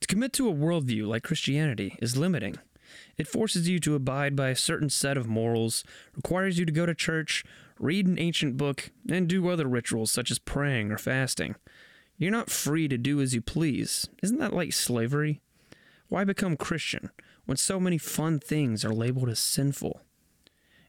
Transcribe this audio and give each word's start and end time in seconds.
To 0.00 0.06
commit 0.06 0.32
to 0.34 0.48
a 0.48 0.54
worldview 0.54 1.06
like 1.06 1.22
Christianity 1.22 1.96
is 2.00 2.16
limiting. 2.16 2.56
It 3.16 3.28
forces 3.28 3.68
you 3.68 3.78
to 3.80 3.94
abide 3.94 4.34
by 4.34 4.48
a 4.48 4.56
certain 4.56 4.90
set 4.90 5.16
of 5.16 5.28
morals, 5.28 5.84
requires 6.16 6.58
you 6.58 6.64
to 6.64 6.72
go 6.72 6.86
to 6.86 6.94
church, 6.94 7.44
read 7.78 8.06
an 8.06 8.18
ancient 8.18 8.56
book, 8.56 8.90
and 9.08 9.28
do 9.28 9.48
other 9.48 9.68
rituals 9.68 10.10
such 10.10 10.30
as 10.30 10.38
praying 10.38 10.90
or 10.90 10.98
fasting. 10.98 11.54
You're 12.16 12.30
not 12.30 12.50
free 12.50 12.88
to 12.88 12.98
do 12.98 13.20
as 13.20 13.34
you 13.34 13.40
please. 13.40 14.08
Isn't 14.22 14.38
that 14.38 14.52
like 14.52 14.72
slavery? 14.72 15.40
Why 16.08 16.24
become 16.24 16.56
Christian 16.56 17.10
when 17.46 17.56
so 17.56 17.78
many 17.78 17.96
fun 17.96 18.40
things 18.40 18.84
are 18.84 18.92
labeled 18.92 19.28
as 19.28 19.38
sinful? 19.38 20.02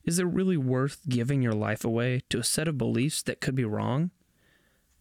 Is 0.03 0.17
it 0.17 0.25
really 0.25 0.57
worth 0.57 1.01
giving 1.07 1.41
your 1.41 1.53
life 1.53 1.85
away 1.85 2.21
to 2.29 2.39
a 2.39 2.43
set 2.43 2.67
of 2.67 2.77
beliefs 2.77 3.21
that 3.23 3.39
could 3.39 3.55
be 3.55 3.65
wrong? 3.65 4.09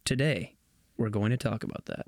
Today, 0.05 0.55
we're 0.95 1.09
going 1.09 1.31
to 1.31 1.37
talk 1.37 1.63
about 1.63 1.85
that. 1.87 2.05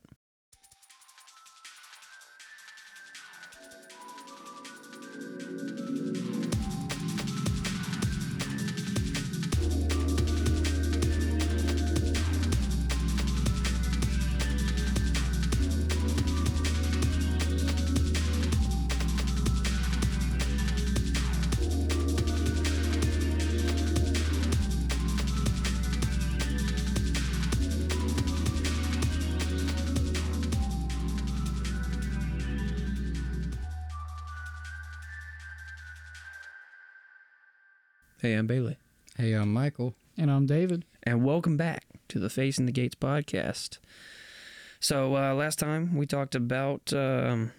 Hey, 38.34 38.40
I'm 38.40 38.48
Bailey. 38.48 38.78
Hey, 39.16 39.34
I'm 39.34 39.54
Michael. 39.54 39.94
And 40.18 40.32
I'm 40.32 40.48
David. 40.48 40.86
and 41.04 41.24
welcome 41.24 41.56
back 41.56 41.86
to 42.08 42.18
the 42.18 42.32
Facing 42.32 42.66
the 42.66 42.72
Gates 42.72 42.96
podcast. 42.96 43.78
So, 44.80 45.16
uh, 45.16 45.36
last 45.36 45.60
time 45.60 45.96
we 45.96 46.08
talked 46.08 46.34
about 46.34 46.92
um, 46.94 47.52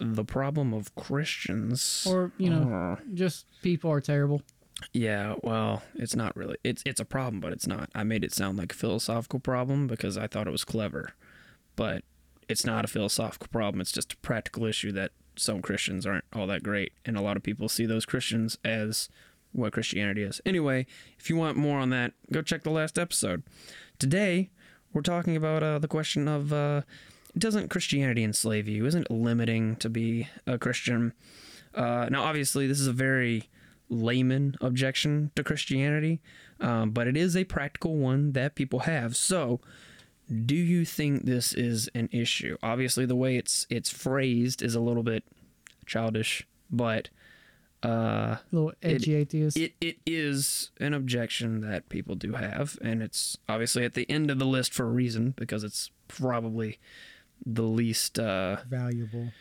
the 0.00 0.24
problem 0.24 0.72
of 0.72 0.94
Christians. 0.94 2.06
Or, 2.08 2.32
you 2.38 2.48
know, 2.48 2.72
Uh, 2.72 2.96
just 3.12 3.44
people 3.60 3.90
are 3.92 4.00
terrible. 4.00 4.40
yeah, 4.94 5.34
well, 5.42 5.82
it's 5.94 6.16
not 6.16 6.34
really. 6.34 6.56
It's 6.64 6.82
it's 6.86 6.98
a 7.00 7.04
problem, 7.04 7.38
but 7.42 7.52
it's 7.52 7.66
not. 7.66 7.90
I 7.94 8.02
made 8.02 8.24
it 8.24 8.32
sound 8.32 8.56
like 8.56 8.72
a 8.72 8.76
philosophical 8.76 9.38
problem 9.38 9.86
because 9.86 10.16
I 10.16 10.26
thought 10.28 10.46
it 10.48 10.50
was 10.50 10.64
clever, 10.64 11.10
but 11.76 12.04
it's 12.48 12.64
not 12.64 12.86
a 12.86 12.88
philosophical 12.88 13.48
problem. 13.52 13.82
It's 13.82 13.92
just 13.92 14.14
a 14.14 14.16
practical 14.18 14.64
issue 14.64 14.92
that 14.92 15.10
some 15.36 15.60
Christians 15.60 16.06
aren't 16.06 16.24
all 16.32 16.46
that 16.46 16.62
great, 16.62 16.94
and 17.04 17.18
a 17.18 17.20
lot 17.20 17.36
of 17.36 17.42
people 17.42 17.68
see 17.68 17.84
those 17.84 18.06
Christians 18.06 18.56
as 18.64 19.10
what 19.56 19.72
Christianity 19.72 20.22
is. 20.22 20.40
Anyway, 20.44 20.86
if 21.18 21.30
you 21.30 21.36
want 21.36 21.56
more 21.56 21.78
on 21.78 21.90
that, 21.90 22.12
go 22.30 22.42
check 22.42 22.62
the 22.62 22.70
last 22.70 22.98
episode. 22.98 23.42
Today, 23.98 24.50
we're 24.92 25.02
talking 25.02 25.36
about 25.36 25.62
uh, 25.62 25.78
the 25.78 25.88
question 25.88 26.28
of 26.28 26.52
uh, 26.52 26.82
doesn't 27.36 27.68
Christianity 27.68 28.22
enslave 28.24 28.68
you? 28.68 28.86
Isn't 28.86 29.02
it 29.02 29.10
limiting 29.10 29.76
to 29.76 29.88
be 29.88 30.28
a 30.46 30.58
Christian? 30.58 31.12
Uh, 31.74 32.08
now, 32.10 32.22
obviously, 32.22 32.66
this 32.66 32.80
is 32.80 32.86
a 32.86 32.92
very 32.92 33.48
layman 33.88 34.56
objection 34.60 35.30
to 35.36 35.44
Christianity, 35.44 36.20
um, 36.60 36.90
but 36.90 37.06
it 37.06 37.16
is 37.16 37.36
a 37.36 37.44
practical 37.44 37.96
one 37.96 38.32
that 38.32 38.54
people 38.54 38.80
have. 38.80 39.16
So, 39.16 39.60
do 40.44 40.56
you 40.56 40.84
think 40.84 41.24
this 41.24 41.52
is 41.52 41.88
an 41.94 42.08
issue? 42.10 42.56
Obviously, 42.62 43.06
the 43.06 43.16
way 43.16 43.36
it's 43.36 43.66
it's 43.70 43.90
phrased 43.90 44.62
is 44.62 44.74
a 44.74 44.80
little 44.80 45.02
bit 45.02 45.24
childish, 45.86 46.46
but 46.70 47.10
uh, 47.86 48.36
Little 48.52 48.72
edgy 48.82 49.14
atheist. 49.14 49.56
it, 49.56 49.74
it 49.80 49.96
is 50.06 50.70
an 50.80 50.94
objection 50.94 51.60
that 51.60 51.88
people 51.88 52.14
do 52.14 52.32
have, 52.32 52.78
and 52.82 53.02
it's 53.02 53.36
obviously 53.48 53.84
at 53.84 53.94
the 53.94 54.08
end 54.10 54.30
of 54.30 54.38
the 54.38 54.46
list 54.46 54.72
for 54.74 54.84
a 54.84 54.90
reason 54.90 55.34
because 55.36 55.64
it's 55.64 55.90
probably 56.08 56.78
the 57.44 57.62
least. 57.62 58.18
Uh, 58.18 58.56
Valuable. 58.68 59.32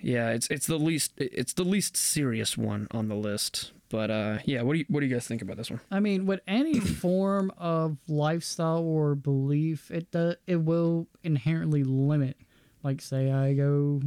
yeah, 0.00 0.30
it's 0.30 0.48
it's 0.50 0.66
the 0.66 0.78
least 0.78 1.12
it's 1.16 1.52
the 1.52 1.64
least 1.64 1.96
serious 1.96 2.56
one 2.56 2.88
on 2.90 3.08
the 3.08 3.16
list. 3.16 3.72
But 3.88 4.10
uh, 4.10 4.38
yeah, 4.46 4.62
what 4.62 4.72
do 4.72 4.78
you 4.78 4.84
what 4.88 5.00
do 5.00 5.06
you 5.06 5.12
guys 5.14 5.26
think 5.26 5.42
about 5.42 5.58
this 5.58 5.70
one? 5.70 5.80
I 5.90 6.00
mean, 6.00 6.24
with 6.24 6.40
any 6.46 6.80
form 7.02 7.52
of 7.58 7.98
lifestyle 8.08 8.82
or 8.82 9.14
belief, 9.14 9.90
it 9.90 10.10
does, 10.10 10.36
it 10.46 10.56
will 10.56 11.08
inherently 11.22 11.84
limit. 11.84 12.36
Like, 12.82 13.00
say, 13.02 13.30
I 13.30 13.52
go 13.54 14.00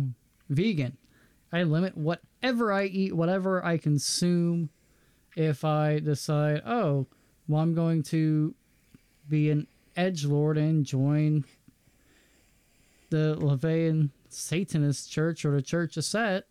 vegan, 0.49 0.97
I 1.51 1.63
limit 1.63 1.97
whatever 1.97 2.71
I 2.71 2.85
eat, 2.85 3.15
whatever 3.15 3.63
I 3.63 3.77
consume. 3.77 4.69
If 5.35 5.65
I 5.65 5.99
decide, 5.99 6.61
oh, 6.65 7.07
well, 7.47 7.61
I'm 7.61 7.75
going 7.75 8.03
to 8.03 8.55
be 9.27 9.49
an 9.49 9.67
edge 9.95 10.25
lord 10.25 10.57
and 10.57 10.85
join 10.85 11.45
the 13.09 13.35
LaVeyan 13.37 14.09
Satanist 14.29 15.11
church 15.11 15.45
or 15.45 15.51
the 15.51 15.61
Church 15.61 15.97
of 15.97 16.05
Set, 16.05 16.45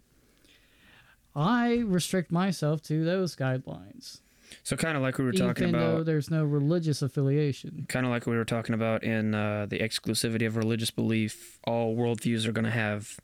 I 1.34 1.82
restrict 1.84 2.30
myself 2.30 2.82
to 2.82 3.04
those 3.04 3.34
guidelines 3.34 4.20
So 4.62 4.76
kind 4.76 4.96
of 4.96 5.02
like 5.02 5.18
we 5.18 5.24
were 5.24 5.32
talking 5.32 5.68
about 5.68 5.68
even 5.68 5.72
though 5.80 5.94
about, 5.96 6.06
there's 6.06 6.30
no 6.30 6.44
religious 6.44 7.02
affiliation. 7.02 7.86
kind 7.88 8.06
of 8.06 8.12
like 8.12 8.26
we 8.26 8.36
were 8.36 8.44
talking 8.44 8.74
about 8.74 9.02
in 9.02 9.34
uh, 9.34 9.66
the 9.68 9.80
exclusivity 9.80 10.46
of 10.46 10.56
religious 10.56 10.90
belief. 10.90 11.58
All 11.66 11.96
worldviews 11.96 12.46
are 12.46 12.52
going 12.52 12.64
to 12.64 12.70
have 12.70 13.18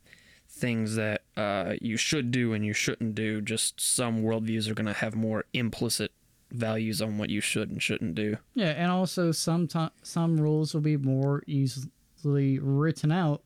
things 0.61 0.95
that 0.95 1.23
uh, 1.35 1.73
you 1.81 1.97
should 1.97 2.31
do 2.31 2.53
and 2.53 2.65
you 2.65 2.71
shouldn't 2.73 3.15
do. 3.15 3.41
Just 3.41 3.81
some 3.81 4.21
worldviews 4.21 4.69
are 4.69 4.75
going 4.75 4.85
to 4.85 4.93
have 4.93 5.15
more 5.15 5.45
implicit 5.53 6.11
values 6.51 7.01
on 7.01 7.17
what 7.17 7.29
you 7.29 7.41
should 7.41 7.69
and 7.69 7.81
shouldn't 7.81 8.15
do. 8.15 8.37
Yeah, 8.53 8.69
and 8.69 8.91
also 8.91 9.31
some 9.31 9.67
some 10.03 10.39
rules 10.39 10.73
will 10.73 10.81
be 10.81 10.97
more 10.97 11.43
easily 11.47 12.59
written 12.59 13.11
out 13.11 13.41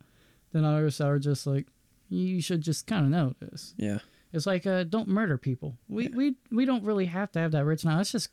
than 0.52 0.66
others 0.66 0.98
that 0.98 1.08
are 1.08 1.20
just 1.20 1.48
like 1.48 1.68
you 2.10 2.42
should 2.42 2.62
just 2.62 2.86
kind 2.86 3.06
of 3.06 3.12
know 3.12 3.36
this. 3.40 3.74
Yeah. 3.78 4.00
It's 4.34 4.46
like 4.46 4.68
uh, 4.68 4.84
don't 4.84 5.08
murder 5.08 5.38
people. 5.38 5.78
We 5.88 6.10
we 6.10 6.36
we 6.52 6.66
don't 6.66 6.84
really 6.84 7.06
have 7.06 7.32
to 7.32 7.40
have 7.40 7.52
that 7.52 7.64
written 7.64 7.90
out. 7.90 8.02
It's 8.02 8.12
just 8.12 8.30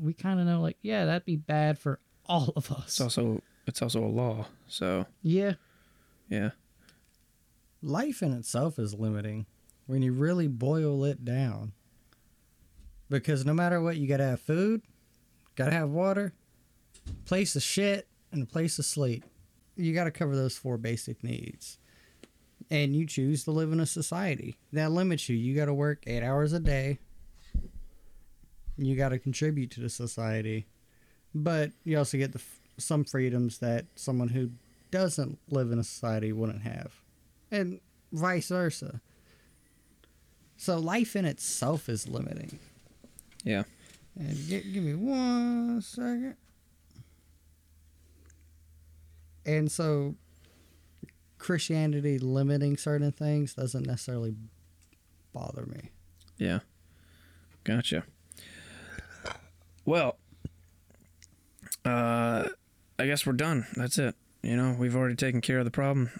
we 0.00 0.12
kind 0.12 0.38
of 0.38 0.46
know 0.46 0.60
like 0.60 0.76
yeah 0.82 1.06
that'd 1.06 1.24
be 1.24 1.36
bad 1.36 1.78
for 1.78 1.98
all 2.26 2.52
of 2.56 2.70
us. 2.70 2.88
It's 2.88 3.00
also 3.00 3.40
it's 3.66 3.80
also 3.80 4.04
a 4.04 4.06
law. 4.06 4.46
So 4.68 5.06
yeah, 5.22 5.54
yeah. 6.28 6.50
Life 7.82 8.22
in 8.22 8.32
itself 8.32 8.78
is 8.78 8.92
limiting 8.92 9.46
when 9.86 10.02
you 10.02 10.12
really 10.12 10.46
boil 10.46 11.04
it 11.04 11.24
down. 11.24 11.72
Because 13.08 13.46
no 13.46 13.54
matter 13.54 13.80
what, 13.80 13.96
you 13.96 14.06
gotta 14.06 14.24
have 14.24 14.40
food, 14.40 14.82
gotta 15.56 15.72
have 15.72 15.88
water, 15.88 16.34
place 17.24 17.54
to 17.54 17.60
shit, 17.60 18.06
and 18.32 18.42
a 18.42 18.46
place 18.46 18.76
to 18.76 18.82
sleep. 18.82 19.24
You 19.76 19.94
gotta 19.94 20.10
cover 20.10 20.36
those 20.36 20.58
four 20.58 20.76
basic 20.76 21.24
needs. 21.24 21.78
And 22.70 22.94
you 22.94 23.06
choose 23.06 23.44
to 23.44 23.50
live 23.50 23.72
in 23.72 23.80
a 23.80 23.86
society 23.86 24.56
that 24.72 24.92
limits 24.92 25.28
you. 25.28 25.36
You 25.36 25.56
gotta 25.56 25.74
work 25.74 26.04
eight 26.06 26.22
hours 26.22 26.52
a 26.52 26.60
day. 26.60 26.98
You 28.76 28.94
gotta 28.94 29.18
contribute 29.18 29.70
to 29.72 29.80
the 29.80 29.88
society. 29.88 30.66
But 31.34 31.72
you 31.84 31.96
also 31.96 32.18
get 32.18 32.32
the, 32.32 32.42
some 32.76 33.04
freedoms 33.04 33.58
that 33.58 33.86
someone 33.96 34.28
who 34.28 34.50
doesn't 34.90 35.38
live 35.48 35.72
in 35.72 35.78
a 35.78 35.84
society 35.84 36.32
wouldn't 36.32 36.62
have 36.62 36.92
and 37.50 37.80
vice 38.12 38.48
versa. 38.48 39.00
So 40.56 40.78
life 40.78 41.16
in 41.16 41.24
itself 41.24 41.88
is 41.88 42.06
limiting. 42.08 42.58
Yeah. 43.44 43.62
And 44.18 44.36
gi- 44.36 44.70
give 44.72 44.82
me 44.84 44.94
one 44.94 45.80
second. 45.80 46.36
And 49.46 49.72
so 49.72 50.16
Christianity 51.38 52.18
limiting 52.18 52.76
certain 52.76 53.12
things 53.12 53.54
doesn't 53.54 53.86
necessarily 53.86 54.34
bother 55.32 55.64
me. 55.64 55.90
Yeah. 56.36 56.58
Gotcha. 57.64 58.04
Well, 59.86 60.18
uh, 61.84 62.48
I 62.98 63.06
guess 63.06 63.24
we're 63.24 63.32
done. 63.32 63.66
That's 63.74 63.98
it. 63.98 64.14
You 64.42 64.56
know, 64.56 64.76
we've 64.78 64.94
already 64.94 65.16
taken 65.16 65.40
care 65.40 65.58
of 65.58 65.64
the 65.64 65.70
problem. 65.70 66.10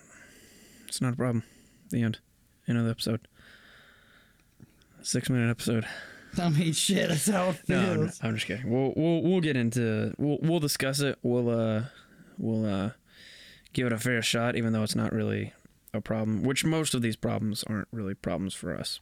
It's 0.90 1.00
not 1.00 1.12
a 1.12 1.16
problem. 1.16 1.44
The 1.90 2.02
end. 2.02 2.18
End 2.66 2.76
of 2.76 2.84
the 2.84 2.90
episode. 2.90 3.28
Six 5.02 5.30
minute 5.30 5.48
episode. 5.48 5.86
I 6.36 6.48
mean, 6.48 6.72
shit, 6.72 7.08
that's 7.08 7.28
how 7.28 7.50
it 7.50 7.60
No, 7.68 7.78
I'm. 7.92 8.10
I'm 8.22 8.34
just 8.34 8.46
kidding. 8.46 8.68
We'll 8.68 8.92
we'll 8.96 9.22
we'll 9.22 9.40
get 9.40 9.56
into 9.56 10.12
we'll 10.18 10.38
we'll 10.42 10.58
discuss 10.58 10.98
it. 10.98 11.16
We'll 11.22 11.48
uh 11.48 11.84
we'll 12.38 12.66
uh 12.66 12.90
give 13.72 13.86
it 13.86 13.92
a 13.92 13.98
fair 13.98 14.20
shot, 14.20 14.56
even 14.56 14.72
though 14.72 14.82
it's 14.82 14.96
not 14.96 15.12
really 15.12 15.52
a 15.94 16.00
problem. 16.00 16.42
Which 16.42 16.64
most 16.64 16.92
of 16.94 17.02
these 17.02 17.14
problems 17.14 17.62
aren't 17.68 17.88
really 17.92 18.14
problems 18.14 18.52
for 18.54 18.76
us, 18.76 18.98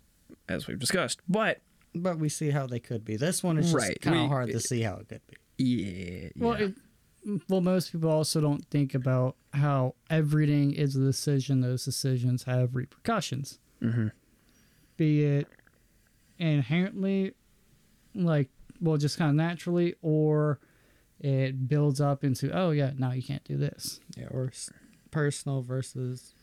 as 0.46 0.66
we've 0.66 0.78
discussed. 0.78 1.20
But 1.26 1.60
But 1.94 2.18
we 2.18 2.28
see 2.28 2.50
how 2.50 2.66
they 2.66 2.80
could 2.80 3.02
be. 3.02 3.16
This 3.16 3.42
one 3.42 3.56
is 3.56 3.72
just 3.72 3.76
Right, 3.82 3.98
kind 4.02 4.18
of 4.20 4.28
hard 4.28 4.50
to 4.50 4.60
see 4.60 4.82
how 4.82 4.96
it 4.96 5.08
could 5.08 5.22
be. 5.26 5.64
yeah, 5.64 6.28
Well, 6.36 6.58
yeah. 6.60 6.66
it, 6.66 6.74
well, 7.48 7.60
most 7.60 7.92
people 7.92 8.10
also 8.10 8.40
don't 8.40 8.64
think 8.70 8.94
about 8.94 9.36
how 9.52 9.94
everything 10.10 10.72
is 10.72 10.96
a 10.96 11.00
decision. 11.00 11.60
Those 11.60 11.84
decisions 11.84 12.44
have 12.44 12.74
repercussions, 12.74 13.58
Mm-hmm. 13.82 14.08
be 14.96 15.24
it 15.24 15.46
inherently, 16.38 17.32
like, 18.14 18.48
well, 18.80 18.96
just 18.96 19.18
kind 19.18 19.30
of 19.30 19.36
naturally, 19.36 19.94
or 20.02 20.60
it 21.20 21.68
builds 21.68 22.00
up 22.00 22.22
into, 22.24 22.50
oh, 22.56 22.70
yeah, 22.70 22.92
now 22.96 23.12
you 23.12 23.22
can't 23.22 23.44
do 23.44 23.56
this. 23.56 24.00
Yeah, 24.16 24.26
or 24.30 24.48
s- 24.48 24.70
personal 25.10 25.62
versus 25.62 26.34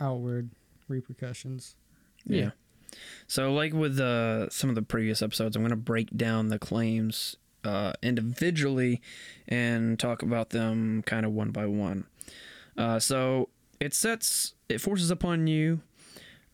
outward 0.00 0.50
repercussions. 0.88 1.76
Yeah. 2.24 2.40
Yeah. 2.40 2.50
So, 3.26 3.52
like 3.54 3.72
with 3.72 3.98
uh, 3.98 4.50
some 4.50 4.68
of 4.68 4.76
the 4.76 4.82
previous 4.82 5.22
episodes, 5.22 5.56
I'm 5.56 5.62
going 5.62 5.70
to 5.70 5.76
break 5.76 6.14
down 6.16 6.48
the 6.48 6.58
claims 6.58 7.36
uh, 7.64 7.92
individually 8.02 9.00
and 9.48 9.98
talk 9.98 10.22
about 10.22 10.50
them 10.50 11.02
kind 11.02 11.26
of 11.26 11.32
one 11.32 11.50
by 11.50 11.66
one. 11.66 12.04
Uh, 12.76 12.98
so, 12.98 13.48
it 13.80 13.94
sets, 13.94 14.54
it 14.68 14.80
forces 14.80 15.10
upon 15.10 15.46
you, 15.46 15.80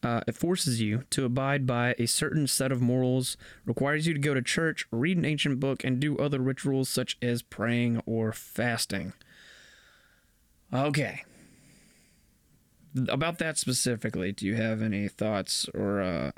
uh, 0.02 0.20
it 0.26 0.34
forces 0.34 0.81
you 0.81 1.05
to 1.10 1.25
abide 1.25 1.66
by 1.66 1.94
a 1.99 2.06
certain 2.06 2.46
set 2.46 2.72
of 2.72 2.81
morals, 2.81 3.37
requires 3.66 4.06
you 4.06 4.14
to 4.14 4.20
go 4.20 4.34
to 4.34 4.43
church, 4.43 4.87
read 4.90 5.16
an 5.16 5.25
ancient 5.25 5.60
book, 5.60 5.84
and 5.84 6.00
do 6.00 6.16
other 6.19 6.40
rituals 6.40 6.88
such 6.88 7.16
as 7.20 7.43
praying 7.43 8.02
or 8.06 8.32
fasting. 8.32 9.12
Okay 10.72 11.22
about 13.08 13.38
that 13.38 13.58
specifically, 13.58 14.32
do 14.32 14.46
you 14.46 14.56
have 14.56 14.82
any 14.82 15.08
thoughts 15.08 15.69
or 15.75 16.00
uh, 16.00 16.31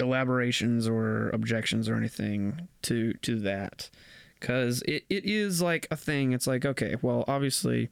elaborations 0.00 0.88
or 0.88 1.30
objections 1.30 1.88
or 1.88 1.96
anything 1.96 2.68
to 2.82 3.12
to 3.22 3.38
that? 3.40 3.90
Because 4.40 4.82
it, 4.82 5.04
it 5.10 5.24
is 5.24 5.60
like 5.60 5.86
a 5.90 5.96
thing. 5.96 6.32
It's 6.32 6.46
like 6.46 6.64
okay, 6.64 6.96
well, 7.02 7.24
obviously, 7.26 7.88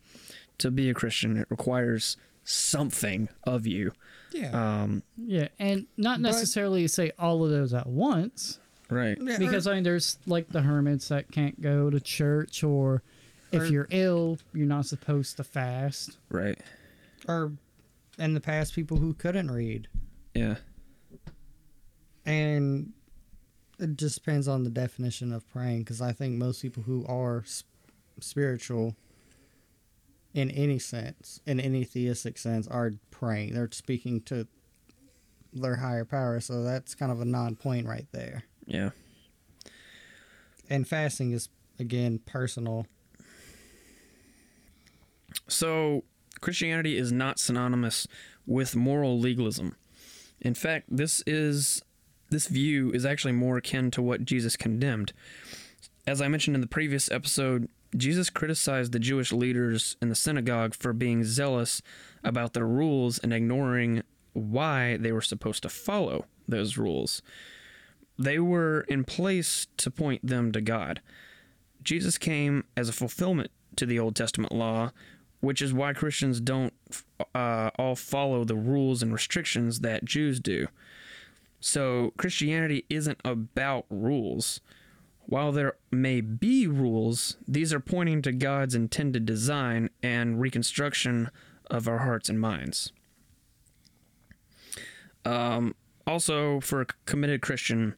to 0.58 0.70
be 0.70 0.88
a 0.90 0.94
Christian, 0.94 1.36
it 1.36 1.46
requires 1.50 2.16
something 2.44 3.28
of 3.44 3.66
you. 3.66 3.92
Yeah. 4.32 4.82
Um, 4.82 5.02
Yeah, 5.16 5.48
and 5.58 5.86
not 5.96 6.22
But- 6.22 6.28
necessarily 6.32 6.86
say 6.88 7.10
all 7.18 7.44
of 7.44 7.50
those 7.50 7.74
at 7.74 7.86
once. 7.88 8.58
right. 8.90 9.18
Yeah, 9.20 9.34
or- 9.34 9.38
because 9.38 9.66
I 9.66 9.74
mean, 9.74 9.82
there's 9.82 10.18
like 10.26 10.48
the 10.50 10.62
hermits 10.62 11.08
that 11.08 11.30
can't 11.32 11.60
go 11.60 11.90
to 11.90 11.98
church, 11.98 12.62
or 12.62 13.02
if 13.50 13.62
Or- 13.62 13.66
you're 13.66 13.88
ill, 13.90 14.38
you're 14.54 14.66
not 14.68 14.86
supposed 14.86 15.36
to 15.38 15.44
fast. 15.44 16.18
Right. 16.28 16.58
or 17.28 17.52
in 18.18 18.34
the 18.34 18.40
past, 18.40 18.72
people 18.74 18.98
who 18.98 19.12
couldn't 19.14 19.50
read. 19.50 19.88
Yeah. 20.34 20.56
And 22.26 22.92
it 23.78 23.96
just 23.96 24.16
depends 24.16 24.48
on 24.48 24.64
the 24.64 24.70
definition 24.70 25.32
of 25.32 25.48
praying 25.48 25.80
because 25.80 26.02
I 26.02 26.12
think 26.12 26.34
most 26.34 26.60
people 26.60 26.82
who 26.82 27.06
are 27.06 27.44
spiritual 28.20 28.96
in 30.34 30.50
any 30.50 30.78
sense, 30.78 31.40
in 31.46 31.60
any 31.60 31.84
theistic 31.84 32.36
sense, 32.36 32.66
are 32.68 32.92
praying. 33.10 33.54
They're 33.54 33.70
speaking 33.72 34.20
to 34.22 34.46
their 35.52 35.76
higher 35.76 36.04
power. 36.04 36.40
So 36.40 36.62
that's 36.62 36.94
kind 36.94 37.10
of 37.10 37.20
a 37.20 37.24
non 37.24 37.56
point 37.56 37.86
right 37.86 38.06
there. 38.12 38.44
Yeah. 38.66 38.90
And 40.68 40.86
fasting 40.86 41.32
is, 41.32 41.48
again, 41.78 42.20
personal. 42.26 42.86
So, 45.48 46.04
Christianity 46.40 46.96
is 46.98 47.12
not 47.12 47.38
synonymous 47.38 48.08
with 48.46 48.74
moral 48.74 49.18
legalism. 49.18 49.76
In 50.40 50.54
fact, 50.54 50.86
this 50.90 51.22
is 51.26 51.82
this 52.30 52.48
view 52.48 52.90
is 52.92 53.04
actually 53.04 53.32
more 53.32 53.56
akin 53.56 53.90
to 53.92 54.02
what 54.02 54.24
Jesus 54.24 54.56
condemned. 54.56 55.12
As 56.06 56.20
I 56.20 56.28
mentioned 56.28 56.54
in 56.54 56.60
the 56.60 56.66
previous 56.66 57.10
episode, 57.10 57.68
Jesus 57.96 58.30
criticized 58.30 58.92
the 58.92 58.98
Jewish 58.98 59.32
leaders 59.32 59.96
in 60.02 60.08
the 60.08 60.14
synagogue 60.14 60.74
for 60.74 60.92
being 60.92 61.24
zealous 61.24 61.82
about 62.22 62.52
their 62.52 62.66
rules 62.66 63.18
and 63.18 63.32
ignoring 63.32 64.02
why 64.32 64.96
they 64.96 65.12
were 65.12 65.20
supposed 65.20 65.62
to 65.62 65.68
follow 65.68 66.26
those 66.46 66.76
rules. 66.76 67.22
They 68.18 68.38
were 68.38 68.80
in 68.88 69.04
place 69.04 69.66
to 69.78 69.90
point 69.90 70.26
them 70.26 70.52
to 70.52 70.60
God. 70.60 71.00
Jesus 71.82 72.18
came 72.18 72.64
as 72.76 72.88
a 72.88 72.92
fulfillment 72.92 73.50
to 73.76 73.86
the 73.86 73.98
Old 73.98 74.16
Testament 74.16 74.52
law, 74.52 74.92
which 75.40 75.62
is 75.62 75.72
why 75.72 75.92
Christians 75.92 76.40
don't 76.40 76.72
uh, 77.34 77.70
all 77.78 77.94
follow 77.94 78.44
the 78.44 78.56
rules 78.56 79.02
and 79.02 79.12
restrictions 79.12 79.80
that 79.80 80.04
Jews 80.04 80.40
do. 80.40 80.66
So 81.60 82.12
Christianity 82.16 82.84
isn't 82.88 83.20
about 83.24 83.86
rules. 83.90 84.60
While 85.26 85.50
there 85.50 85.74
may 85.90 86.20
be 86.20 86.68
rules, 86.68 87.36
these 87.48 87.72
are 87.72 87.80
pointing 87.80 88.22
to 88.22 88.32
God's 88.32 88.74
intended 88.74 89.26
design 89.26 89.90
and 90.02 90.40
reconstruction 90.40 91.30
of 91.68 91.88
our 91.88 91.98
hearts 91.98 92.28
and 92.28 92.40
minds. 92.40 92.92
Um, 95.24 95.74
also, 96.06 96.60
for 96.60 96.82
a 96.82 96.86
committed 97.06 97.42
Christian, 97.42 97.96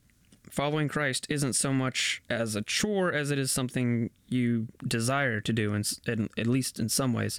following 0.51 0.89
Christ 0.89 1.27
isn't 1.29 1.53
so 1.53 1.75
much 1.75 2.23
as 2.31 2.57
a 2.57 2.63
chore 2.63 3.13
as 3.13 3.31
it 3.31 3.39
is 3.39 3.53
something 3.53 4.09
you 4.29 4.69
desire 4.87 5.43
to 5.43 5.53
do, 5.53 5.75
in, 5.75 5.85
in, 6.07 6.31
at 6.39 6.47
least 6.47 6.79
in 6.79 6.89
some 6.89 7.13
ways. 7.13 7.39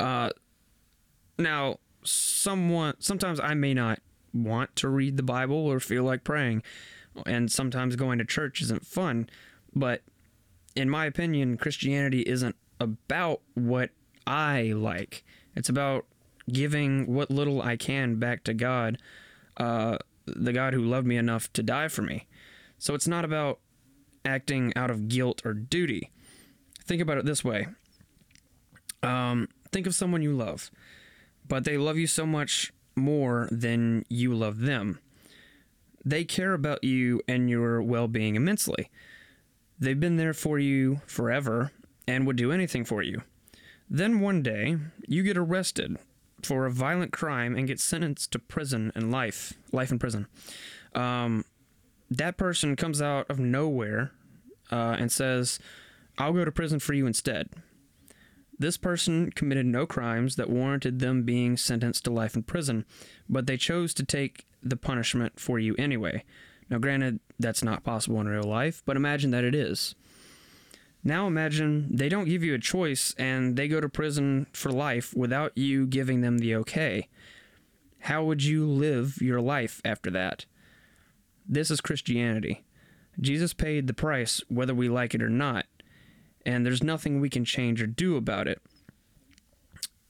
Uh, 0.00 0.30
now, 1.38 1.78
someone 2.02 2.94
sometimes 2.98 3.38
I 3.38 3.52
may 3.52 3.74
not 3.74 4.00
want 4.44 4.76
to 4.76 4.88
read 4.88 5.16
the 5.16 5.22
Bible 5.22 5.56
or 5.56 5.80
feel 5.80 6.04
like 6.04 6.24
praying, 6.24 6.62
and 7.26 7.50
sometimes 7.50 7.96
going 7.96 8.18
to 8.18 8.24
church 8.24 8.60
isn't 8.62 8.86
fun. 8.86 9.28
But 9.74 10.02
in 10.74 10.88
my 10.88 11.06
opinion, 11.06 11.56
Christianity 11.56 12.20
isn't 12.22 12.56
about 12.80 13.40
what 13.54 13.90
I 14.26 14.72
like. 14.74 15.24
It's 15.56 15.68
about 15.68 16.06
giving 16.50 17.12
what 17.12 17.30
little 17.30 17.60
I 17.60 17.76
can 17.76 18.16
back 18.16 18.44
to 18.44 18.54
God, 18.54 18.98
uh, 19.56 19.98
the 20.26 20.52
God 20.52 20.74
who 20.74 20.82
loved 20.82 21.06
me 21.06 21.16
enough 21.16 21.52
to 21.54 21.62
die 21.62 21.88
for 21.88 22.02
me. 22.02 22.26
So 22.78 22.94
it's 22.94 23.08
not 23.08 23.24
about 23.24 23.58
acting 24.24 24.72
out 24.76 24.90
of 24.90 25.08
guilt 25.08 25.42
or 25.44 25.52
duty. 25.52 26.10
Think 26.84 27.02
about 27.02 27.18
it 27.18 27.26
this 27.26 27.44
way 27.44 27.66
um, 29.02 29.48
think 29.72 29.86
of 29.86 29.94
someone 29.94 30.22
you 30.22 30.34
love, 30.36 30.70
but 31.46 31.64
they 31.64 31.76
love 31.78 31.96
you 31.96 32.06
so 32.06 32.26
much 32.26 32.72
more 32.98 33.48
than 33.50 34.04
you 34.08 34.34
love 34.34 34.60
them. 34.60 34.98
They 36.04 36.24
care 36.24 36.54
about 36.54 36.84
you 36.84 37.20
and 37.28 37.50
your 37.50 37.82
well 37.82 38.08
being 38.08 38.34
immensely. 38.36 38.90
They've 39.78 39.98
been 39.98 40.16
there 40.16 40.34
for 40.34 40.58
you 40.58 41.00
forever 41.06 41.72
and 42.06 42.26
would 42.26 42.36
do 42.36 42.52
anything 42.52 42.84
for 42.84 43.02
you. 43.02 43.22
Then 43.88 44.20
one 44.20 44.42
day, 44.42 44.76
you 45.06 45.22
get 45.22 45.36
arrested 45.36 45.96
for 46.42 46.66
a 46.66 46.70
violent 46.70 47.12
crime 47.12 47.56
and 47.56 47.66
get 47.66 47.80
sentenced 47.80 48.32
to 48.32 48.38
prison 48.38 48.92
and 48.94 49.10
life, 49.10 49.54
life 49.72 49.90
in 49.90 49.98
prison. 49.98 50.26
Um, 50.94 51.44
that 52.10 52.36
person 52.36 52.76
comes 52.76 53.02
out 53.02 53.28
of 53.30 53.38
nowhere 53.38 54.12
uh, 54.70 54.96
and 54.98 55.10
says, 55.10 55.58
I'll 56.16 56.32
go 56.32 56.44
to 56.44 56.52
prison 56.52 56.78
for 56.78 56.94
you 56.94 57.06
instead. 57.06 57.48
This 58.58 58.76
person 58.76 59.30
committed 59.30 59.66
no 59.66 59.86
crimes 59.86 60.36
that 60.36 60.50
warranted 60.50 60.98
them 60.98 61.22
being 61.22 61.56
sentenced 61.56 62.04
to 62.04 62.10
life 62.10 62.34
in 62.34 62.42
prison, 62.42 62.84
but 63.28 63.46
they 63.46 63.56
chose 63.56 63.94
to 63.94 64.04
take 64.04 64.46
the 64.62 64.76
punishment 64.76 65.38
for 65.38 65.58
you 65.58 65.74
anyway. 65.76 66.24
Now, 66.68 66.78
granted, 66.78 67.20
that's 67.38 67.62
not 67.62 67.84
possible 67.84 68.20
in 68.20 68.28
real 68.28 68.42
life, 68.42 68.82
but 68.84 68.96
imagine 68.96 69.30
that 69.30 69.44
it 69.44 69.54
is. 69.54 69.94
Now 71.04 71.26
imagine 71.26 71.88
they 71.90 72.08
don't 72.08 72.28
give 72.28 72.42
you 72.42 72.54
a 72.54 72.58
choice 72.58 73.14
and 73.16 73.56
they 73.56 73.68
go 73.68 73.80
to 73.80 73.88
prison 73.88 74.46
for 74.52 74.72
life 74.72 75.14
without 75.14 75.56
you 75.56 75.86
giving 75.86 76.20
them 76.20 76.38
the 76.38 76.56
okay. 76.56 77.08
How 78.00 78.24
would 78.24 78.42
you 78.42 78.66
live 78.66 79.22
your 79.22 79.40
life 79.40 79.80
after 79.84 80.10
that? 80.10 80.44
This 81.48 81.70
is 81.70 81.80
Christianity. 81.80 82.64
Jesus 83.20 83.54
paid 83.54 83.86
the 83.86 83.94
price 83.94 84.42
whether 84.48 84.74
we 84.74 84.88
like 84.88 85.14
it 85.14 85.22
or 85.22 85.30
not, 85.30 85.66
and 86.48 86.64
there's 86.64 86.82
nothing 86.82 87.20
we 87.20 87.28
can 87.28 87.44
change 87.44 87.82
or 87.82 87.86
do 87.86 88.16
about 88.16 88.48
it. 88.48 88.62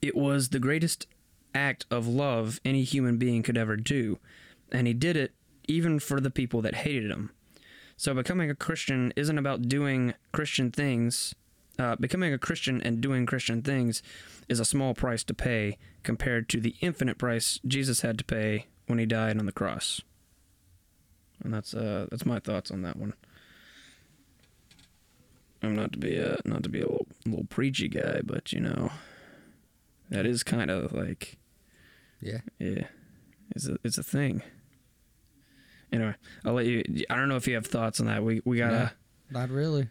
It 0.01 0.15
was 0.15 0.49
the 0.49 0.59
greatest 0.59 1.05
act 1.53 1.85
of 1.91 2.07
love 2.07 2.61
any 2.63 2.83
human 2.83 3.17
being 3.17 3.43
could 3.43 3.57
ever 3.57 3.75
do, 3.75 4.19
and 4.71 4.87
he 4.87 4.93
did 4.93 5.17
it 5.17 5.33
even 5.67 5.99
for 5.99 6.21
the 6.21 6.31
people 6.31 6.61
that 6.61 6.75
hated 6.75 7.11
him. 7.11 7.31
So 7.97 8.13
becoming 8.13 8.49
a 8.49 8.55
Christian 8.55 9.11
isn't 9.17 9.37
about 9.37 9.67
doing 9.67 10.13
Christian 10.31 10.71
things. 10.71 11.35
Uh, 11.77 11.97
becoming 11.97 12.31
a 12.31 12.37
Christian 12.37 12.81
and 12.83 13.01
doing 13.01 13.25
Christian 13.25 13.61
things 13.61 14.01
is 14.47 14.61
a 14.61 14.65
small 14.65 14.93
price 14.93 15.25
to 15.25 15.33
pay 15.33 15.77
compared 16.03 16.47
to 16.49 16.61
the 16.61 16.75
infinite 16.79 17.17
price 17.17 17.59
Jesus 17.67 17.99
had 17.99 18.17
to 18.17 18.23
pay 18.23 18.67
when 18.87 18.97
he 18.97 19.05
died 19.05 19.37
on 19.37 19.45
the 19.45 19.51
cross. 19.51 19.99
And 21.43 21.53
that's 21.53 21.73
uh 21.73 22.07
that's 22.09 22.25
my 22.25 22.39
thoughts 22.39 22.71
on 22.71 22.81
that 22.83 22.95
one. 22.95 23.13
I'm 25.61 25.75
not 25.75 25.91
to 25.93 25.97
be 25.99 26.15
a 26.17 26.37
not 26.45 26.63
to 26.63 26.69
be 26.69 26.79
a 26.79 26.87
little, 26.87 27.07
little 27.25 27.45
preachy 27.45 27.87
guy, 27.87 28.21
but 28.23 28.53
you 28.53 28.59
know, 28.61 28.91
that 30.09 30.25
is 30.25 30.43
kind 30.43 30.71
of 30.71 30.93
like 30.93 31.37
Yeah. 32.21 32.39
yeah, 32.59 32.85
it's 33.55 33.67
a 33.67 33.77
it's 33.83 33.97
a 33.97 34.03
thing. 34.03 34.41
Anyway, 35.91 36.13
I'll 36.45 36.53
let 36.53 36.65
you. 36.67 36.83
I 37.09 37.15
don't 37.15 37.29
know 37.29 37.35
if 37.35 37.47
you 37.47 37.55
have 37.55 37.65
thoughts 37.65 37.99
on 37.99 38.05
that. 38.05 38.23
We 38.23 38.41
we 38.45 38.57
gotta. 38.57 38.93
Not 39.31 39.49
really. 39.49 39.89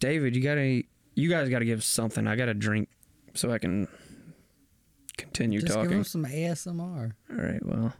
David, 0.00 0.34
you 0.36 0.42
got 0.42 0.56
any 0.58 0.86
you 1.14 1.28
guys 1.28 1.48
got 1.48 1.58
to 1.60 1.64
give 1.64 1.84
something. 1.84 2.26
I 2.26 2.36
got 2.36 2.46
to 2.46 2.54
drink 2.54 2.88
so 3.34 3.52
I 3.52 3.58
can 3.58 3.88
continue 5.16 5.60
Just 5.60 5.68
give 5.68 5.76
talking. 5.76 5.90
them 5.90 6.04
some 6.04 6.24
ASMR. 6.24 7.12
All 7.30 7.36
right, 7.36 7.64
well. 7.64 7.92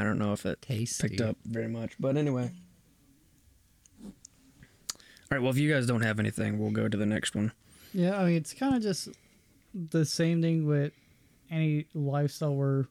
I 0.00 0.04
don't 0.04 0.18
know 0.18 0.32
if 0.32 0.46
it 0.46 0.62
Tasty. 0.62 1.08
picked 1.08 1.20
up 1.20 1.36
very 1.44 1.68
much, 1.68 1.92
but 2.00 2.16
anyway. 2.16 2.50
All 4.02 4.12
right, 5.30 5.42
well, 5.42 5.50
if 5.50 5.58
you 5.58 5.70
guys 5.70 5.86
don't 5.86 6.00
have 6.02 6.18
anything, 6.18 6.58
we'll 6.58 6.70
go 6.70 6.88
to 6.88 6.96
the 6.96 7.06
next 7.06 7.34
one. 7.36 7.52
Yeah, 7.92 8.18
I 8.18 8.24
mean 8.24 8.36
it's 8.36 8.54
kind 8.54 8.74
of 8.74 8.82
just 8.82 9.08
the 9.74 10.04
same 10.04 10.40
thing 10.42 10.66
with 10.66 10.92
any 11.50 11.86
lifestyle 11.94 12.52
or 12.52 12.88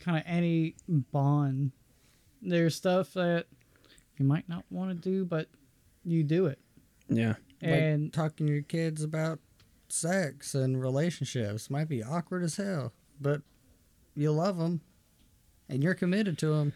kind 0.00 0.18
of 0.18 0.24
any 0.26 0.74
bond. 0.88 1.72
There's 2.42 2.74
stuff 2.76 3.14
that 3.14 3.46
you 4.18 4.24
might 4.24 4.48
not 4.48 4.64
want 4.70 4.90
to 4.90 4.94
do, 5.10 5.24
but 5.24 5.48
you 6.04 6.22
do 6.22 6.46
it. 6.46 6.58
Yeah. 7.08 7.34
Like 7.62 7.70
And 7.72 8.12
talking 8.12 8.46
to 8.46 8.52
your 8.52 8.62
kids 8.62 9.02
about 9.02 9.38
sex 9.88 10.54
and 10.54 10.80
relationships 10.80 11.70
might 11.70 11.88
be 11.88 12.02
awkward 12.02 12.42
as 12.44 12.56
hell, 12.56 12.92
but 13.20 13.40
you 14.14 14.30
love 14.32 14.58
them 14.58 14.80
and 15.68 15.82
you're 15.82 15.94
committed 15.94 16.38
to 16.38 16.48
them, 16.48 16.72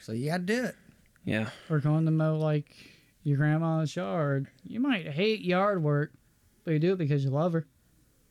so 0.00 0.12
you 0.12 0.30
gotta 0.30 0.42
do 0.42 0.64
it. 0.64 0.76
Yeah. 1.24 1.50
or 1.70 1.78
going 1.78 2.04
to 2.06 2.10
mow 2.10 2.36
like 2.36 2.74
your 3.22 3.36
grandma's 3.36 3.94
yard. 3.94 4.48
You 4.64 4.80
might 4.80 5.06
hate 5.06 5.40
yard 5.42 5.80
work, 5.82 6.12
but 6.64 6.72
you 6.72 6.78
do 6.80 6.92
it 6.94 6.98
because 6.98 7.22
you 7.24 7.30
love 7.30 7.52
her. 7.52 7.66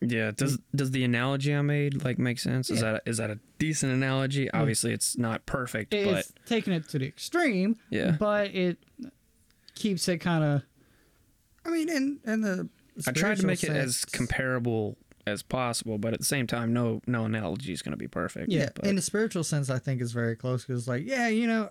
Yeah. 0.02 0.32
Does 0.32 0.58
does 0.74 0.90
the 0.90 1.02
analogy 1.04 1.54
I 1.54 1.62
made 1.62 2.04
like 2.04 2.18
make 2.18 2.38
sense? 2.38 2.68
Is 2.70 2.82
Yeah. 2.82 2.92
that 2.92 3.02
is 3.06 3.16
that 3.18 3.30
a 3.30 3.38
decent 3.58 3.92
analogy? 3.92 4.46
Mm. 4.46 4.50
Obviously, 4.60 4.92
it's 4.92 5.16
not 5.16 5.46
perfect, 5.46 5.92
but 5.92 6.00
It's 6.00 6.32
taking 6.44 6.72
it 6.74 6.88
to 6.90 6.98
the 6.98 7.06
extreme, 7.06 7.76
Yeah. 7.88 8.16
but 8.18 8.54
it 8.54 8.78
keeps 9.74 10.06
it 10.08 10.18
kind 10.18 10.44
of 10.44 10.62
I 11.64 11.70
mean, 11.70 11.88
in 11.88 12.18
in 12.26 12.40
the 12.42 12.68
I 13.06 13.12
tried 13.12 13.36
to 13.36 13.40
spiritual 13.42 13.46
make 13.46 13.64
it 13.64 13.70
as 13.70 14.04
comparable 14.04 14.98
as 15.26 15.42
possible, 15.42 15.98
but 15.98 16.12
at 16.12 16.18
the 16.18 16.24
same 16.26 16.46
time, 16.46 16.72
no 16.72 17.00
no 17.06 17.24
analogy 17.24 17.72
is 17.72 17.82
going 17.82 17.92
to 17.92 17.96
be 17.98 18.08
perfect. 18.08 18.50
Yeah, 18.50 18.68
But, 18.74 18.86
in 18.86 18.96
the 18.96 19.02
spiritual 19.02 19.44
sense, 19.44 19.70
I 19.70 19.78
think 19.78 20.00
is 20.02 20.12
very 20.12 20.36
close 20.36 20.64
because, 20.64 20.88
like, 20.88 21.04
yeah, 21.06 21.28
you 21.28 21.46
know, 21.46 21.70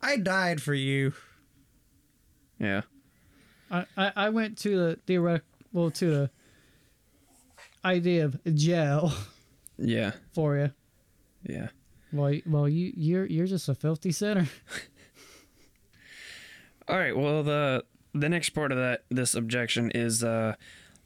I 0.00 0.16
died 0.16 0.62
for 0.62 0.74
you. 0.74 1.12
yeah. 2.58 2.82
I, 3.70 3.86
I, 3.96 4.12
I 4.16 4.28
went 4.28 4.58
to 4.58 4.76
the 4.76 4.98
theoretical, 5.06 5.48
well, 5.72 5.90
to 5.92 6.06
the 6.10 6.30
idea 7.84 8.24
of 8.26 8.38
jail 8.54 9.12
Yeah. 9.78 10.12
for 10.32 10.56
you. 10.58 10.70
Yeah. 11.42 11.68
Well, 12.12 12.38
well, 12.46 12.68
you 12.68 12.92
you're 12.96 13.26
you're 13.26 13.46
just 13.46 13.68
a 13.68 13.74
filthy 13.74 14.12
sinner. 14.12 14.46
All 16.88 16.96
right. 16.98 17.16
Well, 17.16 17.42
the 17.42 17.84
the 18.14 18.28
next 18.28 18.50
part 18.50 18.72
of 18.72 18.78
that 18.78 19.04
this 19.10 19.34
objection 19.34 19.90
is 19.94 20.22
uh, 20.22 20.54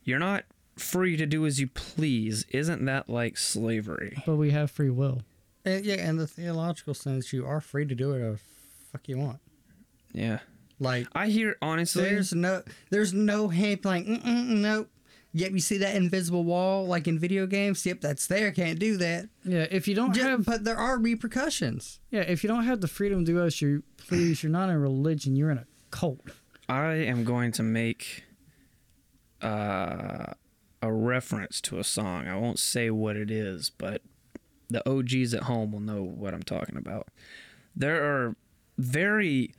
you're 0.05 0.19
not 0.19 0.45
free 0.79 1.17
to 1.17 1.27
do 1.27 1.45
as 1.47 1.61
you 1.61 1.67
please. 1.69 2.45
Isn't 2.51 2.85
that 2.87 3.09
like 3.09 3.37
slavery? 3.37 4.23
But 4.27 4.37
we 4.37 4.51
have 4.51 4.71
free 4.71 4.91
will. 4.91 5.23
Uh, 5.67 5.71
and, 5.71 5.85
yeah, 5.85 6.09
in 6.09 6.17
the 6.17 6.27
theological 6.27 6.95
sense, 6.95 7.33
you 7.33 7.45
are 7.47 7.61
free 7.61 7.87
to 7.87 7.95
do 7.95 8.11
whatever 8.11 8.33
the 8.33 8.39
fuck 8.93 9.09
you 9.09 9.19
want. 9.19 9.39
Yeah. 10.13 10.39
Like, 10.81 11.07
I 11.13 11.27
hear 11.29 11.57
honestly. 11.61 12.05
there's 12.05 12.33
no, 12.33 12.63
there's 12.91 13.13
no 13.13 13.49
hand 13.49 13.85
like, 13.85 14.07
mm, 14.07 14.23
mm, 14.23 14.49
mm, 14.49 14.49
nope. 14.59 14.89
Yep, 15.35 15.51
you 15.53 15.61
see 15.61 15.77
that 15.79 15.95
invisible 15.95 16.43
wall 16.45 16.87
like 16.87 17.07
in 17.07 17.19
video 17.19 17.47
games? 17.47 17.85
Yep, 17.85 18.01
that's 18.01 18.27
there. 18.29 18.51
Can't 18.51 18.79
do 18.79 18.97
that. 18.97 19.29
Yeah, 19.45 19.67
if 19.71 19.87
you 19.87 19.95
don't 19.95 20.17
Yeah, 20.17 20.31
have 20.31 20.47
but 20.47 20.65
there 20.65 20.77
are 20.79 20.99
repercussions. 20.99 22.01
yeah, 22.11 22.23
if 22.23 22.43
you 22.43 22.49
don't 22.49 22.65
have 22.65 22.81
the 22.81 22.89
freedom 22.89 23.25
to 23.27 23.33
do 23.33 23.43
as 23.45 23.61
you 23.61 23.83
please, 23.99 24.43
you're 24.43 24.51
not 24.53 24.71
in 24.71 24.77
a 24.77 24.79
religion. 24.79 25.37
You're 25.37 25.51
in 25.51 25.59
a 25.59 25.67
cult. 25.91 26.21
I 26.69 26.93
am 26.95 27.25
going 27.25 27.53
to 27.53 27.63
make 27.63 28.25
uh, 29.43 30.33
a 30.81 30.93
reference 30.93 31.61
to 31.63 31.79
a 31.79 31.85
song. 31.85 32.29
I 32.29 32.37
won't 32.37 32.59
say 32.59 32.91
what 32.91 33.17
it 33.17 33.31
is, 33.31 33.71
but 33.71 34.03
the 34.69 34.89
OGs 34.89 35.35
at 35.35 35.45
home 35.45 35.73
will 35.73 35.81
know 35.81 36.03
what 36.03 36.35
I'm 36.35 36.43
talking 36.43 36.77
about. 36.77 37.09
There 37.75 38.05
are 38.05 38.37
very, 38.77 39.55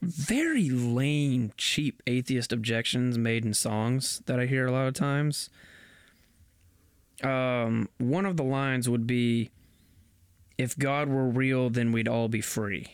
very 0.00 0.70
lame, 0.70 1.52
cheap 1.56 2.02
atheist 2.06 2.52
objections 2.52 3.18
made 3.18 3.44
in 3.44 3.54
songs 3.54 4.22
that 4.26 4.40
I 4.40 4.46
hear 4.46 4.66
a 4.66 4.72
lot 4.72 4.88
of 4.88 4.94
times. 4.94 5.50
Um, 7.22 7.88
one 7.98 8.26
of 8.26 8.36
the 8.36 8.42
lines 8.42 8.88
would 8.88 9.06
be, 9.06 9.50
"If 10.58 10.76
God 10.76 11.08
were 11.08 11.28
real, 11.28 11.70
then 11.70 11.92
we'd 11.92 12.08
all 12.08 12.28
be 12.28 12.40
free." 12.40 12.88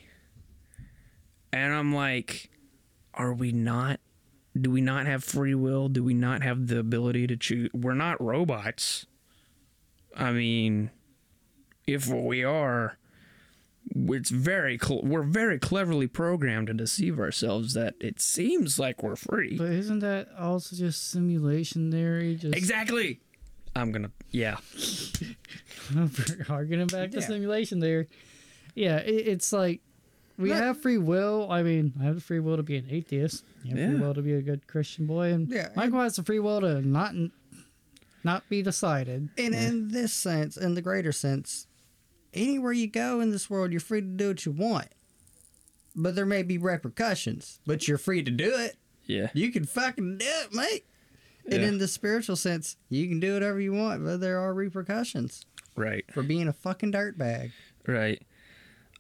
And 1.53 1.73
I'm 1.73 1.95
like, 1.95 2.51
are 3.15 3.33
we 3.33 3.53
not 3.53 4.01
do 4.63 4.71
we 4.71 4.81
not 4.81 5.07
have 5.07 5.25
free 5.25 5.55
will? 5.55 5.89
Do 5.89 6.03
we 6.05 6.15
not 6.15 6.43
have 6.43 6.67
the 6.67 6.79
ability 6.79 7.27
to 7.27 7.37
choose? 7.37 7.71
We're 7.73 7.95
not 7.95 8.21
robots. 8.21 9.07
I 10.17 10.33
mean 10.33 10.91
if 11.87 12.07
we 12.07 12.45
are 12.45 12.99
it's 13.95 14.31
very 14.31 14.79
cl- 14.79 15.03
we're 15.03 15.23
very 15.23 15.59
cleverly 15.59 16.07
programmed 16.07 16.67
to 16.67 16.75
deceive 16.75 17.19
ourselves 17.19 17.75
that 17.75 17.95
it 18.01 18.21
seems 18.21 18.79
like 18.79 19.03
we're 19.03 19.17
free. 19.17 19.57
But 19.57 19.71
isn't 19.71 20.01
that 20.01 20.29
also 20.39 20.77
just 20.77 21.11
simulation 21.11 21.91
theory? 21.91 22.37
Just 22.37 22.55
exactly. 22.55 23.21
I'm 23.75 23.93
gonna 23.93 24.11
yeah. 24.31 24.57
Harkening 26.47 26.87
back 26.89 27.11
to 27.13 27.23
simulation 27.23 27.81
theory. 27.81 28.09
Yeah, 28.75 28.99
it, 28.99 29.29
it's 29.29 29.53
like 29.53 29.81
we 30.39 30.51
Not- 30.51 30.63
have 30.63 30.81
free 30.81 30.99
will. 30.99 31.51
I 31.51 31.63
mean, 31.63 31.93
I 32.01 32.05
have 32.05 32.15
the 32.15 32.21
free 32.21 32.41
will 32.41 32.57
to 32.57 32.63
be 32.63 32.77
an 32.77 32.87
atheist. 32.89 33.45
You 33.65 33.77
have 33.77 33.91
free 33.91 34.01
will 34.01 34.15
to 34.15 34.23
be 34.23 34.35
a 34.35 34.41
good 34.43 34.67
Christian 34.67 35.07
boy, 35.07 35.33
and 35.33 35.49
Yeah, 35.49 35.69
Michael 35.77 36.01
has 36.01 36.17
the 36.17 36.23
free 36.23 36.39
will 36.39 36.61
to 36.61 36.81
not 36.81 37.15
not 38.25 38.49
be 38.49 38.63
decided. 38.63 39.29
And 39.39 39.55
in 39.55 39.89
this 39.89 40.13
sense, 40.13 40.57
in 40.57 40.75
the 40.75 40.83
greater 40.83 41.13
sense, 41.13 41.67
anywhere 42.35 42.73
you 42.73 42.87
go 42.87 43.21
in 43.21 43.31
this 43.31 43.49
world, 43.51 43.71
you're 43.73 43.81
free 43.81 44.01
to 44.01 44.07
do 44.07 44.29
what 44.29 44.45
you 44.47 44.53
want. 44.53 44.89
But 45.95 46.15
there 46.15 46.27
may 46.27 46.43
be 46.43 46.59
repercussions, 46.59 47.59
but 47.67 47.89
you're 47.89 47.99
free 47.99 48.23
to 48.23 48.31
do 48.31 48.55
it. 48.57 48.77
yeah 49.07 49.31
You 49.35 49.51
can 49.51 49.65
fucking 49.65 50.19
do 50.19 50.27
it, 50.27 50.53
mate. 50.55 50.85
And 51.51 51.63
in 51.65 51.79
the 51.79 51.89
spiritual 51.89 52.37
sense, 52.37 52.77
you 52.91 53.09
can 53.09 53.21
do 53.21 53.33
whatever 53.33 53.59
you 53.59 53.73
want, 53.73 54.05
but 54.05 54.19
there 54.21 54.39
are 54.39 54.53
repercussions 54.53 55.47
right 55.77 56.05
for 56.13 56.23
being 56.23 56.47
a 56.49 56.53
fucking 56.53 56.93
dirtbag. 56.93 57.53
right 57.87 58.21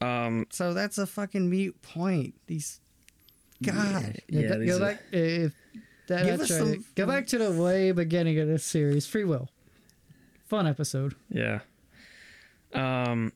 um 0.00 0.47
So 0.50 0.75
that's 0.75 0.99
a 0.99 1.07
fucking 1.07 1.49
mute 1.50 1.81
point. 1.83 2.35
These, 2.47 2.81
God, 3.62 4.21
Yeah, 4.28 4.40
Yeah, 4.40 4.49
go- 4.49 4.59
these 4.61 4.69
go 4.71 4.76
are- 4.76 4.81
back 4.81 5.02
if 5.12 5.52
that, 6.09 6.25
Give 6.25 6.38
that's 6.38 6.50
right. 6.50 6.59
some- 6.75 6.85
Go 6.95 7.07
back 7.07 7.26
to 7.28 7.38
the 7.38 7.52
way 7.52 7.93
beginning 7.93 8.38
of 8.38 8.49
this 8.49 8.64
series. 8.64 9.07
Free 9.07 9.25
will, 9.25 9.49
fun 10.47 10.67
episode. 10.67 11.14
Yeah. 11.31 11.61
Um, 12.73 13.33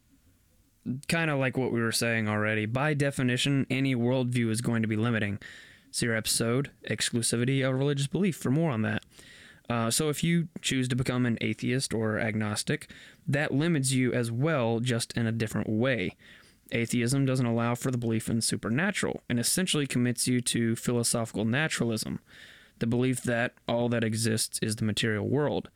kind 1.09 1.31
of 1.31 1.38
like 1.38 1.57
what 1.57 1.73
we 1.73 1.81
were 1.81 1.92
saying 1.92 2.28
already. 2.28 2.66
By 2.66 2.95
definition, 2.95 3.66
any 3.71 3.95
worldview 3.95 4.50
is 4.50 4.61
going 4.61 4.83
to 4.83 4.88
be 4.88 4.97
limiting. 4.97 5.38
See 5.90 6.07
your 6.07 6.16
episode, 6.16 6.71
Exclusivity 6.88 7.66
of 7.66 7.75
Religious 7.78 8.07
Belief, 8.07 8.37
for 8.37 8.50
more 8.50 8.71
on 8.71 8.83
that. 8.83 9.04
Uh, 9.71 9.90
so 9.90 10.09
if 10.09 10.25
you 10.25 10.49
choose 10.61 10.88
to 10.88 10.97
become 10.97 11.25
an 11.25 11.38
atheist 11.40 11.95
or 11.95 12.19
agnostic, 12.19 12.90
that 13.26 13.52
limits 13.54 13.92
you 13.92 14.12
as 14.12 14.31
well, 14.31 14.81
just 14.81 15.16
in 15.16 15.26
a 15.26 15.33
different 15.33 15.69
way. 15.69 16.16
Atheism 16.73 17.26
doesn't 17.26 17.47
allow 17.47 17.75
for 17.75 17.91
the 17.91 17.99
belief 17.99 18.29
in 18.29 18.41
supernatural 18.41 19.23
and 19.29 19.38
essentially 19.38 19.87
commits 19.87 20.26
you 20.26 20.41
to 20.41 20.75
philosophical 20.75 21.45
naturalism, 21.45 22.19
the 22.79 22.87
belief 22.87 23.23
that 23.23 23.55
all 23.69 23.88
that 23.91 24.02
exists 24.02 24.59
is 24.62 24.76
the 24.76 24.85
material 24.85 25.29
world. 25.29 25.69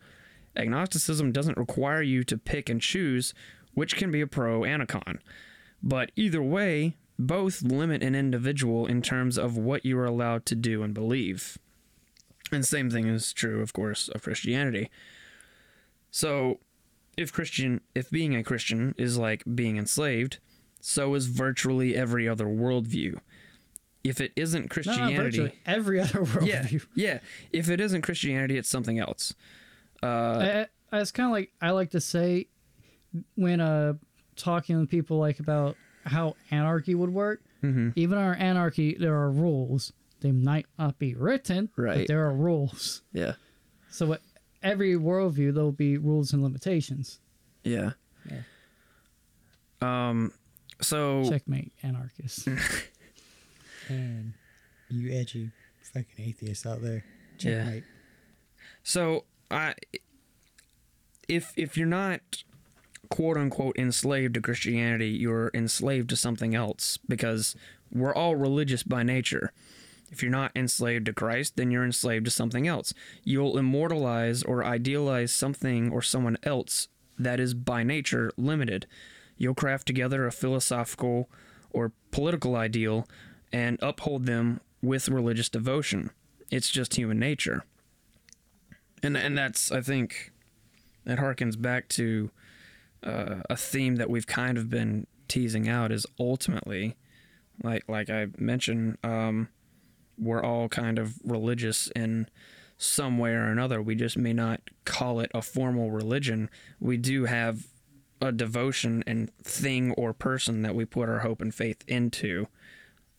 Agnosticism 0.57 1.33
doesn't 1.33 1.59
require 1.59 2.03
you 2.03 2.25
to 2.25 2.39
pick 2.39 2.69
and 2.69 2.81
choose, 2.81 3.35
which 3.75 3.97
can 3.97 4.11
be 4.11 4.23
a 4.23 4.27
pro 4.27 4.65
and 4.65 4.83
a 4.83 4.87
con. 4.87 5.21
But 5.83 6.11
either 6.17 6.43
way, 6.43 6.97
both 7.19 7.63
limit 7.63 8.03
an 8.03 8.15
individual 8.15 8.87
in 8.87 9.03
terms 9.03 9.39
of 9.39 9.57
what 9.57 9.85
you 9.85 9.99
are 9.99 10.07
allowed 10.07 10.47
to 10.47 10.55
do 10.55 10.83
and 10.83 10.95
believe. 10.95 11.59
And 12.51 12.63
the 12.63 12.67
same 12.67 12.91
thing 12.91 13.07
is 13.07 13.33
true, 13.33 13.61
of 13.61 13.73
course, 13.73 14.09
of 14.09 14.23
Christianity. 14.23 14.91
So, 16.11 16.61
if 17.17 17.33
Christian, 17.33 17.81
if 17.95 18.11
being 18.11 18.35
a 18.35 18.45
Christian 18.45 18.95
is 18.97 19.19
like 19.19 19.43
being 19.55 19.77
enslaved, 19.77 20.39
so 20.89 21.15
is 21.15 21.27
virtually 21.27 21.97
every 21.97 22.29
other 22.29 22.47
worldview. 22.47 23.19
If 24.05 24.21
it 24.21 24.31
isn't 24.37 24.61
No, 24.61 24.65
no, 24.65 24.69
Christianity, 24.69 25.53
every 25.67 25.99
other 26.01 26.21
yeah, 26.43 26.63
worldview. 26.63 26.87
yeah. 26.95 27.19
If 27.53 27.69
it 27.69 27.81
isn't 27.81 28.03
Christianity, 28.03 28.57
it's 28.57 28.69
something 28.69 29.01
else. 29.01 29.35
Uh, 30.01 30.07
I, 30.07 30.67
I, 30.93 31.01
it's 31.01 31.11
kind 31.11 31.27
of 31.27 31.33
like 31.33 31.51
I 31.61 31.71
like 31.71 31.91
to 31.91 32.01
say 32.01 32.47
when 33.35 33.61
uh 33.61 33.95
talking 34.37 34.81
to 34.81 34.87
people 34.87 35.19
like 35.19 35.41
about 35.41 35.77
how 36.05 36.37
anarchy 36.53 36.95
would 36.95 37.11
work. 37.13 37.41
mhm. 37.65 37.93
Even 37.97 38.17
our 38.19 38.35
anarchy, 38.35 38.95
there 38.95 39.17
are 39.17 39.31
rules. 39.31 39.93
They 40.21 40.31
might 40.31 40.67
not 40.79 40.99
be 41.01 41.15
written, 41.15 41.69
Right. 41.77 41.99
but 41.99 42.07
there 42.07 42.25
are 42.27 42.33
rules. 42.35 43.03
Yeah, 43.13 43.35
So 43.91 44.13
at 44.13 44.21
every 44.63 44.95
worldview, 44.95 45.53
there'll 45.53 45.73
be 45.73 45.99
rules 45.99 46.33
and 46.33 46.43
limitations. 46.45 47.19
Yeah. 47.65 47.93
yeah. 48.31 48.43
Um, 49.83 50.33
so 50.81 51.29
Checkmate, 51.29 51.73
anarchist. 51.83 52.47
and 53.89 54.35
you 54.89 55.13
edgy 55.13 55.51
fucking 55.83 56.25
atheists 56.25 56.67
out 56.67 56.83
there. 56.83 57.05
Yeah. 57.39 57.65
Checkmate. 57.65 57.85
So 58.83 59.25
I, 59.51 59.75
if 61.29 61.53
if 61.57 61.77
you're 61.77 61.87
not 61.87 62.21
quote 63.09 63.37
unquote 63.37 63.77
enslaved 63.79 64.35
to 64.35 64.41
Christianity, 64.41 65.09
you're 65.09 65.51
enslaved 65.55 66.11
to 66.11 66.17
something 66.17 66.55
else 66.55 66.99
because 67.09 67.57
we're 67.93 68.15
all 68.15 68.37
religious 68.37 68.83
by 68.83 69.03
nature. 69.03 69.53
If 70.11 70.23
you're 70.23 70.31
not 70.31 70.53
enslaved 70.55 71.07
to 71.07 71.13
Christ, 71.13 71.57
then 71.57 71.71
you're 71.71 71.85
enslaved 71.85 72.27
to 72.27 72.31
something 72.31 72.69
else. 72.69 72.95
You'll 73.25 73.59
immortalize 73.59 74.43
or 74.43 74.65
idealize 74.65 75.33
something 75.33 75.91
or 75.91 76.01
someone 76.01 76.39
else 76.45 76.89
that 77.19 77.41
is 77.41 77.55
by 77.55 77.83
nature 77.83 78.31
limited. 78.37 78.87
You'll 79.37 79.55
craft 79.55 79.87
together 79.87 80.27
a 80.27 80.33
philosophical 80.33 81.31
or 81.71 81.93
political 82.11 82.57
ideal 82.57 83.07
and 83.53 83.79
uphold 83.83 84.27
them 84.27 84.61
with 84.83 85.09
religious 85.09 85.49
devotion. 85.49 86.11
It's 86.51 86.71
just 86.71 86.95
human 86.95 87.19
nature. 87.19 87.65
And 89.03 89.17
and 89.17 89.37
that's 89.37 89.71
I 89.71 89.81
think 89.81 90.33
that 91.05 91.19
harkens 91.19 91.61
back 91.61 91.89
to 91.91 92.31
uh, 93.03 93.37
a 93.51 93.57
theme 93.57 93.97
that 93.97 94.11
we've 94.11 94.27
kind 94.27 94.59
of 94.59 94.71
been 94.71 95.07
teasing 95.29 95.69
out 95.69 95.93
is 95.93 96.07
ultimately 96.19 96.97
like 97.63 97.85
like 97.89 98.11
I 98.11 98.29
mentioned 98.39 98.99
um, 99.05 99.49
we're 100.19 100.43
all 100.43 100.69
kind 100.69 100.99
of 100.99 101.15
religious 101.25 101.89
in 101.95 102.29
some 102.79 103.19
way 103.19 103.31
or 103.33 103.45
another. 103.45 103.81
We 103.81 103.95
just 103.95 104.17
may 104.19 104.33
not 104.33 104.61
call 104.85 105.21
it 105.21 105.31
a 105.35 105.43
formal 105.43 105.91
religion. 105.91 106.51
We 106.81 106.97
do 106.97 107.25
have 107.25 107.67
a 108.21 108.33
devotion 108.33 109.05
and 109.07 109.31
thing 109.39 109.93
or 109.93 110.13
person 110.13 110.63
that 110.63 110.75
we 110.75 110.85
put 110.85 111.09
our 111.09 111.19
hope 111.21 111.41
and 111.41 111.55
faith 111.55 111.83
into 111.87 112.47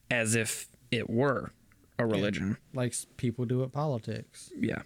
as 0.10 0.36
if 0.36 0.68
it 0.92 1.10
were 1.10 1.51
a 2.00 2.06
religion 2.06 2.58
Like 2.74 2.94
people 3.18 3.46
do 3.46 3.60
with 3.60 3.72
politics. 3.72 4.51
yeah. 4.60 4.82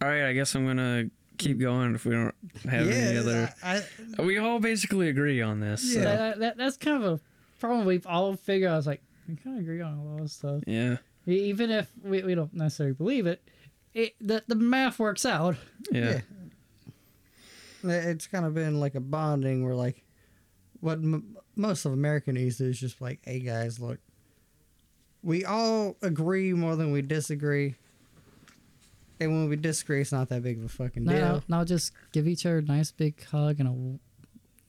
All 0.00 0.08
right, 0.08 0.24
I 0.24 0.32
guess 0.32 0.54
I'm 0.54 0.66
gonna 0.66 1.10
keep 1.38 1.58
going 1.60 1.94
if 1.94 2.04
we 2.04 2.12
don't 2.14 2.34
have 2.68 2.88
any 2.88 3.18
other. 3.18 3.52
I, 3.62 3.82
I- 4.18 4.22
We 4.22 4.38
all 4.38 4.58
basically 4.58 5.08
agree 5.08 5.40
on 5.40 5.60
this. 5.60 5.92
so- 5.94 6.00
Yeah. 6.00 6.04
That, 6.16 6.38
that, 6.40 6.56
that's 6.56 6.76
kind 6.76 7.02
of 7.02 7.12
a 7.12 7.20
problem 7.60 7.86
we've 7.86 8.06
all 8.06 8.34
figured 8.34 8.68
out. 8.70 8.74
I 8.74 8.76
was 8.76 8.86
like, 8.86 9.02
we 9.28 9.36
kind 9.36 9.56
of 9.56 9.62
agree 9.62 9.80
on 9.80 9.94
a 9.98 10.04
lot 10.04 10.20
of 10.20 10.30
stuff. 10.30 10.62
Yeah. 10.66 10.96
Even 11.26 11.70
if 11.70 11.88
we, 12.02 12.22
we 12.24 12.34
don't 12.34 12.52
necessarily 12.52 12.94
believe 12.94 13.26
it, 13.26 13.48
it 13.94 14.14
the, 14.20 14.42
the 14.46 14.54
math 14.54 14.98
works 14.98 15.24
out. 15.26 15.56
Yeah. 15.90 16.20
yeah. 17.84 17.90
It's 18.10 18.26
kind 18.26 18.44
of 18.46 18.54
been 18.54 18.78
like 18.78 18.94
a 18.94 19.00
bonding 19.00 19.64
where, 19.64 19.74
like, 19.74 20.04
what 20.80 20.98
m- 20.98 21.36
most 21.56 21.84
of 21.84 21.92
America 21.92 22.32
needs 22.32 22.60
is 22.60 22.78
just 22.78 23.00
like, 23.00 23.20
hey 23.24 23.40
guys, 23.40 23.80
look, 23.80 23.98
we 25.22 25.44
all 25.44 25.96
agree 26.02 26.52
more 26.52 26.76
than 26.76 26.92
we 26.92 27.02
disagree. 27.02 27.74
And 29.20 29.30
when 29.30 29.48
we 29.48 29.56
disagree, 29.56 30.00
it's 30.00 30.12
not 30.12 30.28
that 30.30 30.42
big 30.42 30.58
of 30.58 30.64
a 30.64 30.68
fucking 30.68 31.04
deal. 31.04 31.14
Now, 31.14 31.42
now 31.48 31.64
just 31.64 31.92
give 32.12 32.26
each 32.26 32.44
other 32.46 32.58
a 32.58 32.62
nice 32.62 32.90
big 32.90 33.24
hug 33.24 33.60
and 33.60 33.68
a 33.68 33.72
w- 33.72 33.98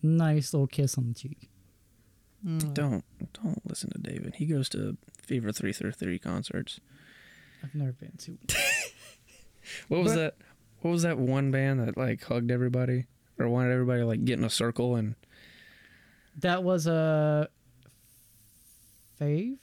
nice 0.03 0.53
little 0.53 0.67
kiss 0.67 0.97
on 0.97 1.07
the 1.07 1.13
cheek. 1.13 1.49
Mm. 2.45 2.73
Don't 2.73 3.03
don't 3.41 3.61
listen 3.67 3.89
to 3.91 3.99
David. 3.99 4.35
He 4.35 4.45
goes 4.45 4.69
to 4.69 4.97
Fever 5.21 5.51
Three 5.51 5.71
Three 5.73 5.91
Three 5.91 6.19
concerts. 6.19 6.79
I've 7.63 7.73
never 7.73 7.93
been 7.93 8.17
to. 8.17 8.37
What 9.87 10.03
was 10.03 10.13
But- 10.13 10.17
that? 10.19 10.35
What 10.81 10.91
was 10.91 11.03
that 11.03 11.17
one 11.17 11.49
band 11.51 11.79
that 11.79 11.95
like 11.97 12.21
hugged 12.23 12.51
everybody 12.51 13.05
or 13.39 13.47
wanted 13.47 13.71
everybody 13.71 14.01
to 14.01 14.05
like 14.05 14.25
get 14.25 14.37
in 14.37 14.43
a 14.43 14.49
circle 14.49 14.95
and 14.97 15.15
That 16.39 16.61
was 16.63 16.87
uh, 16.87 17.47
a 19.19 19.23
fave. 19.23 19.57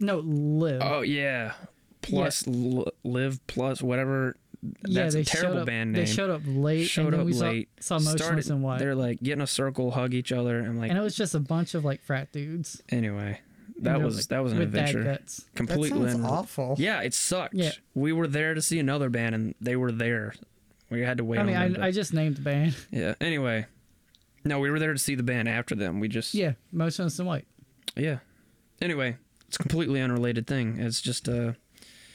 No, 0.00 0.18
live. 0.20 0.80
oh 0.84 1.00
yeah, 1.00 1.54
plus 2.02 2.46
L- 2.46 2.86
live 3.02 3.44
plus 3.46 3.82
whatever. 3.82 4.36
That's 4.82 5.14
a 5.14 5.24
terrible 5.24 5.60
up, 5.60 5.66
band 5.66 5.94
They 5.94 6.04
showed 6.04 6.30
up 6.30 6.42
late. 6.44 6.84
Showed 6.86 7.14
and 7.14 7.20
up 7.22 7.26
we 7.26 7.32
late. 7.32 7.68
Saw, 7.80 7.98
saw 7.98 8.16
Started- 8.16 8.48
in 8.50 8.60
White. 8.60 8.80
They're 8.80 8.94
like 8.94 9.20
get 9.22 9.34
in 9.34 9.40
a 9.40 9.46
circle, 9.46 9.92
hug 9.92 10.14
each 10.14 10.32
other, 10.32 10.58
and 10.58 10.78
like 10.78 10.90
and 10.90 10.98
it 10.98 11.02
was 11.02 11.16
just 11.16 11.34
a 11.34 11.40
bunch 11.40 11.74
of 11.74 11.84
like 11.84 12.02
frat 12.02 12.30
dudes. 12.32 12.82
anyway. 12.90 13.40
And 13.78 13.86
That 13.86 13.96
they're, 13.98 14.04
was 14.04 14.16
like, 14.16 14.26
that 14.26 14.42
was 14.42 14.52
an 14.52 14.58
with 14.58 14.72
dad 14.72 14.88
adventure. 14.90 15.04
guts. 15.04 15.36
That 15.38 15.54
Completely. 15.54 16.10
sounds 16.10 16.24
awful. 16.24 16.74
Yeah, 16.78 17.00
it 17.00 17.14
sucked. 17.14 17.54
Yeah. 17.54 17.70
We 17.94 18.12
were 18.12 18.26
there 18.26 18.54
to 18.54 18.60
see 18.62 18.78
another 18.78 19.08
band, 19.08 19.34
and 19.34 19.54
they 19.60 19.76
were 19.76 19.92
there. 19.92 20.34
We 20.90 21.00
had 21.02 21.18
to 21.18 21.24
wait. 21.24 21.38
I 21.38 21.42
mean, 21.44 21.56
on 21.56 21.72
them 21.74 21.82
I, 21.82 21.86
I 21.86 21.90
just 21.92 22.12
named 22.12 22.36
the 22.38 22.42
band. 22.42 22.74
yeah. 22.90 23.14
Anyway, 23.20 23.66
no, 24.44 24.58
we 24.58 24.70
were 24.70 24.78
there 24.78 24.92
to 24.92 24.98
see 24.98 25.14
the 25.14 25.22
band 25.22 25.48
after 25.48 25.74
them. 25.74 26.00
We 26.00 26.08
just 26.08 26.34
Yeah, 26.34 26.52
Motionless 26.72 27.18
in 27.18 27.26
White. 27.26 27.46
yeah. 27.96 28.18
Anyway, 28.80 29.16
it's 29.46 29.56
a 29.56 29.58
completely 29.60 30.00
unrelated 30.00 30.46
thing. 30.46 30.78
It's 30.78 31.00
just 31.00 31.28
uh 31.28 31.52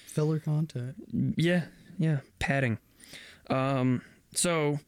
Filler 0.07 0.39
content. 0.39 0.95
yeah 1.37 1.65
yeah 1.97 2.19
padding. 2.39 2.77
Um. 3.49 4.01
So. 4.33 4.79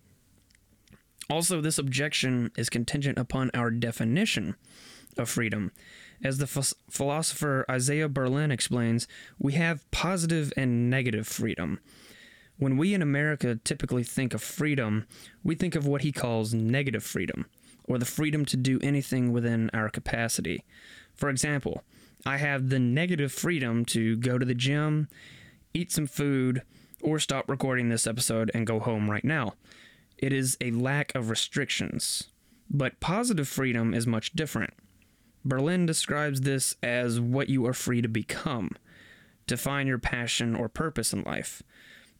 Also, 1.27 1.59
this 1.59 1.79
objection 1.79 2.51
is 2.55 2.69
contingent 2.69 3.17
upon 3.17 3.49
our 3.55 3.71
definition 3.71 4.55
of 5.17 5.27
freedom. 5.27 5.71
As 6.23 6.37
the 6.37 6.47
phos- 6.47 6.73
philosopher 6.89 7.65
Isaiah 7.69 8.09
Berlin 8.09 8.51
explains, 8.51 9.07
we 9.37 9.53
have 9.53 9.89
positive 9.91 10.53
and 10.55 10.89
negative 10.89 11.27
freedom. 11.27 11.79
When 12.57 12.77
we 12.77 12.93
in 12.93 13.01
America 13.01 13.59
typically 13.63 14.03
think 14.03 14.33
of 14.33 14.41
freedom, 14.41 15.05
we 15.43 15.55
think 15.55 15.75
of 15.75 15.85
what 15.85 16.03
he 16.03 16.11
calls 16.11 16.53
negative 16.53 17.03
freedom, 17.03 17.47
or 17.83 17.97
the 17.97 18.05
freedom 18.05 18.45
to 18.45 18.57
do 18.57 18.79
anything 18.81 19.33
within 19.33 19.69
our 19.73 19.89
capacity. 19.89 20.63
For 21.13 21.29
example, 21.29 21.83
I 22.25 22.37
have 22.37 22.69
the 22.69 22.79
negative 22.79 23.31
freedom 23.31 23.85
to 23.85 24.15
go 24.17 24.37
to 24.37 24.45
the 24.45 24.55
gym, 24.55 25.09
eat 25.73 25.91
some 25.91 26.07
food, 26.07 26.61
or 27.01 27.19
stop 27.19 27.49
recording 27.49 27.89
this 27.89 28.07
episode 28.07 28.49
and 28.53 28.65
go 28.65 28.79
home 28.79 29.11
right 29.11 29.23
now. 29.23 29.53
It 30.17 30.31
is 30.31 30.57
a 30.61 30.71
lack 30.71 31.13
of 31.13 31.29
restrictions. 31.29 32.29
But 32.69 32.99
positive 32.99 33.47
freedom 33.47 33.93
is 33.93 34.07
much 34.07 34.33
different. 34.33 34.73
Berlin 35.45 35.85
describes 35.85 36.41
this 36.41 36.75
as 36.81 37.19
what 37.19 37.49
you 37.49 37.65
are 37.67 37.73
free 37.73 38.01
to 38.01 38.09
become, 38.09 38.71
to 39.47 39.55
find 39.55 39.87
your 39.87 39.99
passion 39.99 40.55
or 40.55 40.67
purpose 40.67 41.13
in 41.13 41.21
life. 41.21 41.61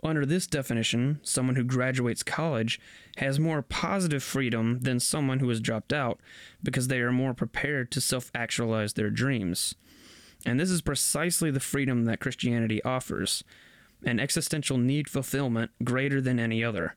Under 0.04 0.26
this 0.26 0.46
definition, 0.46 1.20
someone 1.24 1.56
who 1.56 1.64
graduates 1.64 2.22
college 2.22 2.80
has 3.18 3.40
more 3.40 3.64
positive 3.64 4.22
freedom 4.22 4.80
than 4.82 5.00
someone 5.00 5.40
who 5.40 5.50
has 5.50 5.60
dropped 5.60 5.92
out 5.92 6.20
because 6.62 6.88
they 6.88 7.00
are 7.00 7.12
more 7.12 7.34
prepared 7.34 7.90
to 7.92 8.02
self 8.02 8.30
actualize 8.36 8.94
their 8.94 9.10
dreams. 9.10 9.74
And 10.46 10.60
this 10.60 10.70
is 10.70 10.84
precisely 10.84 11.50
the 11.50 11.60
freedom 11.60 12.06
that 12.06 12.20
Christianity 12.20 12.84
offers 12.84 13.44
an 14.06 14.20
existential 14.20 14.78
need 14.78 15.10
fulfillment 15.10 15.72
greater 15.84 16.22
than 16.22 16.40
any 16.40 16.64
other. 16.64 16.96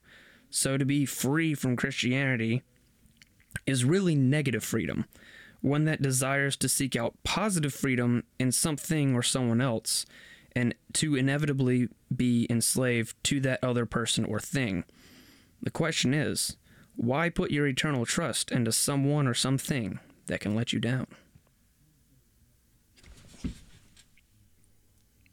So 0.50 0.76
to 0.76 0.84
be 0.84 1.06
free 1.06 1.54
from 1.54 1.76
Christianity 1.76 2.62
is 3.66 3.84
really 3.84 4.14
negative 4.14 4.64
freedom, 4.64 5.06
one 5.60 5.84
that 5.84 6.02
desires 6.02 6.56
to 6.56 6.68
seek 6.68 6.96
out 6.96 7.14
positive 7.24 7.74
freedom 7.74 8.24
in 8.38 8.52
something 8.52 9.14
or 9.14 9.22
someone 9.22 9.60
else, 9.60 10.06
and 10.52 10.74
to 10.94 11.16
inevitably 11.16 11.88
be 12.14 12.46
enslaved 12.48 13.14
to 13.24 13.40
that 13.40 13.62
other 13.62 13.86
person 13.86 14.24
or 14.24 14.40
thing. 14.40 14.84
The 15.62 15.70
question 15.70 16.14
is, 16.14 16.56
why 16.96 17.28
put 17.28 17.50
your 17.50 17.66
eternal 17.66 18.06
trust 18.06 18.50
into 18.50 18.72
someone 18.72 19.26
or 19.26 19.34
something 19.34 19.98
that 20.26 20.40
can 20.40 20.54
let 20.54 20.72
you 20.72 20.80
down? 20.80 21.06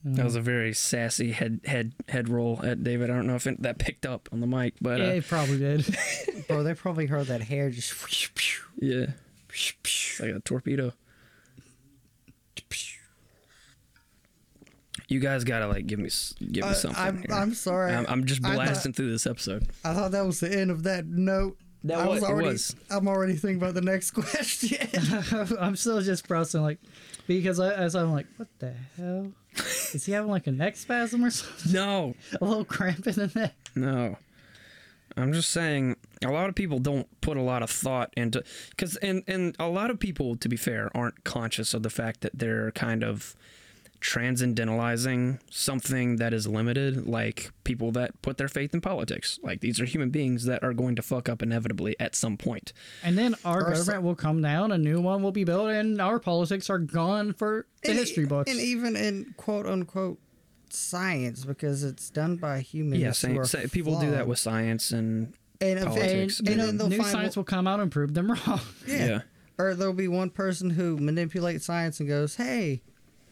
That 0.08 0.24
was 0.24 0.36
a 0.36 0.42
very 0.42 0.72
sassy 0.72 1.32
head 1.32 1.62
head 1.66 1.94
head 2.08 2.30
roll 2.30 2.60
at 2.64 2.84
David. 2.84 3.10
I 3.10 3.16
don't 3.16 3.26
know 3.26 3.34
if 3.34 3.48
it, 3.48 3.64
that 3.64 3.80
picked 3.80 4.06
up 4.06 4.30
on 4.32 4.40
the 4.40 4.46
mic, 4.46 4.76
but 4.80 5.00
yeah, 5.00 5.08
uh, 5.08 5.14
it 5.14 5.28
probably 5.28 5.58
did. 5.58 5.98
Bro, 6.48 6.62
they 6.62 6.76
probably 6.76 7.08
heard 7.08 7.26
that 7.28 7.42
hair 7.42 7.72
just. 7.72 7.92
yeah, 8.80 9.08
it's 9.08 9.14
like 10.20 10.36
a 10.36 10.40
torpedo. 10.42 10.94
You 15.08 15.20
guys 15.20 15.44
gotta 15.44 15.68
like 15.68 15.86
give 15.86 16.00
me 16.00 16.10
give 16.40 16.64
me 16.66 16.72
Uh, 16.72 16.74
something. 16.74 17.04
I'm, 17.04 17.18
here. 17.18 17.26
I'm 17.32 17.54
sorry. 17.54 17.94
I'm, 17.94 18.06
I'm 18.08 18.26
just 18.26 18.44
I 18.44 18.50
thought- 18.50 18.56
blasting 18.66 18.94
through 18.94 19.12
this 19.12 19.28
episode. 19.28 19.68
I 19.84 19.94
thought 19.94 20.12
that 20.12 20.26
was 20.26 20.40
the 20.40 20.52
end 20.52 20.72
of 20.72 20.84
that 20.84 21.06
note. 21.06 21.58
That 21.84 22.00
I 22.00 22.08
was- 22.08 22.24
it 22.24 22.26
already. 22.26 22.48
was. 22.50 22.76
I'm 22.90 23.08
already 23.08 23.34
thinking 23.36 23.58
about 23.62 23.76
the 23.76 23.82
next 23.82 24.12
question. 24.16 24.88
I'm 25.60 25.76
still 25.76 26.02
just 26.02 26.28
processing 26.28 26.64
like 26.64 26.80
because 27.28 27.60
I, 27.60 27.74
as 27.74 27.96
I'm 27.96 28.12
like, 28.14 28.26
what 28.38 28.48
the 28.60 28.74
hell? 28.98 29.32
Is 29.94 30.06
he 30.06 30.12
having 30.14 30.32
like 30.32 30.48
a 30.48 30.52
neck 30.52 30.76
spasm 30.76 31.24
or 31.24 31.30
something? 31.30 31.74
No, 31.74 32.16
A 32.42 32.46
little 32.46 32.66
cramp 32.66 33.06
in 33.06 33.14
the 33.14 33.32
neck? 33.36 33.54
no. 33.76 34.18
I'm 35.18 35.32
just 35.34 35.50
saying 35.50 35.96
a 36.24 36.30
lot 36.32 36.50
of 36.50 36.56
people 36.56 36.80
don't 36.80 37.08
put 37.22 37.38
a 37.38 37.42
lot 37.42 37.64
of 37.64 37.70
thought 37.70 38.14
into 38.18 38.44
because 38.72 38.96
and 38.98 39.24
and 39.28 39.56
a 39.60 39.68
lot 39.68 39.90
of 39.92 40.00
people 40.00 40.36
to 40.38 40.50
be 40.50 40.58
fair 40.58 40.90
aren't 40.96 41.24
conscious 41.24 41.74
of 41.74 41.84
the 41.84 41.90
fact 41.90 42.22
that 42.22 42.38
they're 42.38 42.72
kind 42.72 43.04
of 43.04 43.36
transcendentalizing 44.02 45.40
something 45.50 46.18
that 46.18 46.34
is 46.34 46.46
limited, 46.48 47.08
like 47.08 47.52
people 47.64 47.92
that 47.94 48.22
put 48.22 48.38
their 48.38 48.48
faith 48.48 48.74
in 48.74 48.82
politics. 48.82 49.40
Like 49.42 49.62
these 49.62 49.80
are 49.80 49.86
human 49.86 50.10
beings 50.10 50.46
that 50.46 50.64
are 50.64 50.74
going 50.74 50.96
to 50.98 51.02
fuck 51.02 51.28
up 51.30 51.42
inevitably 51.42 51.96
at 52.00 52.14
some 52.16 52.38
point. 52.38 52.74
And 53.04 53.18
then 53.18 53.36
our 53.44 53.60
Or 53.62 53.70
government 53.72 53.86
so- 53.86 54.02
will 54.02 54.16
come 54.16 54.42
down, 54.42 54.72
a 54.72 54.78
new 54.78 55.02
one 55.02 55.24
will 55.24 55.32
be 55.32 55.44
built, 55.44 55.70
and 55.70 56.00
our 56.02 56.20
politics 56.20 56.70
are 56.70 56.78
gone 56.78 57.34
for 57.34 57.66
the 57.84 57.90
And 57.92 58.00
history 58.00 58.26
books. 58.26 58.52
and 58.52 58.60
even 58.60 58.96
in 58.96 59.34
quote 59.38 59.66
unquote 59.66 60.20
science 60.74 61.46
because 61.46 61.84
it's 61.84 62.10
done 62.10 62.38
by 62.38 62.60
humans. 62.62 63.02
Yeah, 63.02 63.08
who 63.10 63.14
say, 63.14 63.38
are 63.38 63.46
say, 63.46 63.68
people 63.68 64.00
do 64.00 64.12
that 64.12 64.28
with 64.28 64.40
science 64.40 64.92
and 64.92 65.34
and, 65.62 65.80
politics. 65.86 66.40
and, 66.40 66.50
and, 66.50 66.62
and 66.62 66.80
then 66.80 66.90
new 66.90 66.98
find 66.98 67.10
science 67.12 67.38
will 67.38 67.44
come 67.44 67.68
out 67.68 67.80
and 67.80 67.92
prove 67.92 68.14
them 68.14 68.32
wrong. 68.48 68.60
yeah. 68.88 69.06
yeah. 69.06 69.22
or 69.58 69.74
there'll 69.74 69.94
be 69.94 70.08
one 70.08 70.30
person 70.30 70.70
who 70.70 70.98
manipulates 70.98 71.66
science 71.66 72.00
and 72.00 72.10
goes, 72.10 72.36
"Hey, 72.36 72.82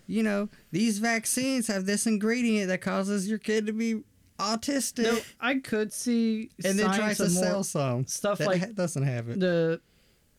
you 0.08 0.24
know, 0.24 0.50
these 0.72 1.00
vaccines 1.00 1.68
have 1.68 1.86
this 1.86 2.08
ingredient 2.08 2.70
that 2.70 2.82
causes 2.82 3.28
your 3.30 3.40
kid 3.40 3.66
to 3.68 3.74
be 3.74 4.04
autistic," 4.40 5.04
No, 5.04 5.20
I 5.40 5.56
could 5.56 5.92
see 5.94 6.50
and 6.64 6.80
then 6.80 6.94
tries 6.94 7.18
to 7.18 7.30
sell 7.30 7.64
some 7.64 8.06
stuff 8.08 8.38
that 8.40 8.48
like 8.48 8.60
ha- 8.62 8.68
doesn't 8.74 9.04
have 9.04 9.30
it. 9.30 9.40
the 9.40 9.82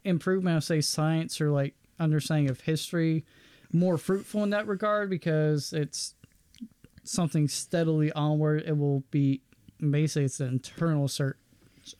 improvement 0.04 0.57
of 0.57 0.64
say 0.64 0.80
science 0.80 1.40
or 1.40 1.50
like 1.50 1.74
understanding 1.98 2.50
of 2.50 2.61
history 2.61 3.24
more 3.72 3.98
fruitful 3.98 4.42
in 4.44 4.50
that 4.50 4.66
regard 4.66 5.11
because 5.11 5.72
it's 5.72 6.14
something 7.05 7.49
steadily 7.49 8.11
onward. 8.12 8.64
It 8.67 8.77
will 8.77 9.05
be 9.11 9.40
basically 9.79 10.25
it's 10.25 10.40
an 10.40 10.49
internal 10.49 11.07
search 11.09 11.37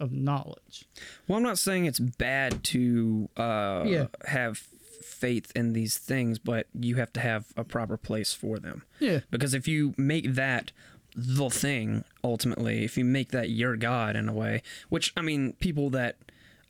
of 0.01 0.12
knowledge. 0.12 0.87
Well, 1.29 1.37
I'm 1.37 1.43
not 1.43 1.59
saying 1.59 1.85
it's 1.87 2.01
bad 2.01 2.64
to 2.64 3.29
uh, 3.37 3.85
Yeah. 3.87 4.07
have 4.27 4.59
faith 5.03 5.53
in 5.55 5.73
these 5.75 5.99
things, 5.99 6.38
but 6.38 6.67
you 6.79 6.97
have 6.97 7.12
to 7.12 7.21
have 7.21 7.47
a 7.57 7.64
proper 7.64 7.97
place 7.97 8.33
for 8.33 8.59
them. 8.59 8.83
Yeah. 8.99 9.21
Because 9.31 9.53
if 9.55 9.69
you 9.69 9.95
make 9.99 10.35
that 10.35 10.73
the 11.14 11.49
thing, 11.51 12.05
ultimately, 12.25 12.85
if 12.85 12.97
you 12.99 13.05
make 13.05 13.31
that 13.31 13.51
your 13.51 13.77
God 13.77 14.17
in 14.17 14.29
a 14.29 14.33
way, 14.33 14.62
which, 14.88 15.12
I 15.17 15.21
mean, 15.21 15.53
people 15.61 15.90
that 15.90 16.17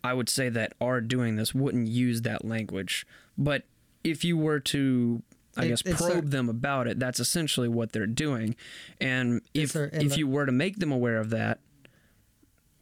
I 0.03 0.13
would 0.13 0.29
say 0.29 0.49
that 0.51 0.75
are 0.81 1.01
doing 1.01 1.37
this 1.37 1.55
wouldn't 1.55 1.89
use 1.89 2.23
that 2.23 2.45
language. 2.45 3.07
But 3.39 3.63
if 4.03 4.23
you 4.25 4.37
were 4.37 4.61
to, 4.61 5.23
I 5.57 5.67
It- 5.67 5.69
guess, 5.69 5.83
probe 5.83 6.25
a- 6.27 6.29
them 6.29 6.49
about 6.49 6.87
it, 6.89 6.99
that's 6.99 7.21
essentially 7.21 7.69
what 7.69 7.93
they're 7.93 8.07
doing. 8.07 8.57
And 9.01 9.41
if, 9.55 9.75
if 9.77 9.93
the- 10.13 10.19
you 10.19 10.27
were 10.27 10.47
to 10.47 10.53
make 10.53 10.79
them 10.79 10.91
aware 10.93 11.19
of 11.19 11.31
that, 11.31 11.61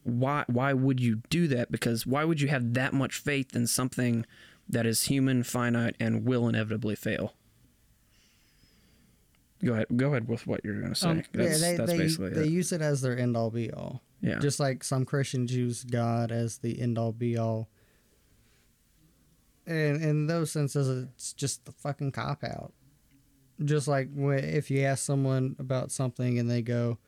why 0.05 0.45
why 0.49 0.73
would 0.73 0.99
you 1.01 1.23
do 1.31 1.47
that? 1.49 1.71
Because 1.71 2.07
why 2.07 2.25
would 2.25 2.41
you 2.41 2.49
have 2.49 2.75
that 2.75 2.93
much 2.93 3.17
faith 3.19 3.55
in 3.55 3.67
something 3.67 4.27
that 4.69 4.85
is 4.87 5.05
human, 5.05 5.43
finite, 5.43 5.95
and 6.01 6.25
will 6.25 6.49
inevitably 6.49 6.97
fail? 6.97 7.35
Go 9.65 9.75
ahead. 9.75 9.87
Go 9.97 10.09
ahead 10.09 10.27
with 10.27 10.47
what 10.47 10.65
you're 10.65 10.81
going 10.81 10.93
to 10.93 10.99
say. 10.99 11.09
Um, 11.09 11.23
that's 11.33 11.61
yeah, 11.61 11.71
they 11.71 11.77
that's 11.77 11.91
they, 11.93 11.99
basically 11.99 12.31
they 12.31 12.45
it. 12.47 12.51
use 12.51 12.73
it 12.73 12.83
as 12.83 13.01
their 13.01 13.17
end 13.17 13.37
all 13.37 13.51
be 13.51 13.71
all. 13.71 14.03
Yeah. 14.21 14.39
Just 14.41 14.59
like 14.59 14.83
some 14.83 15.05
Christians 15.05 15.55
use 15.55 15.85
God 15.85 16.33
as 16.33 16.59
the 16.59 16.81
end 16.81 16.99
all 16.99 17.13
be 17.13 17.37
all. 17.37 17.69
And 19.67 20.03
in 20.03 20.27
those 20.27 20.51
senses, 20.51 21.07
it's 21.15 21.33
just 21.33 21.65
the 21.65 21.73
fucking 21.73 22.13
cop 22.13 22.43
out. 22.43 22.73
Just 23.65 23.87
like 23.87 24.09
if 24.17 24.71
you 24.71 24.83
ask 24.83 25.05
someone 25.05 25.55
about 25.59 25.93
something 25.93 26.39
and 26.39 26.51
they 26.51 26.63
go, 26.63 26.99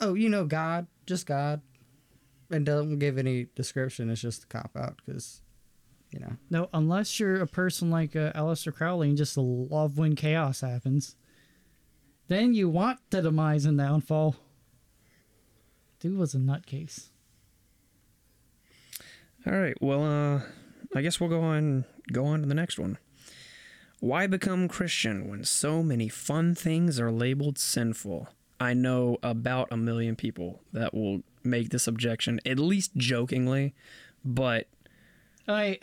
"Oh, 0.00 0.14
you 0.14 0.28
know 0.28 0.44
God, 0.44 0.88
just 1.06 1.26
God," 1.26 1.60
and 2.50 2.66
don't 2.66 2.98
give 2.98 3.18
any 3.18 3.46
description, 3.54 4.10
it's 4.10 4.20
just 4.20 4.44
a 4.44 4.46
cop 4.48 4.72
out 4.76 5.00
because, 5.04 5.42
you 6.10 6.18
know. 6.18 6.36
No, 6.50 6.68
unless 6.72 7.20
you're 7.20 7.40
a 7.40 7.46
person 7.46 7.90
like 7.90 8.16
uh, 8.16 8.32
Aleister 8.32 8.74
Crowley 8.74 9.08
and 9.08 9.16
just 9.18 9.36
love 9.36 9.96
when 9.96 10.16
chaos 10.16 10.62
happens, 10.62 11.14
then 12.26 12.52
you 12.52 12.68
want 12.68 12.98
the 13.10 13.22
demise 13.22 13.64
and 13.64 13.78
downfall. 13.78 14.36
Dude 16.00 16.16
was 16.16 16.34
a 16.34 16.38
nutcase. 16.38 17.10
All 19.46 19.52
right. 19.54 19.76
Well, 19.80 20.04
uh, 20.04 20.40
I 20.94 21.02
guess 21.02 21.20
we'll 21.20 21.30
go 21.30 21.40
on 21.40 21.84
go 22.12 22.24
on 22.26 22.40
to 22.42 22.46
the 22.46 22.54
next 22.54 22.78
one. 22.78 22.98
Why 24.00 24.26
become 24.26 24.68
Christian 24.68 25.28
when 25.28 25.44
so 25.44 25.82
many 25.82 26.08
fun 26.08 26.54
things 26.54 27.00
are 27.00 27.10
labeled 27.10 27.58
sinful? 27.58 28.28
I 28.60 28.74
know 28.74 29.18
about 29.22 29.68
a 29.70 29.76
million 29.76 30.16
people 30.16 30.60
that 30.72 30.92
will 30.94 31.22
make 31.44 31.70
this 31.70 31.86
objection, 31.86 32.40
at 32.46 32.58
least 32.58 32.96
jokingly, 32.96 33.74
but 34.24 34.68
I, 35.46 35.78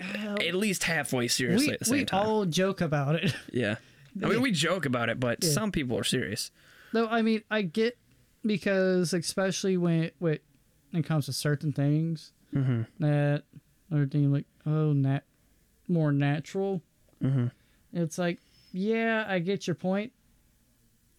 at 0.45 0.55
least 0.55 0.83
halfway 0.83 1.27
seriously 1.27 1.67
we, 1.69 1.73
at 1.73 1.79
the 1.79 1.85
same 1.85 1.97
we 1.99 2.05
time. 2.05 2.25
all 2.27 2.45
joke 2.45 2.81
about 2.81 3.15
it. 3.15 3.33
yeah. 3.51 3.75
I 4.23 4.27
mean, 4.27 4.41
we 4.41 4.51
joke 4.51 4.85
about 4.85 5.09
it, 5.09 5.19
but 5.19 5.43
Yeah. 5.43 5.49
some 5.51 5.71
people 5.71 5.97
are 5.97 6.03
serious. 6.03 6.51
Though 6.93 7.07
I 7.07 7.21
mean, 7.21 7.43
I 7.51 7.63
get 7.63 7.97
because 8.45 9.13
especially 9.13 9.75
when 9.75 10.03
it, 10.05 10.15
when 10.19 10.39
it 10.93 11.03
comes 11.05 11.25
to 11.25 11.33
certain 11.33 11.73
things 11.73 12.31
Mm-hmm. 12.55 12.81
that 12.99 13.43
like 13.91 14.45
oh 14.65 14.93
nat 14.93 15.21
more 15.87 16.11
natural. 16.11 16.81
Mhm. 17.21 17.51
It's 17.93 18.17
like 18.17 18.39
yeah, 18.71 19.25
I 19.27 19.39
get 19.39 19.67
your 19.67 19.75
point, 19.75 20.11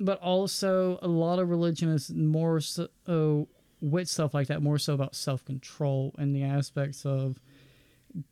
but 0.00 0.20
also 0.20 0.98
a 1.02 1.08
lot 1.08 1.38
of 1.38 1.48
religion 1.48 1.88
is 1.90 2.10
more 2.10 2.60
so 2.60 2.88
oh, 3.06 3.48
with 3.80 4.08
stuff 4.08 4.34
like 4.34 4.48
that 4.48 4.62
more 4.62 4.78
so 4.78 4.94
about 4.94 5.14
self 5.14 5.44
control 5.44 6.14
and 6.18 6.34
the 6.34 6.42
aspects 6.42 7.04
of 7.06 7.38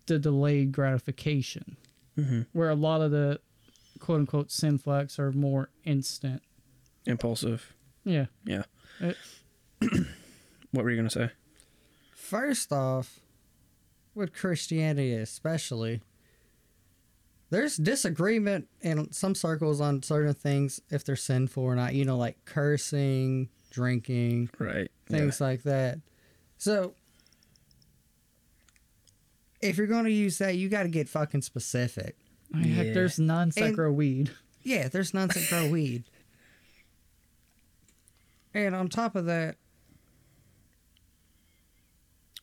the 0.06 0.18
delayed 0.18 0.72
gratification, 0.72 1.76
Mm-hmm. 2.18 2.42
where 2.52 2.70
a 2.70 2.74
lot 2.74 3.00
of 3.00 3.10
the 3.10 3.40
quote 3.98 4.20
unquote 4.20 4.50
sin 4.50 4.78
flex 4.78 5.18
are 5.18 5.32
more 5.32 5.68
instant. 5.84 6.42
Impulsive. 7.06 7.74
Yeah. 8.04 8.26
Yeah. 8.44 8.62
It- 9.00 9.16
what 10.70 10.84
were 10.84 10.90
you 10.90 10.96
gonna 10.96 11.10
say? 11.10 11.30
First 12.24 12.72
off, 12.72 13.20
with 14.14 14.32
Christianity 14.32 15.12
especially, 15.12 16.00
there's 17.50 17.76
disagreement 17.76 18.66
in 18.80 19.12
some 19.12 19.34
circles 19.34 19.78
on 19.78 20.02
certain 20.02 20.32
things 20.32 20.80
if 20.90 21.04
they're 21.04 21.16
sinful 21.16 21.62
or 21.62 21.76
not. 21.76 21.92
You 21.94 22.06
know, 22.06 22.16
like 22.16 22.42
cursing, 22.46 23.50
drinking, 23.70 24.48
Right. 24.58 24.90
things 25.06 25.38
like 25.38 25.64
that. 25.64 25.98
So, 26.56 26.94
if 29.60 29.76
you're 29.76 29.86
going 29.86 30.06
to 30.06 30.10
use 30.10 30.38
that, 30.38 30.56
you 30.56 30.70
got 30.70 30.84
to 30.84 30.88
get 30.88 31.10
fucking 31.10 31.42
specific. 31.42 32.16
Oh, 32.54 32.58
I 32.58 32.62
heck, 32.62 32.86
Yeah. 32.86 32.92
there's 32.94 33.18
nuns 33.18 33.54
that 33.56 33.78
And- 33.78 33.96
weed. 33.96 34.30
Yeah, 34.62 34.88
there's 34.88 35.12
nuns 35.12 35.34
that 35.34 35.46
grow 35.50 35.68
weed. 35.70 36.04
And 38.54 38.74
on 38.74 38.88
top 38.88 39.14
of 39.14 39.26
that, 39.26 39.58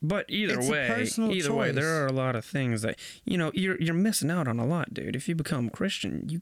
But 0.02 0.26
either 0.30 0.60
It's 0.60 0.68
way, 0.70 0.88
personal 0.88 1.32
either 1.32 1.54
way, 1.54 1.72
there 1.72 2.04
are 2.04 2.08
a 2.08 2.12
lot 2.14 2.36
of 2.36 2.44
things 2.44 2.82
that 2.82 2.98
you 3.24 3.38
know 3.38 3.52
you're 3.54 3.80
you're 3.80 3.94
missing 3.94 4.32
out 4.32 4.48
on 4.48 4.60
a 4.60 4.66
lot, 4.66 4.94
dude. 4.94 5.16
If 5.16 5.30
you 5.30 5.36
become 5.36 5.70
Christian, 5.70 6.26
you 6.28 6.42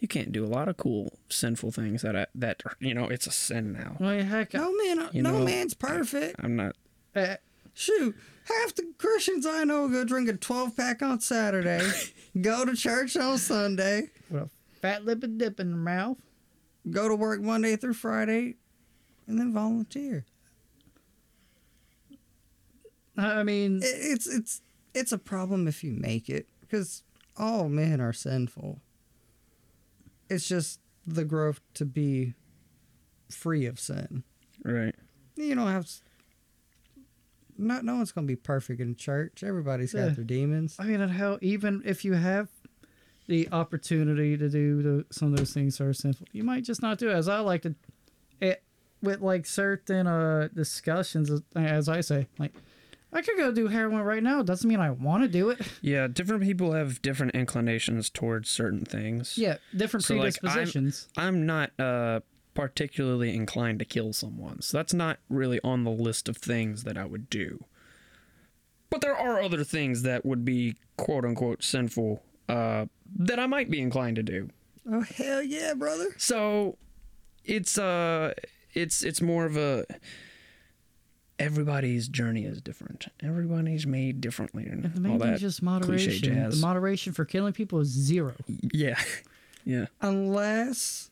you 0.00 0.08
can't 0.08 0.32
do 0.32 0.44
a 0.44 0.48
lot 0.48 0.68
of 0.68 0.76
cool 0.76 1.18
sinful 1.28 1.70
things 1.72 2.02
that 2.02 2.16
I, 2.16 2.26
that 2.34 2.62
are, 2.66 2.74
you 2.80 2.94
know 2.94 3.04
it's 3.04 3.26
a 3.26 3.30
sin 3.30 3.72
now. 3.72 3.96
I 4.00 4.16
mean, 4.16 4.26
heck, 4.26 4.54
no 4.54 4.72
man, 4.76 5.08
You 5.12 5.22
no 5.22 5.38
know, 5.38 5.44
man's 5.44 5.74
perfect. 5.74 6.36
I'm 6.42 6.56
not. 6.56 6.74
uh, 7.14 7.36
Shoot, 7.74 8.16
half 8.46 8.74
the 8.74 8.92
Christians 8.98 9.46
I 9.46 9.62
know 9.62 9.88
go 9.88 10.04
drink 10.04 10.28
a 10.28 10.32
12 10.32 10.76
pack 10.76 11.00
on 11.00 11.20
Saturday, 11.20 11.88
go 12.40 12.64
to 12.64 12.74
church 12.74 13.16
on 13.16 13.38
Sunday, 13.38 14.10
with 14.28 14.42
a 14.42 14.50
fat 14.80 15.04
lip 15.04 15.22
and 15.22 15.38
dip 15.38 15.60
in 15.60 15.68
their 15.70 15.76
mouth. 15.78 16.16
go 16.90 17.06
to 17.08 17.14
work 17.14 17.40
Monday 17.40 17.76
through 17.76 17.94
Friday, 17.94 18.56
and 19.28 19.38
then 19.38 19.52
volunteer. 19.52 20.24
I 23.18 23.42
mean, 23.42 23.80
it's 23.82 24.26
it's 24.26 24.62
it's 24.94 25.12
a 25.12 25.18
problem 25.18 25.66
if 25.68 25.82
you 25.84 25.92
make 25.92 26.28
it 26.30 26.48
because 26.60 27.02
all 27.36 27.68
men 27.68 28.00
are 28.00 28.12
sinful. 28.12 28.80
It's 30.30 30.46
just 30.48 30.80
the 31.06 31.24
growth 31.24 31.60
to 31.74 31.84
be 31.84 32.34
free 33.30 33.66
of 33.66 33.80
sin. 33.80 34.22
Right. 34.64 34.94
You 35.36 35.54
don't 35.54 35.66
have. 35.68 35.88
Not 37.60 37.84
no 37.84 37.96
one's 37.96 38.12
gonna 38.12 38.26
be 38.26 38.36
perfect 38.36 38.80
in 38.80 38.94
church. 38.94 39.42
Everybody's 39.42 39.92
got 39.92 40.00
Yeah. 40.00 40.08
their 40.10 40.24
demons. 40.24 40.76
I 40.78 40.84
mean, 40.84 41.00
and 41.00 41.12
how 41.12 41.38
even 41.40 41.82
if 41.84 42.04
you 42.04 42.12
have 42.14 42.48
the 43.26 43.48
opportunity 43.50 44.36
to 44.38 44.48
do 44.48 44.80
the, 44.82 45.04
some 45.10 45.32
of 45.32 45.38
those 45.38 45.52
things 45.52 45.76
that 45.78 45.84
are 45.84 45.92
sinful, 45.92 46.26
you 46.32 46.44
might 46.44 46.64
just 46.64 46.80
not 46.82 46.98
do 46.98 47.08
it. 47.10 47.14
As 47.14 47.28
I 47.28 47.40
like 47.40 47.62
to, 47.62 47.74
it 48.40 48.62
with 49.02 49.20
like 49.20 49.44
certain 49.44 50.06
uh 50.06 50.48
discussions, 50.54 51.30
as 51.56 51.88
I 51.88 52.00
say, 52.00 52.28
like 52.38 52.54
I 53.12 53.22
could 53.22 53.36
go 53.38 53.50
do 53.52 53.68
heroin 53.68 54.02
right 54.02 54.22
now. 54.22 54.42
Doesn't 54.42 54.68
mean 54.68 54.80
I 54.80 54.90
want 54.90 55.22
to 55.22 55.28
do 55.28 55.48
it. 55.50 55.60
Yeah, 55.80 56.08
different 56.08 56.42
people 56.42 56.72
have 56.72 57.00
different 57.00 57.34
inclinations 57.34 58.10
towards 58.10 58.50
certain 58.50 58.84
things. 58.84 59.38
Yeah, 59.38 59.56
different 59.74 60.04
So, 60.04 60.14
like, 60.16 60.34
I'm- 60.44 60.52
predispositions. 60.52 61.08
I'm 61.16 61.46
not 61.46 61.78
uh 61.80 62.20
particularly 62.54 63.34
inclined 63.36 63.78
to 63.78 63.84
kill 63.84 64.12
someone, 64.12 64.60
so 64.62 64.76
that's 64.76 64.92
not 64.92 65.18
really 65.30 65.60
on 65.62 65.84
the 65.84 65.90
list 65.92 66.28
of 66.28 66.36
things 66.36 66.82
that 66.84 66.98
I 66.98 67.04
would 67.04 67.30
do. 67.30 67.64
But 68.90 69.00
there 69.00 69.16
are 69.16 69.40
other 69.40 69.62
things 69.64 70.02
that 70.02 70.26
would 70.26 70.44
be 70.44 70.74
quote 70.96 71.24
unquote 71.24 71.62
sinful 71.62 72.22
uh, 72.48 72.86
that 73.16 73.38
I 73.38 73.46
might 73.46 73.70
be 73.70 73.80
inclined 73.80 74.16
to 74.16 74.22
do. 74.22 74.48
Oh 74.90 75.02
hell 75.02 75.42
yeah, 75.42 75.74
brother! 75.74 76.08
So 76.16 76.78
it's 77.44 77.78
uh 77.78 78.34
it's 78.74 79.02
it's 79.04 79.20
more 79.22 79.44
of 79.46 79.56
a 79.56 79.84
everybody's 81.38 82.08
journey 82.08 82.44
is 82.44 82.60
different. 82.60 83.06
Everybody's 83.22 83.86
made 83.86 84.20
differently 84.20 84.64
and, 84.66 84.84
And 84.86 84.94
the 85.04 85.08
all 85.08 85.18
main 85.18 85.18
thing 85.20 85.28
that. 85.30 85.34
is 85.36 85.40
just 85.40 85.60
cliche 85.60 85.70
moderation. 85.70 86.50
The 86.50 86.56
moderation 86.56 87.12
for 87.12 87.24
killing 87.24 87.52
people 87.52 87.80
is 87.80 87.88
zero. 87.88 88.34
yeah. 88.72 88.98
Yeah. 89.64 89.86
Unless 90.00 91.10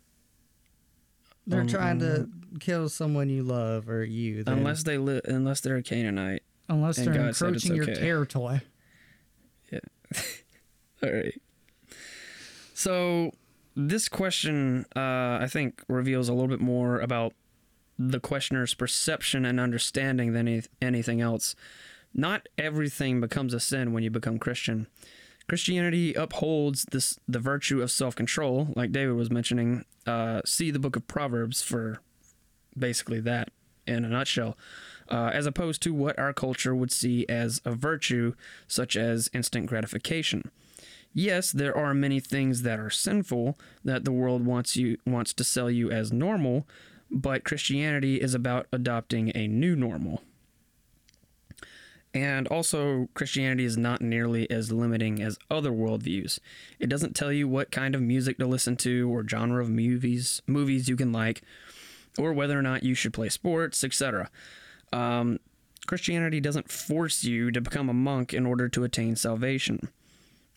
they're 1.47 1.61
Um, 1.61 1.67
trying 1.69 1.99
to 1.99 2.27
kill 2.59 2.89
someone 2.89 3.29
you 3.29 3.43
love 3.43 3.91
or 3.91 4.03
you. 4.03 4.45
Then. 4.45 4.59
Unless 4.59 4.85
they 4.85 4.97
li- 4.97 5.21
unless 5.27 5.61
they're 5.61 5.77
a 5.77 5.83
Canaanite. 5.83 6.43
Unless 6.71 6.97
they're 6.97 7.13
God 7.13 7.37
said 7.37 7.55
it's 7.55 7.67
encroaching 7.67 7.75
your 7.77 7.85
okay. 7.85 7.95
territory. 8.01 8.61
All 11.03 11.13
right. 11.13 11.41
So 12.75 13.33
this 13.75 14.09
question, 14.09 14.87
uh, 14.97 15.39
I 15.43 15.49
think, 15.51 15.83
reveals 15.89 16.29
a 16.29 16.33
little 16.33 16.49
bit 16.49 16.61
more 16.61 17.01
about 17.01 17.35
the 17.99 18.21
questioner's 18.21 18.75
perception 18.75 19.45
and 19.45 19.59
understanding 19.59 20.33
than 20.33 20.49
any- 20.49 20.63
anything 20.83 21.21
else. 21.21 21.55
Not 22.15 22.49
everything 22.57 23.21
becomes 23.21 23.55
a 23.55 23.61
sin 23.61 23.93
when 23.93 24.03
you 24.03 24.11
become 24.11 24.39
Christian. 24.39 24.87
Christianity 25.49 26.15
upholds 26.15 26.85
this 26.91 27.19
the 27.29 27.39
virtue 27.39 27.81
of 27.81 27.91
self-control, 27.91 28.73
like 28.75 28.91
David 28.93 29.15
was 29.15 29.31
mentioning. 29.31 29.85
Uh, 30.07 30.41
see 30.45 30.71
the 30.71 30.79
book 30.79 30.97
of 30.97 31.07
Proverbs 31.07 31.63
for 31.63 32.01
basically 32.77 33.21
that 33.21 33.51
in 33.87 34.05
a 34.05 34.09
nutshell, 34.09 34.59
uh, 35.09 35.31
as 35.33 35.47
opposed 35.47 35.83
to 35.83 35.95
what 35.95 36.19
our 36.19 36.33
culture 36.33 36.75
would 36.75 36.91
see 36.91 37.25
as 37.29 37.61
a 37.65 37.73
virtue, 37.73 38.35
such 38.67 38.97
as 38.97 39.31
instant 39.33 39.67
gratification. 39.67 40.51
Yes, 41.13 41.53
there 41.53 41.77
are 41.77 41.95
many 41.95 42.21
things 42.21 42.63
that 42.63 42.79
are 42.79 42.91
sinful 42.91 43.59
that 43.85 44.05
the 44.05 44.13
world 44.13 44.45
wants 44.45 44.77
you 44.77 44.99
wants 45.07 45.33
to 45.35 45.45
sell 45.45 45.71
you 45.71 45.91
as 45.91 46.13
normal, 46.13 46.67
but 47.11 47.45
Christianity 47.45 48.21
is 48.21 48.35
about 48.35 48.67
adopting 48.73 49.33
a 49.35 49.47
new 49.47 49.77
normal. 49.77 50.23
And 52.15 52.49
also, 52.49 53.11
Christianity 53.13 53.65
is 53.67 53.77
not 53.77 54.01
nearly 54.01 54.51
as 54.51 54.73
limiting 54.73 55.21
as 55.21 55.39
other 55.51 55.71
worldviews. 55.71 56.39
It 56.79 56.89
doesn't 56.89 57.15
tell 57.15 57.31
you 57.31 57.47
what 57.47 57.71
kind 57.71 57.95
of 57.95 58.01
music 58.01 58.39
to 58.39 58.47
listen 58.47 58.77
to 58.79 59.13
or 59.13 59.29
genre 59.29 59.63
of 59.63 59.69
movies 59.69 60.41
movies 60.47 60.89
you 60.89 60.97
can 60.97 61.13
like, 61.13 61.43
or 62.19 62.33
whether 62.33 62.59
or 62.59 62.63
not 62.63 62.83
you 62.83 62.95
should 62.95 63.13
play 63.13 63.29
sports, 63.29 63.85
etc. 63.85 64.31
Um, 64.95 65.41
Christianity 65.87 66.41
doesn't 66.41 66.71
force 66.71 67.23
you 67.23 67.51
to 67.51 67.61
become 67.61 67.91
a 67.91 67.95
monk 67.95 68.33
in 68.33 68.47
order 68.47 68.69
to 68.71 68.85
attain 68.85 69.15
salvation. 69.17 69.91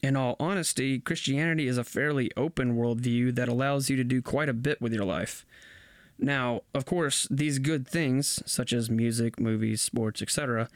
In 0.02 0.16
all 0.16 0.38
honesty, 0.40 1.00
Christianity 1.00 1.68
is 1.68 1.78
a 1.78 1.84
fairly 1.84 2.32
open 2.38 2.78
worldview 2.78 3.36
that 3.36 3.50
allows 3.50 3.90
you 3.90 3.98
to 3.98 4.04
do 4.06 4.22
quite 4.22 4.48
a 4.48 4.54
bit 4.54 4.82
with 4.82 4.94
your 4.94 5.04
life. 5.04 5.46
Now, 6.20 6.62
of 6.74 6.86
course, 6.86 7.28
these 7.32 7.60
good 7.60 7.88
things, 7.88 8.44
such 8.46 8.74
as 8.74 8.90
music, 8.90 9.40
movies, 9.40 9.82
sports, 9.82 10.22
etc., 10.22 10.68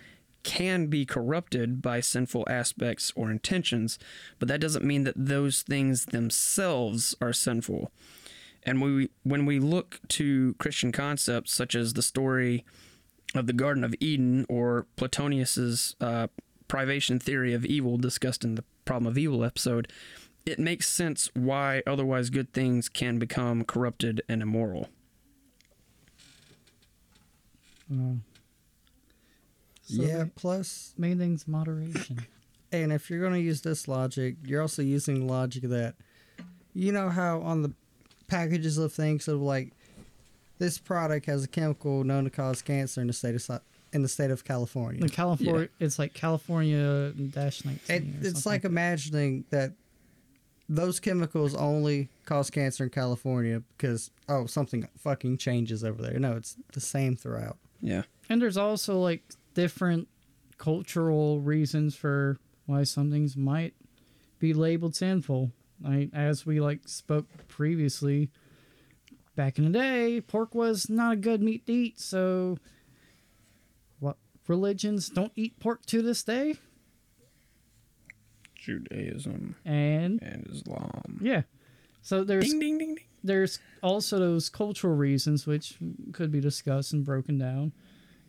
can 0.44 0.88
be 0.88 1.06
corrupted 1.06 1.82
by 1.82 2.00
sinful 2.00 2.46
aspects 2.50 3.12
or 3.16 3.30
intentions, 3.30 4.00
but 4.40 4.48
that 4.48 4.62
doesn't 4.62 4.86
mean 4.86 5.04
that 5.04 5.16
those 5.18 5.62
things 5.62 6.06
themselves 6.06 7.16
are 7.22 7.34
sinful. 7.34 7.92
And 8.64 8.82
we, 8.82 9.10
when 9.24 9.46
we 9.46 9.60
look 9.60 10.00
to 10.10 10.56
Christian 10.60 10.92
concepts 10.92 11.54
such 11.54 11.76
as 11.76 11.94
the 11.94 12.02
story 12.02 12.64
of 13.36 13.48
the 13.48 13.54
Garden 13.54 13.84
of 13.84 13.96
Eden 14.00 14.46
or 14.48 14.86
Plotinus's 14.96 15.96
uh, 16.00 16.28
privation 16.68 17.20
theory 17.20 17.54
of 17.54 17.66
evil 17.66 17.98
discussed 17.98 18.46
in 18.46 18.56
the 18.56 18.64
Problem 18.86 19.08
of 19.08 19.18
Evil 19.18 19.44
episode, 19.44 19.92
it 20.46 20.60
makes 20.60 20.88
sense 20.88 21.30
why 21.34 21.84
otherwise 21.88 22.30
good 22.30 22.54
things 22.54 22.90
can 22.90 23.18
become 23.18 23.64
corrupted 23.64 24.22
and 24.30 24.42
immoral. 24.42 24.90
Uh, 27.92 28.16
so 29.84 30.04
yeah. 30.04 30.18
the 30.20 30.32
Plus, 30.36 30.94
main 30.98 31.18
thing's 31.18 31.48
moderation. 31.48 32.26
and 32.72 32.92
if 32.92 33.10
you're 33.10 33.20
going 33.20 33.34
to 33.34 33.40
use 33.42 33.62
this 33.62 33.88
logic, 33.88 34.36
you're 34.46 34.62
also 34.62 34.82
using 34.82 35.28
logic 35.28 35.64
that, 35.64 35.96
you 36.74 36.92
know 36.92 37.10
how 37.10 37.42
on 37.42 37.62
the 37.62 37.74
packages 38.28 38.78
of 38.78 38.94
things 38.94 39.28
of 39.28 39.42
like, 39.42 39.74
this 40.60 40.78
product 40.78 41.26
has 41.26 41.44
a 41.44 41.48
chemical 41.48 42.04
known 42.04 42.24
to 42.24 42.30
cause 42.30 42.62
cancer 42.62 43.02
in 43.02 43.08
the 43.08 43.14
state 43.14 43.36
of 43.36 43.42
Si- 43.42 43.60
in 43.92 44.02
the 44.02 44.08
state 44.08 44.32
of 44.32 44.44
California. 44.44 45.02
The 45.02 45.10
California, 45.10 45.70
it's 45.80 46.00
like 46.00 46.14
California 46.14 47.12
dash 47.12 47.64
nineteen. 47.64 47.96
It, 47.96 48.04
it's 48.26 48.42
something. 48.42 48.52
like 48.52 48.66
imagining 48.66 49.46
that 49.52 49.74
those 50.70 51.00
chemicals 51.00 51.54
only 51.54 52.10
cause 52.26 52.50
cancer 52.50 52.86
in 52.86 52.90
California 52.90 53.62
because 53.78 54.10
oh 54.30 54.46
something 54.46 54.88
fucking 54.98 55.38
changes 55.38 55.84
over 55.84 56.02
there. 56.02 56.18
No, 56.20 56.34
it's 56.34 56.56
the 56.74 56.82
same 56.82 57.16
throughout. 57.16 57.58
Yeah. 57.84 58.04
And 58.30 58.42
there's 58.42 58.58
also 58.58 58.98
like 59.00 59.22
different 59.54 60.08
cultural 60.58 61.42
reasons 61.42 61.96
for 61.96 62.40
why 62.66 62.84
some 62.84 63.12
things 63.12 63.36
might 63.36 63.74
be 64.40 64.54
labeled 64.54 64.96
sinful. 64.96 65.52
Like 65.84 66.10
as 66.14 66.46
we 66.46 66.62
like 66.62 66.88
spoke 66.88 67.28
previously, 67.50 68.30
back 69.36 69.58
in 69.58 69.66
the 69.66 69.70
day, 69.78 70.22
pork 70.22 70.56
was 70.56 70.90
not 70.90 71.14
a 71.14 71.18
good 71.18 71.42
meat 71.42 71.66
to 71.66 71.74
eat. 71.74 72.00
So, 72.00 72.58
what 74.00 74.16
religions 74.48 75.10
don't 75.10 75.34
eat 75.36 75.60
pork 75.60 75.86
to 75.88 76.02
this 76.02 76.24
day? 76.24 76.56
Judaism 78.56 79.56
And 79.66 80.22
and 80.22 80.48
Islam. 80.50 81.20
yeah, 81.22 81.42
so 82.02 82.24
there's 82.24 82.46
Ding 82.50 82.60
ding 82.60 82.78
ding 82.78 82.96
ding. 82.96 83.03
There's 83.24 83.60
also 83.82 84.20
those 84.20 84.50
cultural 84.50 84.96
reasons 84.96 85.46
which 85.48 85.78
could 86.12 86.32
be 86.32 86.40
discussed 86.42 86.94
and 86.94 87.06
broken 87.06 87.38
down 87.38 87.72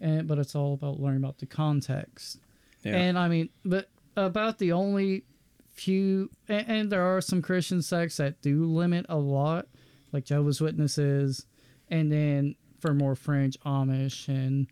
and 0.00 0.26
but 0.28 0.38
it's 0.38 0.54
all 0.54 0.74
about 0.74 1.00
learning 1.00 1.18
about 1.22 1.38
the 1.38 1.46
context 1.46 2.38
Yeah. 2.82 2.96
and 2.96 3.18
i 3.18 3.28
mean 3.28 3.48
but 3.64 3.88
about 4.16 4.58
the 4.58 4.72
only 4.72 5.24
few 5.72 6.30
and, 6.48 6.68
and 6.68 6.90
there 6.92 7.02
are 7.02 7.20
some 7.20 7.42
christian 7.42 7.82
sects 7.82 8.16
that 8.18 8.40
do 8.42 8.64
limit 8.64 9.06
a 9.08 9.16
lot 9.16 9.66
like 10.12 10.24
jehovah's 10.24 10.60
witnesses 10.60 11.46
and 11.88 12.10
then 12.12 12.54
for 12.80 12.94
more 12.94 13.14
fringe 13.16 13.58
amish 13.66 14.28
and 14.28 14.66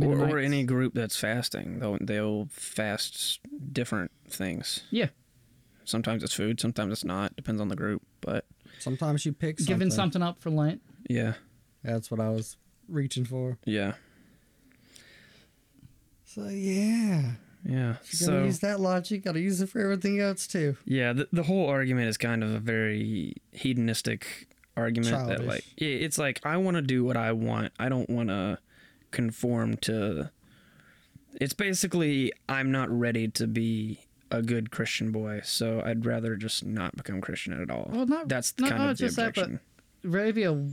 or, 0.00 0.30
or 0.30 0.38
any 0.38 0.62
group 0.62 0.94
that's 0.94 1.16
fasting, 1.16 1.80
they'll 1.80 1.98
they'll 2.00 2.46
fast 2.52 3.40
different 3.72 4.12
things. 4.28 4.84
yeah 4.92 5.08
Sometimes 5.84 6.22
it's 6.22 6.32
food, 6.32 6.60
sometimes 6.60 6.92
it's 6.92 7.04
not. 7.04 7.34
Depends 7.34 7.60
on 7.60 7.66
the 7.66 7.74
group, 7.74 8.00
but 8.20 8.44
Sometimes 8.80 9.24
you 9.26 9.32
pick 9.32 9.58
something. 9.58 9.74
giving 9.74 9.90
something 9.90 10.22
up 10.22 10.40
for 10.40 10.50
lent 10.50 10.80
yeah, 11.08 11.34
That's 11.82 12.10
what 12.10 12.20
I 12.20 12.28
was 12.30 12.56
reaching 12.88 13.24
for. 13.24 13.58
yeah, 13.64 13.94
So 16.24 16.44
yeah, 16.48 17.32
yeah. 17.64 17.94
if 18.02 18.20
you're 18.20 18.28
gonna 18.28 18.40
So 18.40 18.44
use 18.44 18.58
that 18.60 18.80
logic, 18.80 19.24
gotta 19.24 19.40
use 19.40 19.60
it 19.60 19.68
for 19.68 19.80
everything 19.80 20.20
else 20.20 20.46
too. 20.46 20.76
yeah, 20.84 21.12
the, 21.12 21.28
the 21.32 21.42
whole 21.42 21.68
argument 21.68 22.08
is 22.08 22.16
kind 22.16 22.44
of 22.44 22.54
a 22.54 22.58
very 22.60 23.34
hedonistic 23.52 24.48
argument 24.76 25.28
that 25.28 25.44
like 25.44 25.64
yeah, 25.76 25.88
it's 25.88 26.18
like 26.18 26.40
I 26.44 26.56
want 26.56 26.76
to 26.76 26.82
do 26.82 27.04
what 27.04 27.16
I 27.16 27.32
want. 27.32 27.72
I 27.78 27.88
don't 27.88 28.08
want 28.08 28.28
to 28.28 28.58
conform 29.10 29.76
to. 29.78 30.30
It's 31.40 31.52
basically 31.54 32.32
I'm 32.48 32.70
not 32.72 32.88
ready 32.90 33.28
to 33.28 33.46
be 33.46 34.00
a 34.30 34.42
good 34.42 34.70
Christian 34.70 35.10
boy, 35.12 35.40
so 35.44 35.82
I'd 35.84 36.06
rather 36.06 36.36
just 36.36 36.64
not 36.64 36.96
become 36.96 37.20
Christian 37.20 37.60
at 37.60 37.70
all. 37.70 37.90
Well, 37.92 38.06
not- 38.06 38.28
That's 38.28 38.54
not- 38.58 38.70
kind 38.70 38.82
not 38.82 38.90
of 38.92 38.98
the 38.98 39.04
just 39.04 39.16
that, 39.16 39.34
but- 39.34 39.40
objection. 39.44 39.60
really 40.04 40.32
be 40.32 40.42
a 40.44 40.66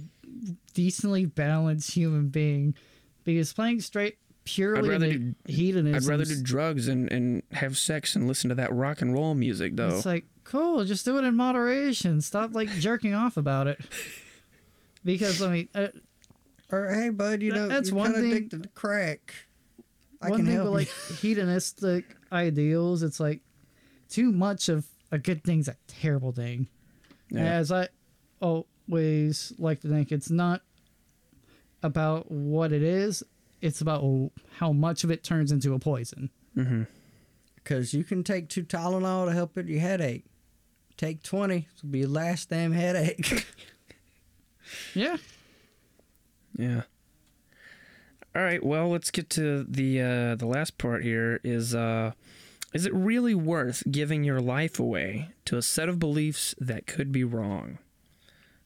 decently 0.74 1.26
balanced 1.26 1.92
human 1.92 2.28
being 2.30 2.76
because 3.24 3.54
playing 3.54 3.82
straight 3.82 4.18
purely 4.46 4.88
rather 4.90 5.06
into 5.08 5.36
hedonism 5.46 5.96
I'd 5.96 6.10
rather 6.10 6.24
do 6.26 6.42
drugs 6.42 6.88
and, 6.88 7.12
and 7.12 7.44
have 7.52 7.78
sex 7.78 8.16
and 8.16 8.28
listen 8.28 8.48
to 8.50 8.56
that 8.56 8.74
rock 8.74 9.02
and 9.02 9.14
roll 9.14 9.36
music, 9.36 9.76
though. 9.76 9.90
it's 9.98 10.06
like 10.06 10.26
cool 10.46 10.86
just 10.86 11.04
do 11.04 11.18
it 11.18 11.26
in 11.26 11.36
moderation 11.36 12.22
stop 12.22 12.54
like 12.56 12.70
jerking 12.70 13.14
off 13.14 13.36
about 13.36 13.68
it 13.68 13.82
because 15.04 15.42
i 15.42 15.52
mean 15.52 15.68
uh, 15.76 15.88
Or 16.72 16.88
hey, 16.90 17.10
bud, 17.10 17.42
you 17.42 17.52
That- 17.52 17.58
know 17.58 17.68
that's 17.68 17.90
you're 17.90 17.98
one 17.98 18.14
thing- 18.14 18.32
addicted 18.32 18.64
to 18.64 18.70
crack. 18.70 19.34
I 20.22 20.30
one 20.30 20.40
can 20.40 20.46
thing 20.48 20.56
help 20.56 20.66
with 20.72 20.74
like 20.74 21.18
hedonistic 21.20 22.16
ideals 22.32 23.04
it's 23.04 23.20
like 23.20 23.42
too 24.10 24.32
much 24.32 24.70
of 24.70 24.86
a 25.12 25.18
good 25.18 25.44
thing's 25.44 25.68
a 25.68 25.76
terrible 25.88 26.32
thing 26.32 26.68
Yeah. 27.30 27.44
as 27.46 27.72
i 27.72 27.88
always 28.42 29.54
like 29.58 29.82
to 29.82 29.88
think 29.90 30.12
it's 30.12 30.30
not 30.30 30.62
about 31.84 32.32
what 32.32 32.72
it 32.72 32.82
is 32.84 33.24
it's 33.62 33.82
about 33.82 34.32
how 34.58 34.72
much 34.72 35.04
of 35.04 35.12
it 35.12 35.24
turns 35.24 35.52
into 35.52 35.74
a 35.74 35.80
poison 35.80 36.30
Because 37.56 37.94
you 37.94 38.04
can 38.04 38.24
take 38.24 38.50
two 38.50 38.64
Tylenol 38.64 39.26
to 39.28 39.34
help 39.34 39.56
with 39.56 39.68
your 39.68 39.80
headache. 39.82 40.26
Take 40.96 41.22
20, 41.22 41.68
it'll 41.78 41.90
be 41.90 42.00
your 42.00 42.08
last 42.08 42.50
damn 42.50 42.72
headache. 42.72 43.46
yeah 44.96 45.18
Yeah. 46.58 46.84
All 48.36 48.42
right. 48.44 48.64
Well, 48.64 48.90
let's 48.90 49.12
get 49.12 49.30
to 49.32 49.64
the 49.64 50.02
uh, 50.02 50.36
the 50.36 50.46
last 50.48 50.78
part. 50.78 51.04
Here 51.04 51.40
is 51.44 51.74
uh, 51.76 52.12
is 52.74 52.86
it 52.86 52.94
really 52.94 53.34
worth 53.36 53.84
giving 53.90 54.24
your 54.24 54.40
life 54.42 54.80
away 54.80 55.30
to 55.46 55.58
a 55.58 55.62
set 55.62 55.88
of 55.90 56.00
beliefs 56.00 56.54
that 56.60 56.86
could 56.88 57.12
be 57.12 57.24
wrong? 57.24 57.78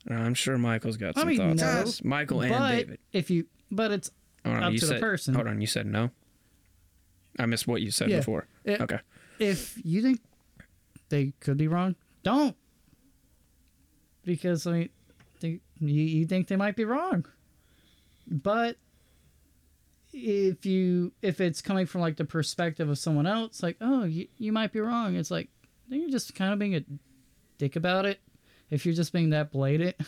I'm 0.09 0.33
sure 0.33 0.57
Michael's 0.57 0.97
got 0.97 1.15
I 1.17 1.21
some 1.21 1.27
mean, 1.27 1.37
thoughts. 1.37 1.61
no, 1.61 1.67
on 1.69 1.85
this. 1.85 2.03
Michael 2.03 2.41
and 2.41 2.51
but 2.51 2.69
David. 2.71 2.99
if 3.13 3.29
you, 3.29 3.45
but 3.69 3.91
it's 3.91 4.09
Hold 4.43 4.57
on, 4.57 4.63
up 4.63 4.73
you 4.73 4.79
to 4.79 4.85
the 4.87 4.91
said, 4.93 5.01
person. 5.01 5.35
Hold 5.35 5.47
on, 5.47 5.61
you 5.61 5.67
said 5.67 5.85
no. 5.85 6.09
I 7.37 7.45
missed 7.45 7.67
what 7.67 7.81
you 7.81 7.91
said 7.91 8.09
Yeah. 8.09 8.17
before. 8.17 8.47
It- 8.63 8.81
okay. 8.81 8.99
if 9.39 9.77
you 9.85 10.01
think 10.01 10.19
they 11.09 11.33
could 11.39 11.57
be 11.57 11.67
wrong, 11.67 11.95
don't. 12.23 12.55
Because 14.25 14.65
I 14.67 14.71
mean, 14.71 14.89
they, 15.39 15.59
you 15.79 16.03
you 16.03 16.25
think 16.25 16.47
they 16.47 16.55
might 16.55 16.75
be 16.75 16.85
wrong, 16.85 17.25
but 18.27 18.77
if 20.13 20.65
you 20.65 21.11
if 21.21 21.39
it's 21.41 21.61
coming 21.61 21.85
from 21.85 22.01
like 22.01 22.17
the 22.17 22.25
perspective 22.25 22.89
of 22.89 22.97
someone 22.97 23.25
else, 23.27 23.63
like 23.63 23.77
oh 23.81 24.03
you, 24.03 24.27
you 24.37 24.51
might 24.51 24.71
be 24.71 24.79
wrong, 24.79 25.15
it's 25.15 25.31
like 25.31 25.49
then 25.89 26.01
you're 26.01 26.09
just 26.09 26.35
kind 26.35 26.53
of 26.53 26.59
being 26.59 26.75
a 26.75 26.83
dick 27.57 27.75
about 27.75 28.05
it. 28.05 28.19
If 28.69 28.85
you're 28.85 28.95
just 28.95 29.13
being 29.13 29.29
that 29.31 29.51
blatant, 29.51 29.95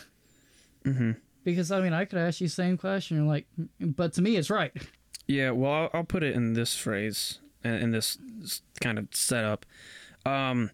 Mm-hmm. 0.85 1.11
because 1.45 1.71
I 1.71 1.79
mean 1.81 1.93
I 1.93 2.03
could 2.05 2.19
ask 2.19 2.41
you 2.41 2.47
the 2.47 2.53
same 2.53 2.77
question, 2.77 3.15
you're 3.17 3.25
like, 3.25 3.45
but 3.79 4.13
to 4.13 4.21
me 4.21 4.35
it's 4.37 4.49
right. 4.49 4.71
Yeah, 5.25 5.51
well, 5.51 5.71
I'll, 5.71 5.89
I'll 5.93 6.03
put 6.03 6.21
it 6.21 6.35
in 6.35 6.51
this 6.51 6.75
phrase, 6.75 7.39
in, 7.63 7.75
in 7.75 7.91
this 7.91 8.17
kind 8.81 8.99
of 8.99 9.07
setup. 9.11 9.65
Um, 10.25 10.69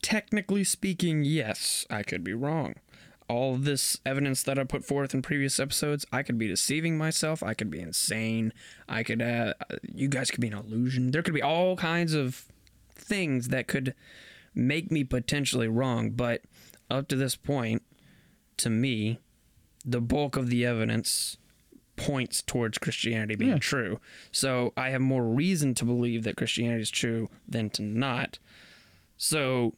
technically 0.00 0.64
speaking, 0.64 1.24
yes, 1.24 1.84
I 1.90 2.02
could 2.02 2.24
be 2.24 2.32
wrong. 2.32 2.76
All 3.32 3.56
this 3.56 3.98
evidence 4.04 4.42
that 4.42 4.58
I 4.58 4.64
put 4.64 4.84
forth 4.84 5.14
in 5.14 5.22
previous 5.22 5.58
episodes, 5.58 6.04
I 6.12 6.22
could 6.22 6.36
be 6.36 6.48
deceiving 6.48 6.98
myself. 6.98 7.42
I 7.42 7.54
could 7.54 7.70
be 7.70 7.80
insane. 7.80 8.52
I 8.86 9.02
could, 9.02 9.22
uh, 9.22 9.54
you 9.90 10.08
guys 10.08 10.30
could 10.30 10.42
be 10.42 10.48
an 10.48 10.52
illusion. 10.52 11.12
There 11.12 11.22
could 11.22 11.32
be 11.32 11.42
all 11.42 11.74
kinds 11.76 12.12
of 12.12 12.44
things 12.94 13.48
that 13.48 13.68
could 13.68 13.94
make 14.54 14.90
me 14.90 15.02
potentially 15.02 15.66
wrong. 15.66 16.10
But 16.10 16.42
up 16.90 17.08
to 17.08 17.16
this 17.16 17.34
point, 17.34 17.82
to 18.58 18.68
me, 18.68 19.18
the 19.82 20.02
bulk 20.02 20.36
of 20.36 20.50
the 20.50 20.66
evidence 20.66 21.38
points 21.96 22.42
towards 22.42 22.76
Christianity 22.76 23.34
being 23.34 23.52
Yeah. 23.52 23.58
true. 23.58 24.00
So 24.30 24.74
I 24.76 24.90
have 24.90 25.00
more 25.00 25.24
reason 25.26 25.74
to 25.76 25.84
believe 25.86 26.24
that 26.24 26.36
Christianity 26.36 26.82
is 26.82 26.90
true 26.90 27.30
than 27.48 27.70
to 27.70 27.82
not. 27.82 28.38
So 29.16 29.74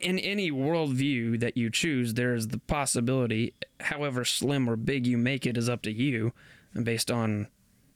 in 0.00 0.18
any 0.18 0.50
worldview 0.50 1.40
that 1.40 1.56
you 1.56 1.70
choose, 1.70 2.14
there 2.14 2.34
is 2.34 2.48
the 2.48 2.58
possibility, 2.58 3.54
however 3.80 4.24
slim 4.24 4.68
or 4.68 4.76
big 4.76 5.06
you 5.06 5.18
make 5.18 5.46
it, 5.46 5.56
is 5.56 5.68
up 5.68 5.82
to 5.82 5.92
you, 5.92 6.32
and 6.74 6.84
based 6.84 7.10
on 7.10 7.48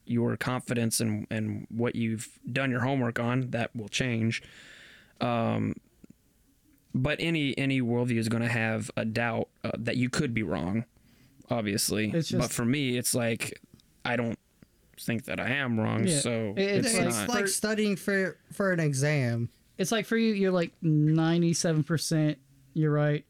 your 0.05 0.37
confidence 0.37 1.01
and 1.01 1.27
and 1.31 1.67
what 1.71 1.95
you've 1.95 2.29
done 2.51 2.71
your 2.71 2.81
homework 2.81 3.19
on, 3.21 3.51
that 3.51 3.75
will 3.75 3.89
change. 3.89 4.43
Um, 5.21 5.75
but 6.95 7.19
any 7.21 7.57
any 7.57 7.81
worldview 7.81 8.19
is 8.19 8.29
going 8.29 8.43
to 8.43 8.49
have 8.49 8.91
a 8.97 9.05
doubt 9.05 9.49
uh, 9.65 9.71
that 9.79 9.97
you 9.97 10.11
could 10.11 10.35
be 10.35 10.43
wrong, 10.43 10.85
obviously. 11.51 12.11
It's 12.13 12.33
but 12.33 12.51
for 12.51 12.65
me, 12.65 12.97
it's 12.99 13.15
like 13.15 13.59
I 14.05 14.17
don't 14.17 14.39
think 15.01 15.25
that 15.25 15.41
I 15.41 15.51
am 15.51 15.81
wrong, 15.81 16.07
Yeah, 16.07 16.19
so 16.21 16.55
it- 16.57 16.63
it's, 16.63 16.89
it's 16.95 16.99
It's, 16.99 17.17
not. 17.21 17.29
like 17.29 17.49
studying 17.49 17.97
for 17.97 18.37
for 18.53 18.73
an 18.73 18.81
exam. 18.81 19.49
It's 19.83 19.93
like 19.93 20.07
for 20.07 20.17
you, 20.17 20.33
you're 20.33 20.53
like 20.53 20.73
97% 20.83 22.37
you're 22.75 22.93
right. 22.93 23.25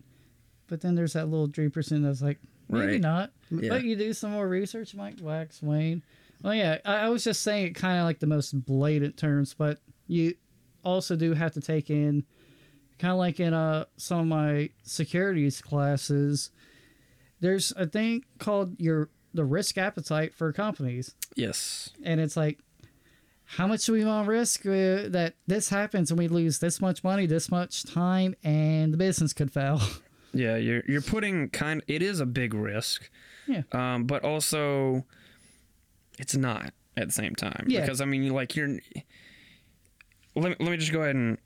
But 0.68 0.80
then 0.80 0.94
there's 0.94 1.14
that 1.14 1.26
little 1.28 1.48
3% 1.48 2.02
that's 2.02 2.22
like, 2.22 2.38
maybe 2.68 2.92
Right. 2.92 3.00
not. 3.00 3.32
Yeah. 3.50 3.68
But 3.68 3.84
you 3.84 3.96
do 3.96 4.12
some 4.12 4.30
more 4.30 4.48
research, 4.48 4.94
Mike 4.94 5.16
wax 5.20 5.62
Wayne. 5.62 6.02
Well, 6.42 6.54
yeah, 6.54 6.78
I, 6.84 6.94
I 6.96 7.08
was 7.08 7.24
just 7.24 7.42
saying 7.42 7.66
it 7.66 7.74
kind 7.74 7.98
of 7.98 8.04
like 8.04 8.20
the 8.20 8.26
most 8.26 8.52
blatant 8.64 9.16
terms, 9.16 9.54
but 9.54 9.78
you 10.06 10.34
also 10.84 11.16
do 11.16 11.34
have 11.34 11.52
to 11.54 11.60
take 11.60 11.90
in, 11.90 12.24
kind 12.98 13.12
of 13.12 13.18
like 13.18 13.40
in 13.40 13.52
uh, 13.52 13.84
some 13.96 14.20
of 14.20 14.26
my 14.26 14.70
securities 14.82 15.60
classes, 15.60 16.50
there's 17.40 17.72
a 17.76 17.86
thing 17.86 18.24
called 18.38 18.80
your 18.80 19.10
the 19.34 19.44
risk 19.44 19.78
appetite 19.78 20.34
for 20.34 20.52
companies 20.52 21.14
yes. 21.36 21.88
and 22.04 22.20
it's 22.20 22.36
like 22.36 22.58
how 23.56 23.66
much 23.66 23.84
do 23.86 23.92
we 23.92 24.04
want 24.04 24.26
to 24.26 24.30
risk 24.30 24.64
uh, 24.66 25.08
that 25.08 25.34
this 25.46 25.68
happens 25.68 26.10
and 26.10 26.18
we 26.18 26.28
lose 26.28 26.58
this 26.58 26.80
much 26.80 27.04
money 27.04 27.26
this 27.26 27.50
much 27.50 27.84
time 27.84 28.34
and 28.42 28.92
the 28.92 28.96
business 28.96 29.32
could 29.32 29.52
fail 29.52 29.80
Yeah, 30.34 30.56
you're 30.56 30.82
you're 30.88 31.02
putting 31.02 31.50
kind. 31.50 31.82
It 31.86 32.02
is 32.02 32.18
a 32.20 32.24
big 32.24 32.54
risk. 32.54 33.10
Yeah. 33.46 33.64
Um, 33.72 34.04
but 34.04 34.24
also, 34.24 35.04
it's 36.18 36.34
not 36.34 36.72
at 36.96 37.08
the 37.08 37.12
same 37.12 37.34
time. 37.34 37.66
Yeah. 37.68 37.82
Because 37.82 38.00
I 38.00 38.06
mean, 38.06 38.32
like 38.32 38.56
you're. 38.56 38.78
Let 40.34 40.48
me, 40.48 40.56
let 40.58 40.70
me 40.70 40.78
just 40.78 40.90
go 40.90 41.02
ahead 41.02 41.16
and 41.16 41.36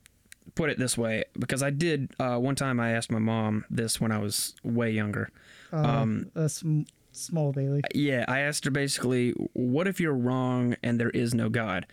put 0.55 0.71
it 0.71 0.79
this 0.79 0.97
way 0.97 1.25
because 1.37 1.65
I 1.65 1.71
did 1.71 2.13
uh, 2.21 2.39
one 2.39 2.55
time 2.55 2.79
I 2.79 2.93
asked 2.93 3.11
my 3.11 3.19
mom 3.19 3.65
this 3.69 4.01
when 4.01 4.13
I 4.13 4.19
was 4.19 4.55
way 4.63 4.93
younger. 4.93 5.31
um 5.73 6.31
a 6.37 6.49
sm- 6.49 6.83
small 7.17 7.53
bailey 7.53 7.83
Yeah, 7.95 8.25
I 8.29 8.41
asked 8.41 8.65
her 8.65 8.71
basically, 8.71 9.31
what 9.53 9.87
if 9.87 10.01
you're 10.01 10.15
wrong 10.15 10.77
and 10.83 10.99
there 11.01 11.11
is 11.11 11.35
no 11.35 11.49
God? 11.49 11.87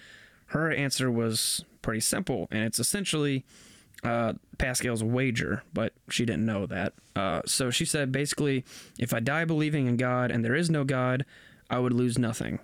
Her 0.47 0.71
answer 0.71 1.09
was 1.09 1.63
pretty 1.81 2.01
simple, 2.01 2.47
and 2.51 2.63
it's 2.63 2.79
essentially 2.79 3.43
uh, 4.03 4.33
Pascal's 4.57 5.03
wager, 5.03 5.63
but 5.73 5.93
she 6.09 6.25
didn't 6.25 6.45
know 6.45 6.65
that. 6.67 6.93
Uh, 7.15 7.41
so 7.45 7.69
she 7.69 7.85
said 7.85 8.11
basically, 8.11 8.65
if 8.99 9.13
I 9.13 9.19
die 9.19 9.45
believing 9.45 9.87
in 9.87 9.97
God 9.97 10.29
and 10.31 10.43
there 10.43 10.55
is 10.55 10.69
no 10.69 10.83
God, 10.83 11.25
I 11.69 11.79
would 11.79 11.93
lose 11.93 12.17
nothing. 12.17 12.59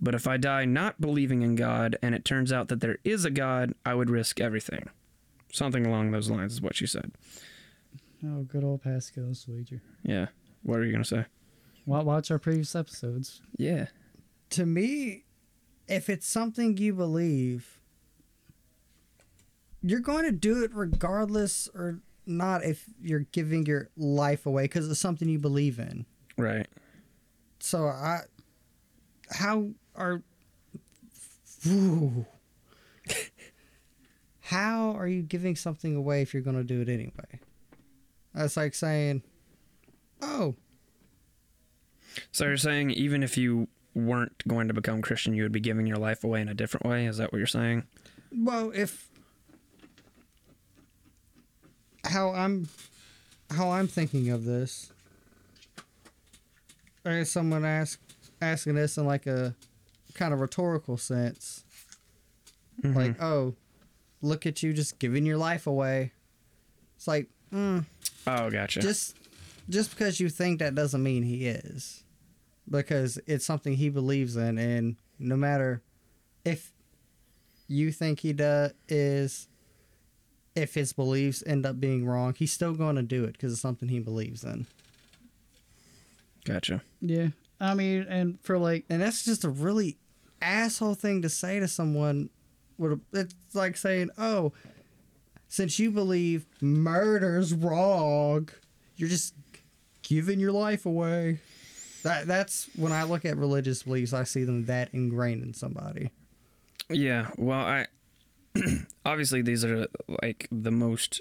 But 0.00 0.14
if 0.14 0.26
I 0.26 0.36
die 0.36 0.64
not 0.64 1.00
believing 1.00 1.42
in 1.42 1.56
God 1.56 1.96
and 2.02 2.14
it 2.14 2.24
turns 2.24 2.52
out 2.52 2.68
that 2.68 2.80
there 2.80 2.98
is 3.04 3.24
a 3.24 3.30
God, 3.30 3.74
I 3.84 3.94
would 3.94 4.10
risk 4.10 4.40
everything. 4.40 4.88
Something 5.52 5.86
along 5.86 6.10
those 6.10 6.30
lines 6.30 6.54
is 6.54 6.62
what 6.62 6.74
she 6.76 6.86
said. 6.86 7.12
oh 8.24 8.42
good 8.42 8.64
old 8.64 8.82
pascal's 8.82 9.46
wager 9.48 9.82
Yeah. 10.02 10.26
What 10.62 10.78
are 10.78 10.84
you 10.84 10.92
going 10.92 11.04
to 11.04 11.08
say? 11.08 11.24
Wa- 11.86 12.02
watch 12.02 12.30
our 12.30 12.38
previous 12.38 12.74
episodes 12.74 13.40
Yeah. 13.56 13.86
To 14.50 14.66
me, 14.66 15.24
if 15.86 16.08
it's 16.08 16.26
something 16.26 16.76
you 16.76 16.92
believe, 16.94 17.80
you're 19.82 20.00
going 20.00 20.24
to 20.24 20.32
do 20.32 20.62
it 20.64 20.72
regardless 20.74 21.68
or 21.74 22.00
not 22.26 22.64
if 22.64 22.84
you're 23.00 23.26
giving 23.32 23.64
your 23.66 23.90
life 23.96 24.46
away 24.46 24.64
because 24.64 24.90
it's 24.90 25.00
something 25.00 25.28
you 25.28 25.38
believe 25.38 25.78
in. 25.78 26.06
Right. 26.36 26.66
So 27.60 27.86
I, 27.86 28.20
how 29.30 29.70
are, 29.94 30.22
Ooh. 31.66 32.26
how 34.40 34.92
are 34.92 35.06
you 35.08 35.22
giving 35.22 35.56
something 35.56 35.94
away 35.94 36.22
if 36.22 36.34
you're 36.34 36.42
going 36.42 36.56
to 36.56 36.64
do 36.64 36.80
it 36.80 36.88
anyway? 36.88 37.40
That's 38.34 38.56
like 38.56 38.74
saying, 38.74 39.22
oh, 40.22 40.54
So 42.32 42.46
you're 42.46 42.56
saying 42.56 42.90
even 42.90 43.22
if 43.22 43.36
you 43.36 43.68
weren't 43.94 44.46
going 44.46 44.68
to 44.68 44.74
become 44.74 45.02
Christian, 45.02 45.34
you 45.34 45.42
would 45.42 45.52
be 45.52 45.60
giving 45.60 45.86
your 45.86 45.98
life 45.98 46.24
away 46.24 46.40
in 46.40 46.48
a 46.48 46.54
different 46.54 46.86
way? 46.86 47.06
Is 47.06 47.16
that 47.18 47.32
what 47.32 47.38
you're 47.38 47.46
saying? 47.46 47.84
well, 48.32 48.70
if 48.74 49.08
how 52.04 52.32
I'm 52.32 52.68
how 53.50 53.70
I'm 53.70 53.88
thinking 53.88 54.30
of 54.30 54.44
this, 54.44 54.92
I 57.04 57.18
guess 57.18 57.30
someone 57.30 57.64
ask 57.64 57.98
asking 58.40 58.74
this 58.74 58.96
in 58.96 59.06
like 59.06 59.26
a 59.26 59.54
kind 60.14 60.32
of 60.32 60.40
rhetorical 60.40 60.96
sense. 60.96 61.64
Mm-hmm. 62.82 62.96
like 62.96 63.22
oh 63.22 63.54
look 64.22 64.46
at 64.46 64.62
you 64.62 64.72
just 64.72 64.98
giving 64.98 65.26
your 65.26 65.36
life 65.36 65.66
away 65.66 66.12
it's 66.96 67.06
like 67.06 67.28
mm, 67.52 67.84
oh, 68.26 68.50
gotcha. 68.50 68.80
just 68.80 69.18
just 69.70 69.90
because 69.90 70.20
you 70.20 70.28
think 70.28 70.58
that 70.58 70.74
doesn't 70.74 71.02
mean 71.02 71.22
he 71.22 71.46
is. 71.46 72.04
Because 72.68 73.18
it's 73.26 73.44
something 73.44 73.74
he 73.74 73.88
believes 73.88 74.36
in 74.36 74.58
and 74.58 74.96
no 75.18 75.36
matter 75.36 75.82
if 76.44 76.72
you 77.66 77.90
think 77.90 78.20
he 78.20 78.32
does 78.32 78.72
is 78.88 79.48
if 80.54 80.74
his 80.74 80.92
beliefs 80.92 81.42
end 81.46 81.64
up 81.66 81.80
being 81.80 82.04
wrong 82.04 82.34
he's 82.34 82.52
still 82.52 82.74
going 82.74 82.96
to 82.96 83.02
do 83.02 83.24
it 83.24 83.32
because 83.32 83.52
it's 83.52 83.62
something 83.62 83.88
he 83.88 83.98
believes 83.98 84.44
in. 84.44 84.66
Gotcha. 86.44 86.82
yeah. 87.00 87.28
I 87.60 87.74
mean 87.74 88.06
and 88.08 88.40
for 88.40 88.56
like 88.56 88.84
and 88.88 89.02
that's 89.02 89.24
just 89.24 89.44
a 89.44 89.50
really 89.50 89.98
asshole 90.40 90.94
thing 90.94 91.22
to 91.22 91.28
say 91.28 91.58
to 91.60 91.68
someone 91.68 92.30
with 92.78 93.00
it's 93.12 93.34
like 93.52 93.76
saying 93.76 94.10
oh 94.16 94.52
since 95.48 95.78
you 95.78 95.90
believe 95.90 96.46
murder's 96.60 97.52
wrong 97.52 98.48
you're 98.96 99.08
just 99.08 99.34
giving 100.02 100.40
your 100.40 100.52
life 100.52 100.86
away 100.86 101.38
that 102.02 102.26
that's 102.26 102.68
when 102.76 102.92
i 102.92 103.02
look 103.02 103.24
at 103.24 103.36
religious 103.36 103.82
beliefs 103.82 104.12
i 104.12 104.24
see 104.24 104.44
them 104.44 104.64
that 104.66 104.88
ingrained 104.94 105.42
in 105.42 105.52
somebody 105.54 106.10
Yeah. 106.88 107.28
Well, 107.36 107.60
I 107.60 107.86
obviously 109.04 109.42
these 109.42 109.64
are 109.64 109.86
like 110.22 110.48
the 110.50 110.70
most 110.72 111.20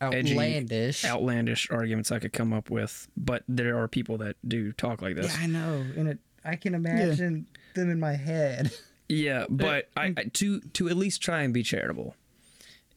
Edgy, 0.00 0.32
outlandish 0.32 1.04
outlandish 1.04 1.70
arguments 1.70 2.12
I 2.12 2.20
could 2.20 2.32
come 2.32 2.52
up 2.52 2.70
with, 2.70 3.08
but 3.16 3.42
there 3.48 3.76
are 3.78 3.88
people 3.88 4.16
that 4.18 4.36
do 4.46 4.72
talk 4.72 5.02
like 5.02 5.16
this. 5.16 5.26
yeah 5.36 5.42
i 5.42 5.46
know 5.46 5.84
and 5.96 6.08
it 6.08 6.18
i 6.44 6.54
can 6.56 6.74
imagine 6.74 7.46
them 7.74 7.90
in 7.90 7.98
my 8.00 8.14
head 8.14 8.70
Yeah, 9.10 9.46
but 9.48 9.88
I, 9.96 10.12
I 10.16 10.24
to 10.34 10.60
to 10.60 10.88
at 10.90 10.96
least 10.98 11.22
try 11.22 11.40
and 11.42 11.52
be 11.54 11.62
charitable 11.62 12.14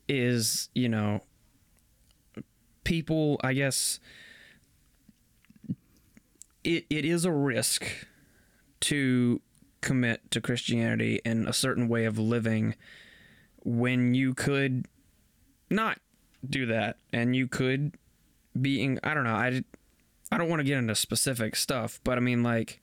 is 0.09 0.67
you 0.75 0.89
know 0.89 1.21
people 2.83 3.39
I 3.43 3.53
guess 3.53 3.99
it, 6.63 6.85
it 6.89 7.05
is 7.05 7.25
a 7.25 7.31
risk 7.31 7.85
to 8.81 9.41
commit 9.81 10.29
to 10.31 10.41
Christianity 10.41 11.19
and 11.25 11.47
a 11.47 11.53
certain 11.53 11.87
way 11.87 12.05
of 12.05 12.19
living 12.19 12.75
when 13.63 14.13
you 14.13 14.33
could 14.33 14.85
not 15.69 15.99
do 16.47 16.65
that 16.67 16.97
and 17.11 17.35
you 17.35 17.47
could 17.47 17.95
be 18.59 18.83
in, 18.83 18.99
I 19.03 19.13
don't 19.13 19.23
know 19.23 19.35
I 19.35 19.63
I 20.31 20.37
don't 20.37 20.49
want 20.49 20.59
to 20.59 20.63
get 20.63 20.77
into 20.77 20.95
specific 20.95 21.55
stuff 21.55 21.99
but 22.03 22.17
I 22.17 22.21
mean 22.21 22.43
like 22.43 22.81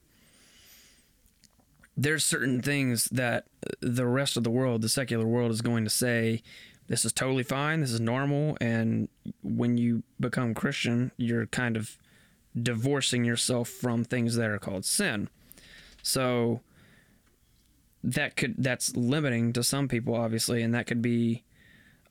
there's 1.95 2.23
certain 2.23 2.61
things 2.61 3.05
that 3.05 3.45
the 3.81 4.05
rest 4.05 4.37
of 4.37 4.43
the 4.43 4.49
world 4.49 4.81
the 4.81 4.89
secular 4.89 5.25
world 5.25 5.51
is 5.51 5.61
going 5.61 5.83
to 5.83 5.89
say 5.89 6.41
this 6.87 7.05
is 7.05 7.13
totally 7.13 7.43
fine 7.43 7.81
this 7.81 7.91
is 7.91 7.99
normal 7.99 8.57
and 8.61 9.09
when 9.43 9.77
you 9.77 10.03
become 10.19 10.53
Christian 10.53 11.11
you're 11.17 11.45
kind 11.47 11.75
of 11.75 11.97
divorcing 12.59 13.23
yourself 13.25 13.69
from 13.69 14.03
things 14.03 14.35
that 14.35 14.49
are 14.49 14.59
called 14.59 14.85
sin. 14.85 15.29
So 16.01 16.61
that 18.03 18.35
could 18.37 18.55
that's 18.57 18.95
limiting 18.95 19.51
to 19.51 19.61
some 19.61 19.89
people 19.89 20.15
obviously 20.15 20.61
and 20.63 20.73
that 20.73 20.87
could 20.87 21.01
be 21.01 21.43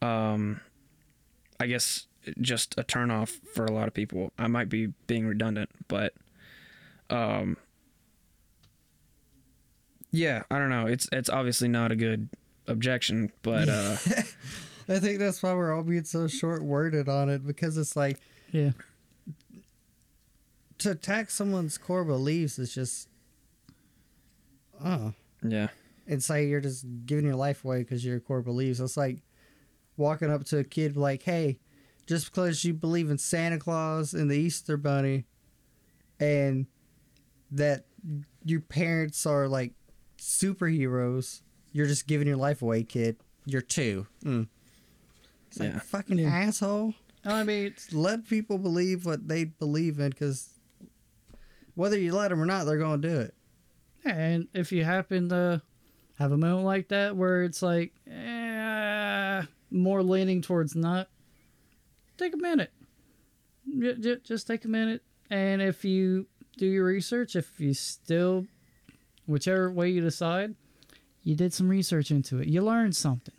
um 0.02 0.60
i 1.58 1.66
guess 1.66 2.06
just 2.42 2.78
a 2.78 2.84
turnoff 2.84 3.30
for 3.54 3.64
a 3.64 3.72
lot 3.72 3.88
of 3.88 3.94
people. 3.94 4.30
I 4.38 4.48
might 4.48 4.68
be 4.68 4.88
being 5.06 5.26
redundant 5.26 5.70
but 5.88 6.12
um 7.08 7.56
yeah 10.10 10.42
i 10.50 10.58
don't 10.58 10.68
know. 10.70 10.86
It's 10.86 11.08
it's 11.10 11.30
obviously 11.30 11.68
not 11.68 11.90
a 11.90 11.96
good 11.96 12.28
objection 12.66 13.32
but 13.42 13.68
uh 13.70 13.96
I 14.90 14.98
think 15.00 15.18
that's 15.18 15.42
why 15.42 15.54
we're 15.54 15.74
all 15.74 15.82
being 15.82 16.04
so 16.04 16.28
short 16.28 16.62
worded 16.62 17.08
on 17.08 17.28
it 17.30 17.46
because 17.46 17.76
it's 17.78 17.96
like 17.96 18.18
Yeah. 18.52 18.72
To 20.78 20.90
attack 20.92 21.30
someone's 21.30 21.76
core 21.78 22.04
beliefs 22.04 22.58
is 22.58 22.72
just, 22.74 23.08
oh, 24.84 25.12
yeah 25.42 25.68
and 26.06 26.22
say 26.24 26.46
you're 26.46 26.60
just 26.60 26.86
giving 27.04 27.24
your 27.26 27.34
life 27.36 27.64
away 27.66 27.80
because 27.80 28.02
your 28.04 28.18
core 28.18 28.40
beliefs. 28.40 28.80
It's 28.80 28.96
like 28.96 29.18
walking 29.98 30.30
up 30.30 30.42
to 30.44 30.56
a 30.58 30.64
kid 30.64 30.96
like, 30.96 31.22
hey, 31.22 31.58
just 32.06 32.26
because 32.30 32.64
you 32.64 32.72
believe 32.72 33.10
in 33.10 33.18
Santa 33.18 33.58
Claus 33.58 34.14
and 34.14 34.30
the 34.30 34.36
Easter 34.38 34.78
Bunny, 34.78 35.26
and 36.18 36.66
that 37.50 37.84
your 38.42 38.60
parents 38.60 39.26
are 39.26 39.48
like 39.48 39.72
superheroes, 40.18 41.42
you're 41.72 41.86
just 41.86 42.06
giving 42.06 42.26
your 42.26 42.38
life 42.38 42.62
away, 42.62 42.84
kid. 42.84 43.16
You're 43.44 43.60
two. 43.60 44.06
Mm. 44.24 44.48
It's 45.48 45.58
like 45.60 45.72
Yeah. 45.74 45.78
fucking 45.80 46.18
Yeah. 46.20 46.28
asshole. 46.30 46.94
I 47.24 47.44
mean, 47.44 47.74
Let 47.92 48.26
people 48.26 48.56
believe 48.56 49.04
what 49.04 49.28
they 49.28 49.44
believe 49.44 50.00
in, 50.00 50.08
because 50.10 50.57
whether 51.78 51.96
you 51.98 52.12
let 52.12 52.28
them 52.28 52.42
or 52.42 52.46
not, 52.46 52.64
they're 52.64 52.76
going 52.78 53.00
to 53.00 53.08
do 53.08 53.20
it. 53.20 53.34
and 54.04 54.48
if 54.52 54.72
you 54.72 54.82
happen 54.84 55.28
to 55.28 55.62
have 56.18 56.32
a 56.32 56.36
moment 56.36 56.64
like 56.64 56.88
that 56.88 57.16
where 57.16 57.44
it's 57.44 57.62
like 57.62 57.92
eh, 58.10 59.42
more 59.70 60.02
leaning 60.02 60.42
towards 60.42 60.74
not, 60.74 61.08
take 62.16 62.34
a 62.34 62.36
minute. 62.36 62.72
J- 63.78 63.94
j- 64.00 64.16
just 64.24 64.46
take 64.48 64.64
a 64.64 64.68
minute, 64.68 65.02
and 65.30 65.62
if 65.62 65.84
you 65.84 66.26
do 66.56 66.66
your 66.66 66.86
research, 66.86 67.36
if 67.36 67.60
you 67.60 67.72
still, 67.74 68.46
whichever 69.26 69.70
way 69.70 69.90
you 69.90 70.00
decide, 70.00 70.56
you 71.22 71.36
did 71.36 71.52
some 71.52 71.68
research 71.68 72.10
into 72.10 72.38
it. 72.40 72.48
You 72.48 72.62
learned 72.62 72.96
something. 72.96 73.34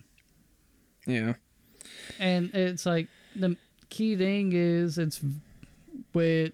yeah 1.06 1.34
and 2.20 2.54
it's 2.54 2.86
like 2.86 3.08
the 3.36 3.58
key 3.90 4.16
thing 4.16 4.52
is 4.54 4.98
it's 4.98 5.20
with 6.14 6.54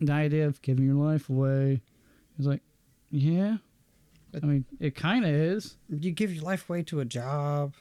the 0.00 0.12
idea 0.12 0.46
of 0.46 0.60
giving 0.62 0.84
your 0.84 0.94
life 0.94 1.28
away 1.30 1.80
it's 2.38 2.46
like 2.46 2.60
yeah 3.10 3.56
i 4.42 4.44
mean 4.46 4.64
it 4.80 4.94
kind 4.94 5.24
of 5.24 5.30
is 5.30 5.76
you 5.88 6.10
give 6.10 6.32
your 6.34 6.44
life 6.44 6.68
away 6.68 6.82
to 6.82 7.00
a 7.00 7.04
job, 7.04 7.72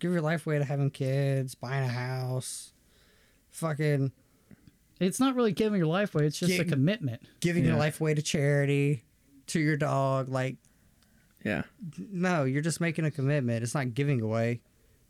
give 0.00 0.10
your 0.12 0.20
life 0.20 0.46
away 0.46 0.58
to 0.58 0.64
having 0.64 0.90
kids, 0.90 1.54
buying 1.54 1.84
a 1.84 1.88
house, 1.92 2.72
fucking 3.50 4.10
it's 5.00 5.20
not 5.20 5.34
really 5.34 5.52
giving 5.52 5.78
your 5.78 5.86
life 5.86 6.14
away 6.14 6.26
it's 6.26 6.38
just 6.38 6.58
a 6.58 6.64
commitment 6.64 7.20
giving 7.40 7.64
your 7.64 7.76
life 7.76 8.00
away 8.00 8.14
to 8.14 8.22
charity, 8.22 9.02
to 9.48 9.60
your 9.60 9.76
dog. 9.76 10.28
Like, 10.28 10.56
yeah 11.44 11.62
no, 11.98 12.44
you're 12.44 12.62
just 12.62 12.80
making 12.80 13.04
a 13.04 13.10
commitment. 13.10 13.62
It's 13.62 13.74
not 13.74 13.94
giving 13.94 14.20
away. 14.20 14.60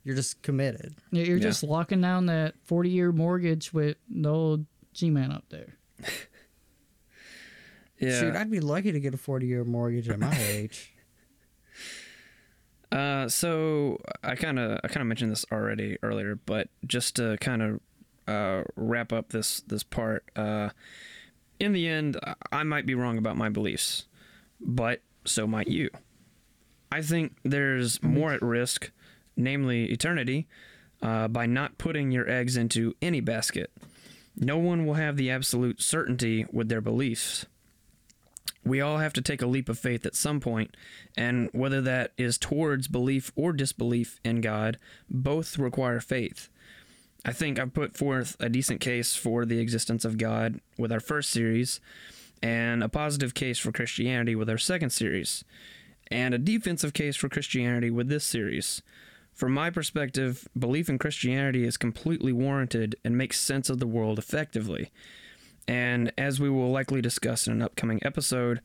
You're 0.05 0.17
just 0.17 0.43
committed. 0.43 0.95
You- 1.11 1.23
you're 1.25 1.37
Yeah. 1.37 1.43
just 1.45 1.63
locking 1.63 2.01
down 2.01 2.27
that 2.27 2.55
40 2.65 2.91
year 2.91 3.13
mortgage 3.13 3.73
with 3.73 3.97
the 4.11 4.29
old 4.29 4.67
g-man 4.95 5.31
up 5.33 5.45
there 5.49 5.77
yeah 8.03 8.21
Shoot, 8.21 8.37
I'd 8.37 8.51
be 8.51 8.61
lucky 8.61 8.93
to 8.93 9.01
get 9.01 9.15
a 9.15 9.17
40 9.17 9.47
year 9.47 9.65
mortgage 9.65 10.09
at 10.09 10.19
my 10.19 10.37
age. 10.39 10.93
Uh, 12.91 13.27
so 13.27 13.99
I 14.23 14.35
kind 14.35 14.59
of 14.59 14.79
I 14.85 14.89
kind 14.89 15.01
of 15.01 15.07
mentioned 15.07 15.33
this 15.33 15.47
already 15.51 15.97
earlier, 16.03 16.35
but 16.45 16.69
just 16.87 17.17
to 17.17 17.39
kind 17.41 17.63
of 17.63 17.81
uh, 18.29 18.65
wrap 18.77 19.15
up 19.15 19.31
this 19.31 19.63
this 19.63 19.83
part, 19.83 20.25
uh, 20.37 20.69
in 21.59 21.73
the 21.73 21.89
end, 21.89 22.19
I- 22.23 22.35
I 22.53 22.63
might 22.65 22.85
be 22.85 22.95
wrong 22.95 23.17
about 23.17 23.37
my 23.39 23.49
beliefs, 23.49 24.05
but 24.61 25.01
so 25.25 25.47
might 25.47 25.69
you. 25.69 25.89
I 26.91 27.01
think 27.01 27.37
there's 27.45 28.03
more 28.03 28.35
at 28.35 28.43
risk, 28.43 28.91
namely 29.39 29.87
eternity, 29.87 30.47
uh, 31.01 31.29
by 31.29 31.47
not 31.47 31.79
putting 31.79 32.11
your 32.11 32.29
eggs 32.29 32.59
into 32.59 32.95
any 33.01 33.21
basket. 33.21 33.71
No 34.37 34.59
one 34.59 34.85
will 34.85 34.95
have 34.95 35.17
the 35.17 35.31
absolute 35.31 35.81
certainty 35.81 36.45
with 36.53 36.69
their 36.69 36.83
beliefs. 36.83 37.47
We 38.65 38.81
all 38.81 38.99
have 38.99 39.13
to 39.15 39.23
take 39.23 39.43
a 39.43 39.47
leap 39.47 39.69
of 39.69 39.79
faith 39.79 40.07
at 40.07 40.15
some 40.15 40.39
point, 40.39 40.77
and 41.17 41.51
whether 41.53 41.81
that 41.81 42.13
is 42.17 42.39
towards 42.39 42.87
belief 42.87 43.33
or 43.35 43.53
disbelief 43.53 44.21
in 44.25 44.41
God, 44.41 44.79
both 45.11 45.59
require 45.59 46.01
faith. 46.01 46.49
I 47.25 47.33
think 47.33 47.59
I've 47.59 47.75
put 47.75 47.97
forth 47.97 48.37
a 48.41 48.49
decent 48.49 48.81
case 48.81 49.15
for 49.15 49.45
the 49.45 49.59
existence 49.59 50.05
of 50.05 50.19
God 50.19 50.61
with 50.79 50.93
our 50.93 51.01
first 51.01 51.31
series, 51.31 51.81
and 52.43 52.83
a 52.83 52.89
positive 52.89 53.35
case 53.35 53.59
for 53.59 53.73
Christianity 53.73 54.35
with 54.35 54.51
our 54.51 54.59
second 54.59 54.91
series, 54.91 55.45
and 56.11 56.35
a 56.35 56.39
defensive 56.39 56.93
case 56.93 57.17
for 57.17 57.29
Christianity 57.29 57.91
with 57.91 58.09
this 58.09 58.25
series. 58.25 58.83
From 59.33 59.53
my 59.53 59.71
perspective, 59.71 60.47
belief 60.59 60.89
in 60.89 60.99
Christianity 60.99 61.65
is 61.65 61.77
completely 61.77 62.33
warranted 62.33 62.97
and 63.05 63.17
makes 63.17 63.41
sense 63.41 63.71
of 63.71 63.79
the 63.79 63.87
world 63.87 64.19
effectively. 64.19 64.91
And 65.69 66.13
as 66.19 66.41
we 66.41 66.51
will 66.51 66.71
likely 66.71 67.01
discuss 67.01 67.47
in 67.47 67.53
an 67.53 67.63
upcoming 67.63 68.01
episode, 68.05 68.61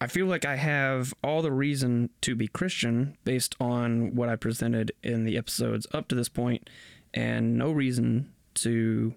I 0.00 0.06
feel 0.06 0.26
like 0.26 0.44
I 0.44 0.56
have 0.56 1.14
all 1.24 1.40
the 1.40 1.52
reason 1.52 2.10
to 2.20 2.34
be 2.34 2.48
Christian 2.48 3.16
based 3.24 3.56
on 3.58 4.14
what 4.14 4.28
I 4.28 4.36
presented 4.36 4.92
in 5.02 5.24
the 5.24 5.38
episodes 5.38 5.86
up 5.92 6.08
to 6.08 6.14
this 6.14 6.28
point, 6.28 6.68
and 7.14 7.56
no 7.56 7.72
reason 7.72 8.32
to 8.56 9.14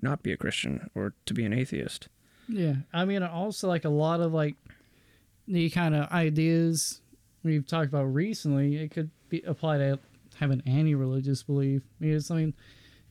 not 0.00 0.22
be 0.22 0.32
a 0.32 0.36
Christian 0.36 0.88
or 0.94 1.12
to 1.26 1.34
be 1.34 1.44
an 1.44 1.52
atheist. 1.52 2.08
Yeah, 2.48 2.76
I 2.92 3.04
mean, 3.04 3.22
also 3.22 3.68
like 3.68 3.84
a 3.84 3.90
lot 3.90 4.20
of 4.20 4.32
like 4.32 4.56
the 5.46 5.68
kind 5.70 5.94
of 5.94 6.10
ideas 6.10 7.00
we've 7.42 7.66
talked 7.66 7.88
about 7.88 8.04
recently. 8.04 8.76
It 8.76 8.90
could 8.90 9.10
be 9.28 9.42
applied 9.42 9.78
to 9.78 9.98
having 10.36 10.62
any 10.66 10.94
religious 10.94 11.42
belief. 11.42 11.82
I 12.00 12.04
mean, 12.04 12.54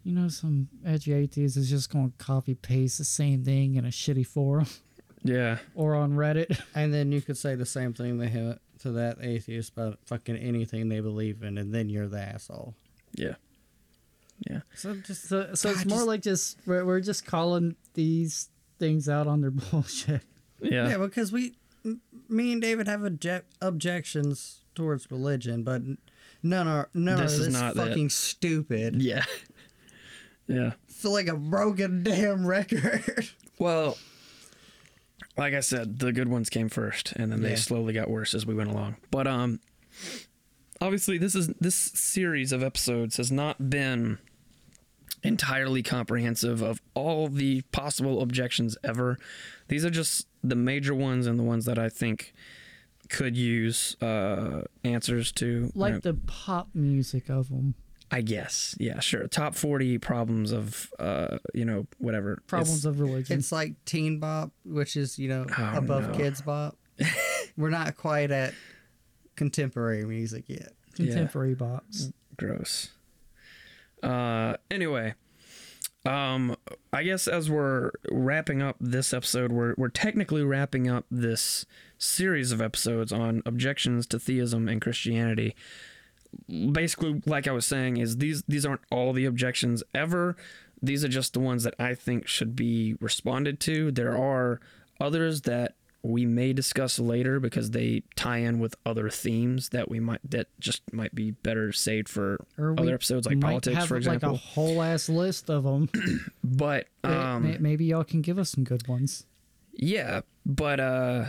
you 0.04 0.14
know, 0.14 0.28
some 0.28 0.68
edgy 0.86 1.14
atheist 1.14 1.58
is 1.58 1.70
just 1.70 1.92
going 1.92 2.12
to 2.12 2.18
copy 2.24 2.56
paste 2.56 2.98
the 2.98 3.04
same 3.06 3.44
thing 3.44 3.76
in 3.76 3.86
a 3.86 3.90
shitty 3.90 4.26
forum 4.26 4.66
Yeah, 5.24 5.58
or 5.76 5.96
on 5.96 6.14
Reddit. 6.14 6.60
And 6.76 6.94
then 6.94 7.12
you 7.12 7.22
could 7.22 7.38
say 7.38 7.56
the 7.56 7.66
same 7.66 7.94
thing 7.94 8.20
to, 8.20 8.28
him, 8.28 8.58
to 8.80 8.92
that 8.94 9.18
atheist 9.22 9.74
about 9.74 10.00
fucking 10.06 10.36
anything 10.38 10.90
they 10.90 11.00
believe 11.02 11.44
in, 11.44 11.58
and 11.58 11.74
then 11.74 11.90
you're 11.90 12.08
the 12.08 12.20
asshole. 12.22 12.74
yeah, 13.14 13.36
yeah, 14.50 14.62
So 14.76 14.96
just 14.96 15.32
uh, 15.32 15.56
So, 15.56 15.56
so 15.56 15.70
it's 15.70 15.86
more 15.86 16.00
just- 16.00 16.08
like 16.08 16.22
just 16.22 16.58
we're, 16.66 16.84
we're 16.86 17.00
just 17.02 17.26
calling 17.26 17.76
these 17.94 18.50
things 18.80 19.08
out 19.08 19.28
on 19.28 19.42
their 19.42 19.52
bullshit. 19.72 20.22
yeah, 20.62 20.90
Yeah, 20.90 20.98
because 20.98 21.32
we, 21.32 21.54
m- 21.86 22.02
me 22.28 22.52
and 22.54 22.62
David 22.62 22.88
have 22.88 23.02
obje- 23.02 23.44
objections 23.62 24.62
towards 24.74 25.12
religion, 25.12 25.62
but 25.64 25.82
none 26.42 26.68
are 26.68 26.90
none 26.96 27.18
This 27.20 27.34
are 27.34 27.42
is 27.42 27.46
this 27.48 27.54
not 27.62 27.76
that. 27.76 27.90
fucking 27.90 28.10
stupid. 28.10 29.02
yeah, 29.02 29.26
yeah. 30.52 30.72
Feel 30.88 31.12
like 31.14 31.28
a 31.28 31.36
broken 31.38 32.04
damn 32.04 32.46
record. 32.46 33.30
Well, 33.60 33.96
like 35.38 35.54
I 35.54 35.60
said, 35.60 36.00
the 36.00 36.12
good 36.12 36.28
ones 36.28 36.50
came 36.50 36.68
first, 36.68 37.14
and 37.16 37.32
then 37.32 37.42
they 37.44 37.52
Yeah. 37.52 37.56
slowly 37.58 37.94
got 37.94 38.10
worse 38.10 38.34
as 38.34 38.44
we 38.44 38.56
went 38.56 38.72
along. 38.72 38.96
But 39.12 39.28
um, 39.28 39.60
obviously, 40.82 41.20
this 41.20 41.36
is 41.36 41.50
this 41.60 41.76
series 41.76 42.52
of 42.52 42.64
episodes 42.64 43.18
has 43.18 43.32
not 43.32 43.70
been 43.70 44.18
entirely 45.24 45.84
comprehensive 45.84 46.64
of 46.64 46.82
all 46.96 47.28
the 47.28 47.62
possible 47.72 48.22
objections 48.24 48.76
ever. 48.84 49.20
These 49.68 49.86
are 49.86 49.92
just 49.92 50.26
the 50.44 50.56
major 50.56 50.96
ones 50.96 51.28
and 51.28 51.38
the 51.38 51.44
ones 51.44 51.66
that 51.66 51.78
I 51.78 51.88
think 51.90 52.34
could 53.10 53.38
use 53.38 53.96
uh, 54.02 54.64
answers 54.84 55.32
to. 55.34 55.46
you 55.46 55.72
Like 55.76 55.94
know, 55.94 56.00
the 56.00 56.14
pop 56.16 56.70
music 56.74 57.30
of 57.30 57.50
them. 57.50 57.76
I 58.12 58.22
guess. 58.22 58.76
Yeah, 58.80 59.00
sure. 59.00 59.28
Top 59.28 59.56
40 59.56 59.98
problems 60.00 60.52
of, 60.52 60.92
uh, 61.00 61.38
you 61.54 61.64
know, 61.64 61.88
whatever. 61.98 62.34
It's- 62.34 62.46
Problems 62.48 62.86
of 62.86 63.00
religion. 63.00 63.40
It's 63.40 63.52
like 63.54 63.74
teen 63.86 64.20
bop, 64.20 64.52
which 64.66 64.98
is 64.98 65.18
you 65.18 65.30
know 65.30 65.46
Oh, 65.58 65.72
above 65.78 66.10
no. 66.10 66.14
Kidz 66.16 66.44
Bop. 66.44 66.78
We're 67.58 67.70
not 67.70 67.96
quite 67.98 68.32
at 68.32 68.54
contemporary 69.36 70.06
music 70.06 70.46
yet. 70.48 70.74
Contemporary 70.96 71.56
bops. 71.56 72.12
gross. 72.38 72.90
Uh, 74.04 74.58
anyway, 74.70 75.14
um, 76.06 76.56
I 76.92 77.04
guess 77.04 77.28
as 77.28 77.50
we're 77.50 77.92
wrapping 78.12 78.62
up 78.62 78.76
this 78.80 79.14
episode, 79.14 79.52
we're 79.52 79.76
we're 79.78 79.90
technically 79.90 80.44
wrapping 80.44 80.88
up 80.90 81.06
this 81.12 81.66
series 81.98 82.52
of 82.52 82.62
episodes 82.62 83.12
on 83.12 83.44
objections 83.46 84.08
to 84.08 84.20
theism 84.20 84.68
and 84.68 84.82
Christianity. 84.82 85.56
Basically, 86.50 87.22
like 87.26 87.48
I 87.48 87.52
was 87.52 87.66
saying, 87.66 87.98
is 87.98 88.18
these 88.18 88.44
these 88.48 88.66
aren't 88.66 88.82
all 88.92 89.14
the 89.14 89.26
objections 89.26 89.84
ever. 89.94 90.36
These 90.82 91.04
are 91.04 91.10
just 91.10 91.34
the 91.34 91.40
ones 91.40 91.64
that 91.64 91.76
I 91.80 91.94
think 91.94 92.28
should 92.28 92.56
be 92.56 92.96
responded 93.00 93.60
to. 93.62 93.92
There 93.92 94.18
are 94.18 94.60
others 95.00 95.42
that 95.42 95.76
we 96.04 96.26
may 96.26 96.52
discuss 96.52 96.98
later 96.98 97.40
because 97.40 97.72
they 97.72 98.02
tie 98.16 98.38
in 98.38 98.60
with 98.60 98.76
other 98.86 99.10
themes 99.10 99.70
that 99.70 99.90
we 99.90 100.00
might 100.00 100.20
that 100.28 100.48
just 100.60 100.82
might 100.92 101.14
be 101.14 101.32
better 101.32 101.72
saved 101.72 102.10
for 102.10 102.44
Or 102.58 102.74
other 102.78 102.96
episodes 102.96 103.28
like 103.28 103.38
might 103.38 103.50
politics, 103.50 103.78
have 103.78 103.88
for 103.88 104.02
like 104.02 104.24
a 104.24 104.34
whole 104.34 104.82
ass 104.82 105.10
list 105.10 105.50
of 105.50 105.64
them. 105.64 105.90
But 106.44 106.88
um, 107.04 107.58
maybe 107.60 107.86
y'all 107.86 108.04
can 108.04 108.22
give 108.22 108.38
us 108.40 108.50
some 108.50 108.64
good 108.64 108.88
ones. 108.88 109.26
yeah, 109.74 110.22
but 110.46 110.80
uh, 110.80 111.26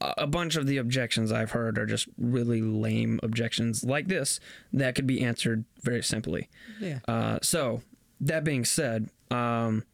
a 0.00 0.26
bunch 0.26 0.56
of 0.56 0.66
the 0.66 0.78
objections 0.78 1.30
I've 1.30 1.52
heard 1.52 1.78
are 1.78 1.86
just 1.86 2.08
really 2.18 2.60
lame 2.60 3.20
objections 3.22 3.84
like 3.84 4.08
this 4.08 4.40
that 4.72 4.94
could 4.96 5.06
be 5.06 5.22
answered 5.22 5.64
very 5.82 6.02
simply. 6.02 6.48
Yeah. 6.80 6.98
Uh, 7.06 7.38
so 7.42 7.82
that 8.20 8.42
being 8.42 8.64
said, 8.64 9.10
um, 9.30 9.84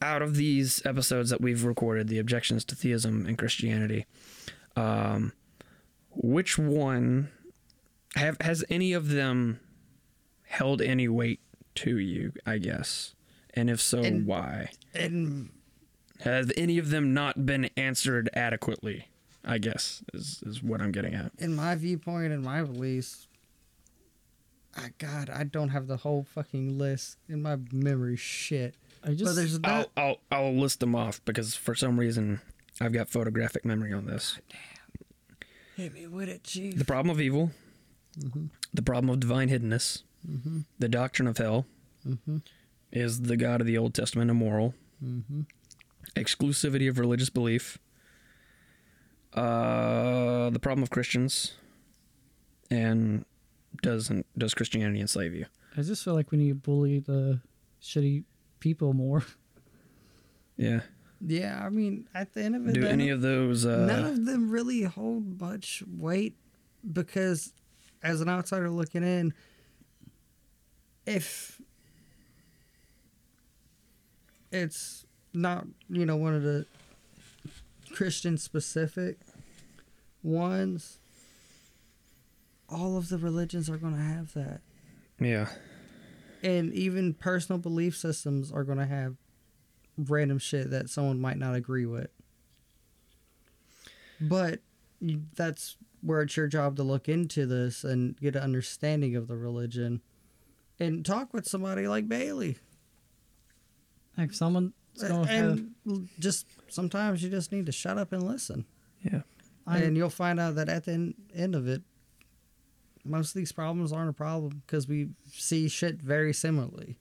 out 0.00 0.22
of 0.22 0.36
these 0.36 0.80
episodes 0.86 1.30
that 1.30 1.40
we've 1.40 1.64
recorded, 1.64 2.08
the 2.08 2.18
objections 2.20 2.64
to 2.66 2.74
theism 2.76 3.26
and 3.26 3.36
Christianity, 3.36 4.06
um, 4.76 5.32
which 6.12 6.56
one 6.58 7.28
have 8.14 8.36
has 8.40 8.64
any 8.70 8.92
of 8.92 9.08
them 9.08 9.60
held 10.46 10.80
any 10.80 11.08
weight 11.08 11.40
to 11.76 11.98
you? 11.98 12.32
I 12.46 12.58
guess, 12.58 13.14
and 13.52 13.68
if 13.68 13.80
so, 13.80 13.98
And- 13.98 14.26
why? 14.26 14.70
And 14.94 15.50
Have 16.20 16.52
any 16.56 16.78
of 16.78 16.90
them 16.90 17.14
not 17.14 17.46
been 17.46 17.70
answered 17.76 18.28
adequately? 18.34 19.06
I 19.44 19.56
guess 19.58 20.02
is 20.12 20.42
is 20.44 20.62
what 20.62 20.82
I'm 20.82 20.92
getting 20.92 21.14
at. 21.14 21.32
in 21.38 21.54
my 21.54 21.74
viewpoint 21.74 22.32
and 22.32 22.42
my 22.44 22.62
beliefs, 22.62 23.26
I 24.76 24.90
God, 24.98 25.30
I 25.30 25.44
don't 25.44 25.70
have 25.70 25.86
the 25.86 25.96
whole 25.98 26.24
fucking 26.34 26.76
list 26.78 27.16
in 27.28 27.40
my 27.42 27.56
memory. 27.72 28.16
Shit. 28.16 28.74
I 29.02 29.12
just 29.12 29.24
but 29.24 29.34
there's 29.36 29.58
I'll. 29.64 29.86
I'll 29.96 30.16
I'll 30.30 30.54
list 30.54 30.80
them 30.80 30.94
off 30.94 31.22
because 31.24 31.54
for 31.54 31.74
some 31.74 31.98
reason 31.98 32.40
I've 32.82 32.92
got 32.92 33.08
photographic 33.08 33.64
memory 33.64 33.92
on 33.94 34.04
this. 34.06 34.38
Hit 35.76 35.94
me 35.94 36.06
with 36.06 36.28
it, 36.28 36.44
chief. 36.44 36.76
The 36.76 36.84
problem 36.84 37.10
of 37.10 37.20
evil, 37.20 37.50
Mm-hmm. 38.18 38.46
the 38.74 38.82
problem 38.82 39.08
of 39.08 39.20
divine 39.20 39.48
hiddenness, 39.48 40.02
Mm-hmm. 40.28 40.60
the 40.78 40.88
doctrine 40.88 41.28
of 41.28 41.38
hell, 41.38 41.64
Mm-hmm. 42.06 42.38
is 42.92 43.22
the 43.22 43.38
God 43.38 43.62
of 43.62 43.66
the 43.66 43.78
Old 43.78 43.94
Testament 43.94 44.30
immoral, 44.30 44.74
exclusivity 46.16 46.88
of 46.88 46.98
religious 46.98 47.30
belief, 47.30 47.78
uh, 49.34 50.50
the 50.50 50.58
problem 50.60 50.82
of 50.82 50.90
Christians, 50.90 51.54
and 52.70 53.24
doesn't 53.82 54.26
does 54.36 54.54
Christianity 54.54 55.00
enslave 55.00 55.34
you? 55.34 55.46
I 55.76 55.82
just 55.82 56.04
feel 56.04 56.14
like 56.14 56.30
we 56.30 56.38
need 56.38 56.48
to 56.48 56.54
bully 56.54 56.98
the 56.98 57.40
shitty 57.82 58.24
people 58.60 58.92
more. 58.92 59.24
Yeah. 60.56 60.80
yeah, 61.26 61.62
I 61.64 61.70
mean, 61.70 62.06
at 62.14 62.34
the 62.34 62.42
end 62.42 62.54
of 62.54 62.68
it, 62.68 62.74
Do 62.74 62.86
any 62.86 63.08
of 63.08 63.22
those? 63.22 63.64
Uh, 63.64 63.86
none 63.86 64.04
of 64.04 64.26
them 64.26 64.50
really 64.50 64.82
hold 64.82 65.40
much 65.40 65.82
weight 65.88 66.36
because 66.92 67.54
as 68.02 68.20
an 68.20 68.28
outsider 68.28 68.68
looking 68.68 69.02
in 69.02 69.32
if 71.06 71.62
it's 74.52 75.06
not 75.32 75.66
you 75.88 76.04
know 76.04 76.16
one 76.16 76.34
of 76.34 76.42
the 76.42 76.66
christian 77.92 78.36
specific 78.38 79.18
ones. 80.22 80.98
All 82.68 82.96
of 82.96 83.08
the 83.08 83.18
religions 83.18 83.68
are 83.68 83.76
going 83.76 83.94
to 83.94 84.00
have 84.00 84.32
that. 84.34 84.60
Yeah. 85.18 85.48
and 86.42 86.72
even 86.72 87.12
personal 87.12 87.58
belief 87.58 87.94
systems 87.96 88.50
are 88.50 88.64
going 88.64 88.78
to 88.78 88.86
have 88.86 89.16
random 89.98 90.38
shit 90.38 90.70
that 90.70 90.88
someone 90.88 91.20
might 91.20 91.36
not 91.36 91.54
agree 91.54 91.84
with. 91.84 92.08
But 94.18 94.60
that's 95.34 95.76
where 96.00 96.22
it's 96.22 96.36
your 96.36 96.46
job 96.46 96.76
to 96.76 96.82
look 96.82 97.08
into 97.08 97.44
this 97.44 97.84
and 97.84 98.16
get 98.18 98.36
an 98.36 98.42
understanding 98.42 99.14
of 99.16 99.28
the 99.28 99.36
religion 99.36 100.00
and 100.78 101.04
talk 101.04 101.34
with 101.34 101.46
somebody 101.46 101.86
like 101.86 102.08
bailey. 102.08 102.56
Like 104.16 104.32
someone's 104.32 104.72
gonna 104.98 105.26
have. 105.26 105.50
and 105.52 105.70
l- 105.88 106.04
just 106.18 106.46
sometimes 106.68 107.22
you 107.22 107.30
just 107.30 107.52
need 107.52 107.66
to 107.66 107.72
shut 107.72 107.98
up 107.98 108.12
and 108.12 108.22
listen 108.22 108.64
Yeah. 109.02 109.22
I, 109.66 109.78
and 109.78 109.96
you'll 109.96 110.10
find 110.10 110.38
out 110.40 110.54
that 110.56 110.68
at 110.68 110.84
the 110.84 110.92
en- 110.92 111.14
end 111.34 111.54
of 111.54 111.68
it 111.68 111.82
most 113.04 113.28
of 113.30 113.34
these 113.34 113.52
problems 113.52 113.92
aren't 113.92 114.10
a 114.10 114.14
problem 114.14 114.62
because 114.66 114.86
we 114.88 115.10
see 115.30 115.68
shit 115.68 116.00
very 116.02 116.32
similarly 116.32 116.96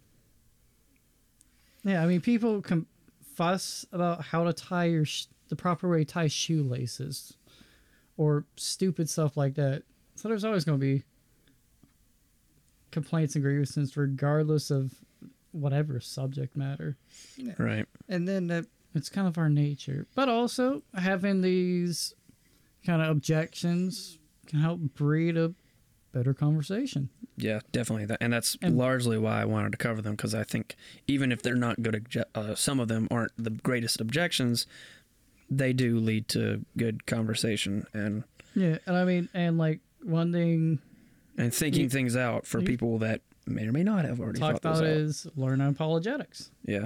yeah, 1.83 2.03
I 2.03 2.07
mean, 2.07 2.19
people 2.19 2.61
can 2.61 2.85
fuss 3.35 3.85
about 3.93 4.21
how 4.25 4.43
to 4.43 4.51
tie 4.51 4.83
your 4.85 5.05
sh- 5.05 5.27
the 5.47 5.55
proper 5.55 5.87
way 5.89 5.99
to 5.99 6.05
tie 6.05 6.27
shoelaces, 6.27 7.37
or 8.17 8.43
stupid 8.57 9.09
stuff 9.09 9.37
like 9.37 9.55
that. 9.55 9.83
So 10.15 10.27
there's 10.27 10.43
always 10.43 10.65
going 10.65 10.77
to 10.77 10.85
be 10.85 11.03
complaints 12.91 13.35
and 13.35 13.43
grievances, 13.43 13.95
regardless 13.95 14.71
of 14.71 14.93
whatever 15.51 15.99
subject 15.99 16.55
matter. 16.55 16.97
Right. 17.57 17.85
and 18.07 18.27
then 18.27 18.49
uh, 18.51 18.63
It's 18.95 19.09
kind 19.09 19.27
of 19.27 19.37
our 19.37 19.49
nature, 19.49 20.07
but 20.15 20.29
also 20.29 20.83
having 20.95 21.41
these 21.41 22.13
kind 22.85 23.01
of 23.01 23.09
objections 23.09 24.17
can 24.47 24.59
help 24.59 24.79
breed 24.95 25.37
a 25.37 25.53
better 26.11 26.33
conversation. 26.33 27.09
Yeah, 27.37 27.59
definitely. 27.71 28.05
That, 28.05 28.17
and 28.21 28.33
that's 28.33 28.57
And- 28.61 28.77
largely 28.77 29.17
why 29.17 29.41
I 29.41 29.45
wanted 29.45 29.71
to 29.73 29.77
cover 29.77 30.01
them 30.01 30.13
because 30.15 30.33
I 30.33 30.43
think 30.43 30.75
even 31.07 31.31
if 31.31 31.41
they're 31.41 31.55
not 31.55 31.81
good, 31.83 31.93
obje- 32.03 32.23
uh, 32.35 32.55
some 32.55 32.79
of 32.79 32.87
them 32.87 33.07
aren't 33.11 33.31
the 33.37 33.51
greatest 33.51 34.01
objections. 34.01 34.65
They 35.51 35.71
do 35.73 35.99
lead 35.99 36.27
to 36.29 36.65
good 36.77 37.05
conversation 37.05 37.85
and 37.93 38.23
Yeah, 38.55 38.77
and 38.87 38.95
I 38.95 39.05
mean, 39.05 39.29
and 39.33 39.57
like 39.57 39.79
one 40.03 40.31
thing 40.31 40.79
and 41.37 41.53
thinking 41.53 41.83
You- 41.83 41.89
things 41.89 42.15
out 42.15 42.45
for 42.47 42.59
you- 42.59 42.65
people 42.65 42.97
that 42.99 43.21
may 43.49 43.65
or 43.67 43.71
may 43.71 43.83
not 43.83 44.05
have 44.05 44.19
already 44.19 44.39
talked 44.39 44.61
thought 44.63 44.77
about 44.79 44.83
out. 44.85 44.89
is 44.97 45.27
learn 45.35 45.61
apologetics, 45.61 46.51
Yeah, 46.65 46.85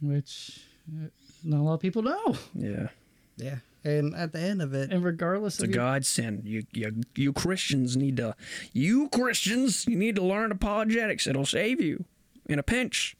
which 0.00 0.60
uh, 0.90 1.06
not 1.44 1.60
a 1.60 1.62
lot 1.62 1.74
of 1.74 1.80
people 1.80 2.02
know. 2.02 2.36
yeah. 2.54 2.88
yeah 3.36 3.56
and 3.84 4.14
at 4.16 4.32
the 4.32 4.40
end 4.40 4.60
of 4.60 4.74
it 4.74 4.90
And 4.90 5.04
regardless 5.04 5.54
It's 5.54 5.62
a 5.62 5.66
of 5.66 5.70
your, 5.70 5.76
godsend. 5.84 6.42
You, 6.44 6.64
you, 6.72 7.02
you 7.14 7.32
Christians 7.32 7.96
need 7.96 8.16
to, 8.16 8.34
you 8.72 9.08
Christians, 9.10 9.86
you 9.86 9.96
need 9.96 10.16
to 10.16 10.24
learn 10.24 10.50
apologetics. 10.50 11.26
It'll 11.28 11.46
save 11.46 11.80
you 11.80 12.04
in 12.46 12.58
a 12.58 12.62
pinch. 12.64 13.16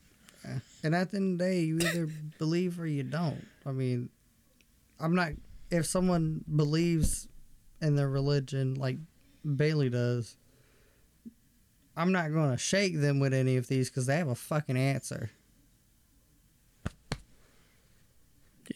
And 0.82 0.95
at 0.95 1.11
the 1.11 1.16
end 1.18 1.32
of 1.34 1.39
the 1.39 1.45
day, 1.45 1.61
you 1.61 1.78
either 1.78 2.09
believe 2.39 2.80
or 2.80 2.87
you 2.87 3.03
don't. 3.05 3.47
I 3.64 3.70
mean, 3.72 4.09
I'm 5.01 5.14
not. 5.14 5.32
If 5.70 5.87
someone 5.87 6.45
believes 6.55 7.26
in 7.80 7.95
their 7.97 8.09
religion 8.09 8.74
like 8.74 8.97
Bailey 9.57 9.89
does, 9.91 10.37
I'm 11.97 12.12
not 12.12 12.32
going 12.32 12.51
to 12.51 12.59
shake 12.59 13.01
them 13.01 13.20
with 13.20 13.32
any 13.32 13.57
of 13.57 13.68
these 13.68 13.88
because 13.88 14.07
they 14.07 14.16
have 14.16 14.28
a 14.28 14.34
fucking 14.34 14.76
answer. 14.76 15.30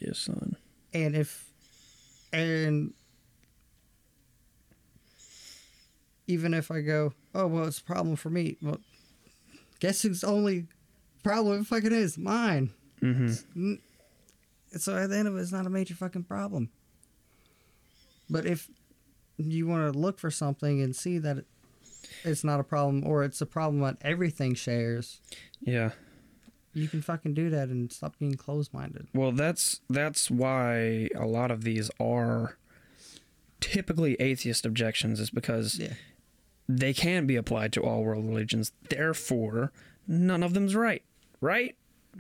Yes, 0.00 0.18
son. 0.18 0.56
And 0.94 1.14
if, 1.14 1.50
and 2.32 2.94
even 6.26 6.54
if 6.54 6.70
I 6.70 6.80
go, 6.80 7.12
oh 7.34 7.46
well, 7.46 7.64
it's 7.66 7.80
a 7.80 7.84
problem 7.84 8.16
for 8.16 8.30
me. 8.30 8.56
Well, 8.62 8.78
guess 9.80 10.02
whose 10.02 10.24
only 10.24 10.68
problem 11.22 11.60
it 11.60 11.66
fucking 11.66 11.92
is 11.92 12.16
mine. 12.16 12.70
Mm-hmm. 13.02 13.74
So 14.78 14.96
at 14.96 15.10
the 15.10 15.16
end 15.16 15.28
of 15.28 15.36
it, 15.36 15.40
it's 15.40 15.52
not 15.52 15.66
a 15.66 15.70
major 15.70 15.94
fucking 15.94 16.24
problem. 16.24 16.70
But 18.30 18.46
if 18.46 18.70
you 19.36 19.66
want 19.66 19.92
to 19.92 19.98
look 19.98 20.18
for 20.18 20.30
something 20.30 20.80
and 20.80 20.94
see 20.94 21.18
that 21.18 21.38
it, 21.38 21.46
it's 22.24 22.44
not 22.44 22.60
a 22.60 22.64
problem 22.64 23.06
or 23.06 23.24
it's 23.24 23.40
a 23.40 23.46
problem 23.46 23.80
that 23.82 23.96
everything 24.02 24.54
shares, 24.54 25.20
Yeah. 25.60 25.90
you 26.72 26.88
can 26.88 27.02
fucking 27.02 27.34
do 27.34 27.50
that 27.50 27.68
and 27.68 27.92
stop 27.92 28.18
being 28.18 28.34
closed 28.34 28.72
minded. 28.72 29.08
Well, 29.14 29.32
that's 29.32 29.80
that's 29.88 30.30
why 30.30 31.08
a 31.14 31.26
lot 31.26 31.50
of 31.50 31.64
these 31.64 31.90
are 32.00 32.56
typically 33.60 34.14
atheist 34.20 34.64
objections 34.64 35.20
is 35.20 35.30
because 35.30 35.78
Yeah. 35.78 35.94
they 36.68 36.92
can 36.94 37.26
be 37.26 37.36
applied 37.36 37.72
to 37.74 37.82
all 37.82 38.02
world 38.04 38.26
religions. 38.26 38.72
Therefore, 38.88 39.72
none 40.06 40.42
of 40.42 40.54
them's 40.54 40.74
right. 40.74 41.02
Right? 41.40 41.76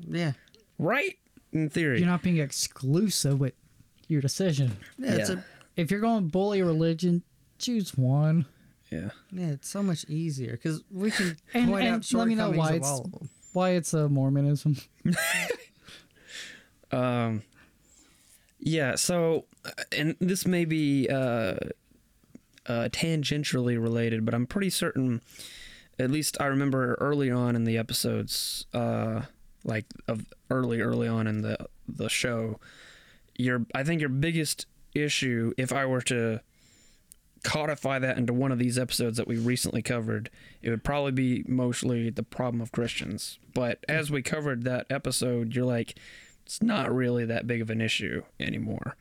Yeah. 0.06 0.32
Right? 0.78 1.18
In 1.52 1.68
theory. 1.68 1.98
You're 1.98 2.08
not 2.08 2.22
being 2.22 2.38
exclusive 2.38 3.38
with 3.40 3.54
your 4.08 4.20
decision. 4.20 4.76
Yeah, 4.98 5.16
Yeah. 5.16 5.32
a 5.32 5.44
If 5.76 5.90
you're 5.90 6.00
going 6.00 6.24
to 6.24 6.30
bully 6.30 6.60
a 6.60 6.64
religion, 6.64 7.22
choose 7.58 7.96
one. 7.96 8.46
Yeah. 8.90 9.10
yeah, 9.32 9.46
it's 9.48 9.68
so 9.68 9.82
much 9.82 10.04
easier 10.08 10.52
because 10.52 10.82
we 10.90 11.10
can 11.10 11.36
And- 11.54 11.68
point 11.68 11.84
and 11.86 11.94
out 11.96 12.12
let 12.12 12.28
me 12.28 12.34
know 12.34 12.50
why 12.50 12.74
it's- 12.74 12.88
all 12.90 13.02
of 13.04 13.12
them. 13.12 13.28
Why 13.52 13.70
it's 13.70 13.92
a 13.94 14.08
Mormonism? 14.08 14.76
Um, 16.92 17.42
yeah. 18.58 18.94
So, 18.96 19.44
uh, 19.64 19.70
and 19.92 20.16
this 20.20 20.46
may 20.46 20.64
be 20.64 21.08
uh, 21.08 21.54
uh, 22.66 22.88
tangentially 22.90 23.80
related, 23.80 24.24
but 24.24 24.34
I'm 24.34 24.46
pretty 24.46 24.70
certain. 24.70 25.22
At 25.98 26.10
least 26.10 26.36
I 26.40 26.46
remember 26.46 26.94
early 27.00 27.30
on 27.30 27.54
in 27.56 27.64
the 27.64 27.76
episodes, 27.76 28.66
uh, 28.72 29.22
like 29.64 29.84
of 30.08 30.26
early, 30.50 30.80
early 30.80 31.06
on 31.08 31.26
in 31.26 31.42
the 31.42 31.58
the 31.88 32.08
show, 32.08 32.58
your 33.36 33.66
I 33.74 33.84
think 33.84 34.00
your 34.00 34.10
biggest 34.10 34.66
issue, 34.94 35.52
if 35.58 35.72
I 35.72 35.84
were 35.86 36.00
to 36.02 36.40
codify 37.42 37.98
that 37.98 38.18
into 38.18 38.32
one 38.32 38.52
of 38.52 38.58
these 38.58 38.78
episodes 38.78 39.16
that 39.16 39.26
we 39.28 39.36
recently 39.38 39.82
covered, 39.82 40.30
it 40.62 40.70
would 40.70 40.84
probably 40.84 41.12
be 41.12 41.44
mostly 41.46 42.10
the 42.10 42.22
problem 42.22 42.60
of 42.60 42.72
Christians. 42.72 43.38
But 43.54 43.84
as 43.88 44.10
we 44.10 44.22
covered 44.22 44.64
that 44.64 44.86
episode, 44.90 45.54
you're 45.54 45.64
like, 45.64 45.96
it's 46.44 46.62
not 46.62 46.92
really 46.94 47.24
that 47.26 47.46
big 47.46 47.60
of 47.60 47.70
an 47.70 47.80
issue 47.80 48.22
anymore. 48.38 48.96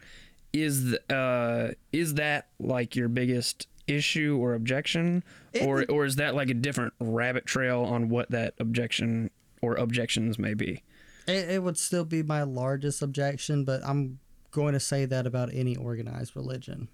Is 0.53 0.95
uh 1.09 1.73
is 1.91 2.15
that 2.15 2.47
like 2.59 2.95
your 2.95 3.07
biggest 3.07 3.67
issue 3.87 4.37
or 4.39 4.53
objection, 4.55 5.23
It- 5.53 5.63
or 5.65 5.85
or 5.89 6.05
is 6.05 6.15
that 6.15 6.33
like 6.35 6.49
a 6.49 6.53
different 6.55 6.93
rabbit 6.99 7.45
trail 7.45 7.81
on 7.83 8.09
what 8.09 8.31
that 8.31 8.55
objection 8.59 9.29
or 9.61 9.75
objections 9.75 10.39
may 10.39 10.53
be? 10.55 10.83
It, 11.27 11.49
it 11.51 11.63
would 11.63 11.77
still 11.77 12.05
be 12.05 12.23
my 12.23 12.41
largest 12.43 13.01
objection, 13.03 13.63
but 13.63 13.81
I'm 13.85 14.19
going 14.49 14.73
to 14.73 14.79
say 14.79 15.05
that 15.05 15.27
about 15.27 15.49
any 15.53 15.75
organized 15.75 16.35
religion 16.35 16.87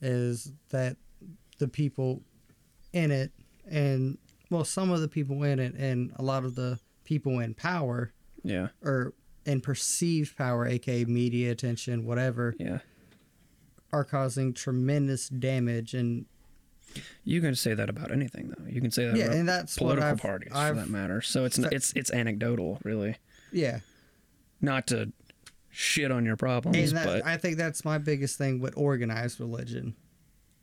is 0.00 0.52
that 0.70 0.96
the 1.58 1.68
people 1.68 2.22
in 2.92 3.10
it 3.10 3.32
and 3.70 4.18
well 4.50 4.64
some 4.64 4.90
of 4.90 5.00
the 5.00 5.08
people 5.08 5.42
in 5.42 5.58
it 5.58 5.74
and 5.74 6.12
a 6.16 6.22
lot 6.22 6.44
of 6.44 6.54
the 6.54 6.78
people 7.04 7.38
in 7.40 7.54
power 7.54 8.12
Yeah, 8.42 8.68
or 8.82 9.12
in 9.44 9.60
perceived 9.60 10.36
power 10.36 10.66
aka 10.66 11.04
media 11.04 11.50
attention 11.50 12.04
whatever 12.04 12.54
yeah. 12.58 12.78
are 13.92 14.04
causing 14.04 14.52
tremendous 14.52 15.28
damage 15.28 15.94
and 15.94 16.26
You 17.24 17.40
can 17.40 17.54
say 17.54 17.74
that 17.74 17.88
about 17.88 18.10
anything 18.12 18.52
though. 18.56 18.66
You 18.66 18.80
can 18.80 18.90
say 18.90 19.06
that 19.06 19.16
yeah 19.16 19.24
about 19.26 19.36
and 19.36 19.48
that's 19.48 19.76
political 19.78 20.08
I've, 20.10 20.18
parties 20.20 20.52
I've 20.54 20.74
for 20.74 20.80
that 20.82 20.90
matter. 20.90 21.20
So 21.22 21.44
it's 21.44 21.58
fe- 21.58 21.68
it's 21.72 21.92
it's 21.94 22.10
anecdotal, 22.10 22.78
really. 22.84 23.16
yeah 23.52 23.80
Not 24.60 24.86
to 24.88 25.12
shit 25.78 26.10
on 26.10 26.24
your 26.24 26.36
problems, 26.36 26.76
And 26.76 26.96
that, 26.98 27.04
but 27.06 27.26
I 27.26 27.36
think 27.36 27.58
that's 27.58 27.84
my 27.84 27.98
biggest 27.98 28.38
thing 28.38 28.60
with 28.60 28.72
organized 28.76 29.38
religion. 29.40 29.94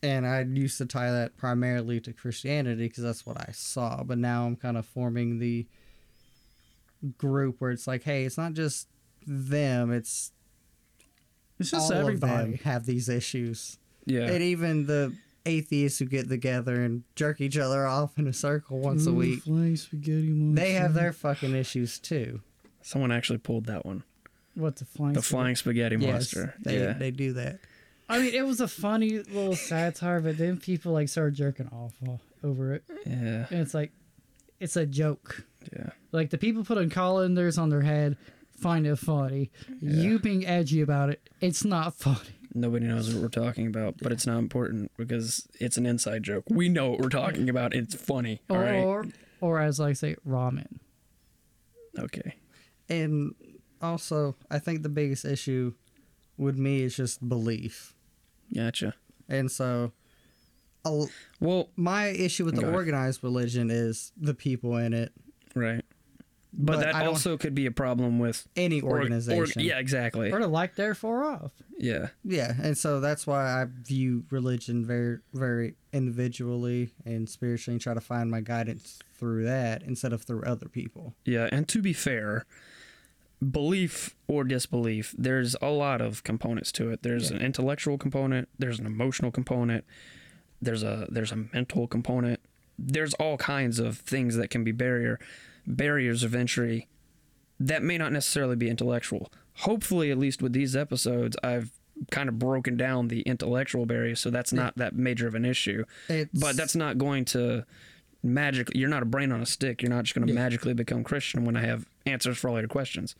And 0.01 0.25
I 0.27 0.41
used 0.41 0.77
to 0.79 0.85
tie 0.85 1.11
that 1.11 1.37
primarily 1.37 1.99
to 2.01 2.11
Christianity 2.13 2.87
because 2.87 3.03
that's 3.03 3.25
what 3.25 3.37
I 3.39 3.51
saw. 3.53 4.03
But 4.03 4.17
now 4.17 4.45
I'm 4.45 4.55
kind 4.55 4.75
of 4.75 4.85
forming 4.85 5.39
the 5.39 5.65
group 7.17 7.57
where 7.59 7.71
it's 7.71 7.85
like, 7.87 8.03
hey, 8.03 8.23
it's 8.25 8.37
not 8.37 8.53
just 8.53 8.87
them, 9.27 9.91
it's 9.91 10.31
It's 11.59 11.71
just 11.71 11.91
all 11.91 12.07
of 12.07 12.19
them 12.19 12.29
everybody. 12.29 12.57
have 12.63 12.85
these 12.85 13.07
issues. 13.07 13.77
yeah, 14.05 14.23
And 14.31 14.41
even 14.43 14.87
the 14.87 15.15
atheists 15.45 15.99
who 15.99 16.05
get 16.05 16.27
together 16.27 16.81
and 16.81 17.03
jerk 17.15 17.39
each 17.39 17.57
other 17.57 17.85
off 17.85 18.17
in 18.17 18.27
a 18.27 18.33
circle 18.33 18.79
once 18.79 19.05
a 19.05 19.13
week, 19.13 19.43
flying 19.43 19.75
spaghetti 19.75 20.53
they 20.53 20.71
have 20.71 20.93
their 20.95 21.13
fucking 21.13 21.53
issues 21.53 21.99
too. 21.99 22.41
someone 22.81 23.11
actually 23.11 23.37
pulled 23.39 23.65
that 23.67 23.85
one. 23.85 24.03
What 24.55 24.75
the 24.77 24.85
flying? 24.85 25.13
The 25.13 25.21
spaghetti- 25.21 25.31
flying 25.41 25.55
spaghetti 25.55 25.95
Yes, 25.97 26.11
monster. 26.11 26.53
they, 26.61 26.79
yeah, 26.79 26.93
they 26.93 27.11
do 27.11 27.33
that. 27.33 27.59
I 28.09 28.19
mean, 28.19 28.33
it 28.35 28.45
was 28.45 28.59
a 28.59 28.67
funny 28.67 29.19
little 29.19 29.55
satire, 29.55 30.19
but 30.19 30.37
then 30.37 30.57
people 30.57 30.91
like 30.93 31.09
started 31.09 31.35
jerking 31.35 31.67
off 31.69 31.93
over 32.43 32.73
it, 32.73 32.83
yeah, 33.05 33.47
and 33.49 33.59
it's 33.61 33.73
like, 33.73 33.91
it's 34.59 34.75
a 34.75 34.85
joke. 34.85 35.43
yeah. 35.75 35.89
Like 36.11 36.29
the 36.29 36.37
people 36.37 36.63
putting 36.63 36.89
colanders 36.89 37.57
on 37.57 37.69
their 37.69 37.81
head 37.81 38.17
find 38.59 38.85
it 38.85 38.97
funny. 38.97 39.49
You 39.81 40.19
being 40.19 40.45
edgy 40.45 40.81
about 40.81 41.09
it, 41.09 41.27
it's 41.41 41.65
not 41.65 41.95
funny. 41.95 42.19
Nobody 42.53 42.85
knows 42.85 43.11
what 43.11 43.21
we're 43.23 43.29
talking 43.29 43.65
about, 43.65 43.95
but 43.99 44.11
it's 44.11 44.27
not 44.27 44.37
important 44.37 44.91
because 44.95 45.47
it's 45.59 45.77
an 45.77 45.87
inside 45.87 46.21
joke. 46.21 46.43
We 46.49 46.69
know 46.69 46.91
what 46.91 46.99
we're 46.99 47.09
talking 47.09 47.49
about. 47.49 47.73
It's 47.73 47.95
funny. 47.95 48.41
All 48.49 48.57
Or, 48.57 48.61
right. 48.61 48.75
or, 48.83 49.05
or 49.41 49.59
as 49.59 49.79
I 49.79 49.93
say, 49.93 50.15
ramen. 50.27 50.67
Okay. 51.97 52.35
And 52.89 53.33
also, 53.83 54.35
I 54.49 54.59
think 54.59 54.81
the 54.83 54.89
biggest 54.89 55.25
issue 55.25 55.73
with 56.37 56.57
me 56.57 56.81
is 56.81 56.95
just 56.95 57.27
belief. 57.27 57.93
Gotcha. 58.53 58.95
And 59.29 59.51
so, 59.51 59.91
a- 60.85 61.05
Well, 61.39 61.69
my 61.75 62.07
issue 62.07 62.45
with 62.45 62.55
the 62.55 62.65
Okay. 62.65 62.73
organized 62.75 63.23
religion 63.23 63.69
is 63.69 64.11
the 64.17 64.33
people 64.33 64.77
in 64.77 64.93
it. 64.93 65.11
right. 65.55 65.83
But, 66.55 66.73
But 66.73 66.79
that 66.81 66.95
I 66.95 67.05
also 67.07 67.35
could 67.35 67.55
be 67.55 67.65
a 67.65 67.71
problem 67.71 68.19
with 68.19 68.47
Any 68.55 68.79
or- 68.79 68.91
or- 68.91 68.99
organization. 68.99 69.63
yeah, 69.63 69.79
exactly. 69.79 70.31
Or 70.31 70.37
to 70.37 70.45
like 70.45 70.75
therefore 70.75 71.23
off. 71.23 71.51
Yeah. 71.79 72.09
Yeah, 72.23 72.53
and 72.61 72.77
so 72.77 72.99
that's 72.99 73.25
why 73.25 73.59
I 73.61 73.65
view 73.65 74.25
religion 74.29 74.85
very, 74.85 75.17
very 75.33 75.73
individually 75.91 76.91
and 77.05 77.27
spiritually, 77.27 77.75
and 77.75 77.81
try 77.81 77.95
to 77.95 78.01
find 78.01 78.29
my 78.29 78.41
guidance 78.41 78.99
through 79.15 79.45
that 79.45 79.81
instead 79.81 80.13
of 80.13 80.21
through 80.23 80.43
other 80.43 80.69
people. 80.69 81.15
Yeah, 81.25 81.49
and 81.51 81.67
to 81.69 81.81
be 81.81 81.91
fair, 81.93 82.45
belief 83.51 84.15
or 84.27 84.43
disbelief, 84.43 85.13
there's 85.17 85.55
a 85.61 85.69
lot 85.69 86.01
of 86.01 86.23
components 86.23 86.71
to 86.73 86.91
it. 86.91 87.03
There's 87.03 87.31
an 87.31 87.41
intellectual 87.41 87.97
component, 87.97 88.49
there's 88.57 88.79
an 88.79 88.85
emotional 88.85 89.31
component, 89.31 89.85
there's 90.61 90.83
a 90.83 91.07
there's 91.09 91.31
a 91.31 91.37
mental 91.53 91.87
component. 91.87 92.39
There's 92.79 93.13
all 93.15 93.37
kinds 93.37 93.79
of 93.79 93.97
things 93.97 94.35
that 94.35 94.49
can 94.49 94.63
be 94.63 94.71
barrier 94.71 95.19
barriers 95.67 96.23
of 96.23 96.33
entry 96.35 96.87
that 97.59 97.83
may 97.83 97.97
not 97.97 98.11
necessarily 98.11 98.55
be 98.55 98.69
intellectual. 98.69 99.31
Hopefully, 99.57 100.11
at 100.11 100.17
least 100.17 100.41
with 100.41 100.53
these 100.53 100.75
episodes, 100.75 101.37
I've 101.43 101.71
kind 102.11 102.27
of 102.27 102.39
broken 102.39 102.75
down 102.75 103.07
the 103.07 103.21
intellectual 103.21 103.85
barrier, 103.85 104.15
so 104.15 104.29
that's 104.29 104.51
not 104.51 104.75
that 104.77 104.95
major 104.95 105.27
of 105.27 105.35
an 105.35 105.45
issue. 105.45 105.85
It's, 106.09 106.31
But 106.37 106.57
that's 106.57 106.75
not 106.75 106.97
going 106.97 107.25
to 107.25 107.65
magically. 108.23 108.79
You're 108.79 108.89
not 108.89 109.03
a 109.03 109.05
brain 109.05 109.31
on 109.31 109.41
a 109.41 109.45
stick. 109.45 109.81
You're 109.81 109.91
not 109.91 110.05
just 110.05 110.15
going 110.15 110.25
to 110.27 110.33
Yeah. 110.33 110.39
magically 110.39 110.73
become 110.73 111.03
Christian 111.03 111.43
when 111.45 111.55
I 111.55 111.61
have 111.61 111.85
answers 112.05 112.37
for 112.37 112.49
all 112.49 112.59
your 112.59 112.67
questions. 112.69 113.15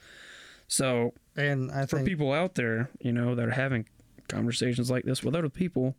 So 0.68 1.14
and 1.36 1.72
I 1.72 1.86
for 1.86 1.98
think 1.98 2.08
people 2.08 2.32
out 2.32 2.56
there, 2.56 2.90
you 3.02 3.12
know, 3.12 3.36
that 3.36 3.48
are 3.48 3.52
having 3.52 3.86
conversations 4.28 4.90
like 4.90 5.04
this 5.04 5.24
with 5.24 5.36
other 5.36 5.50
people, 5.50 5.96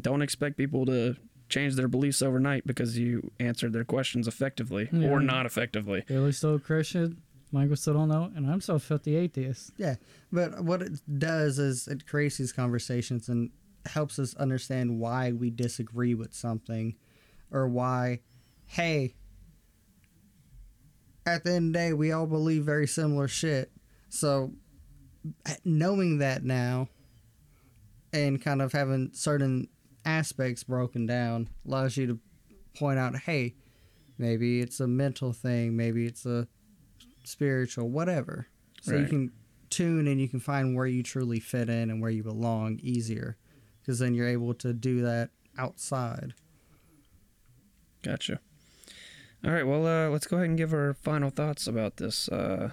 don't 0.00 0.22
expect 0.22 0.56
people 0.56 0.86
to 0.86 1.16
change 1.48 1.76
their 1.76 1.88
beliefs 1.88 2.20
overnight 2.22 2.66
because 2.66 2.98
you 2.98 3.30
answered 3.40 3.72
their 3.72 3.84
questions 3.84 4.26
effectively 4.28 4.88
Yeah. 4.92 5.08
or 5.08 5.20
not 5.20 5.46
effectively. 5.46 6.04
Bailey's 6.06 6.38
still 6.38 6.54
a 6.56 6.60
Christian. 6.60 7.22
Michael 7.52 7.76
still 7.76 7.94
don't 7.94 8.08
know, 8.10 8.30
and 8.36 8.50
I'm 8.50 8.60
still 8.60 8.76
a 8.76 8.78
filthy 8.80 9.16
atheist. 9.16 9.72
Yeah, 9.78 9.94
but 10.30 10.62
what 10.62 10.82
it 10.82 11.00
does 11.18 11.58
is 11.58 11.88
it 11.88 12.06
creates 12.06 12.36
these 12.36 12.52
conversations 12.52 13.30
and 13.30 13.50
helps 13.86 14.18
us 14.18 14.34
understand 14.34 14.98
why 14.98 15.32
we 15.32 15.48
disagree 15.48 16.14
with 16.14 16.34
something 16.34 16.94
or 17.50 17.66
why, 17.66 18.20
hey, 18.68 19.14
at 21.26 21.44
the 21.44 21.52
end 21.52 21.74
of 21.74 21.80
the 21.80 21.88
day, 21.88 21.92
we 21.92 22.12
all 22.12 22.26
believe 22.26 22.64
very 22.64 22.86
similar 22.86 23.28
shit. 23.28 23.70
So, 24.08 24.52
knowing 25.64 26.18
that 26.18 26.44
now 26.44 26.88
and 28.12 28.40
kind 28.40 28.62
of 28.62 28.72
having 28.72 29.10
certain 29.12 29.68
aspects 30.04 30.64
broken 30.64 31.06
down 31.06 31.48
allows 31.66 31.96
you 31.96 32.06
to 32.06 32.18
point 32.74 32.98
out, 32.98 33.16
hey, 33.16 33.54
maybe 34.16 34.60
it's 34.60 34.80
a 34.80 34.86
mental 34.86 35.32
thing, 35.32 35.76
maybe 35.76 36.06
it's 36.06 36.24
a 36.24 36.48
spiritual, 37.24 37.90
whatever. 37.90 38.46
So 38.80 38.96
you 38.96 39.06
can 39.06 39.32
tune 39.70 40.06
and 40.06 40.20
you 40.20 40.28
can 40.28 40.40
find 40.40 40.74
where 40.74 40.86
you 40.86 41.02
truly 41.02 41.40
fit 41.40 41.68
in 41.68 41.90
and 41.90 42.00
where 42.00 42.10
you 42.10 42.22
belong 42.22 42.78
easier 42.82 43.36
because 43.80 43.98
then 43.98 44.14
you're 44.14 44.28
able 44.28 44.54
to 44.54 44.72
do 44.72 45.02
that 45.02 45.30
outside. 45.58 46.32
Gotcha. 48.02 48.40
All 49.44 49.52
right, 49.52 49.66
well, 49.66 49.86
uh, 49.86 50.08
let's 50.10 50.26
go 50.26 50.36
ahead 50.36 50.48
and 50.48 50.58
give 50.58 50.72
our 50.72 50.94
final 50.94 51.30
thoughts 51.30 51.66
about 51.66 51.96
this. 51.98 52.28
Uh, 52.28 52.70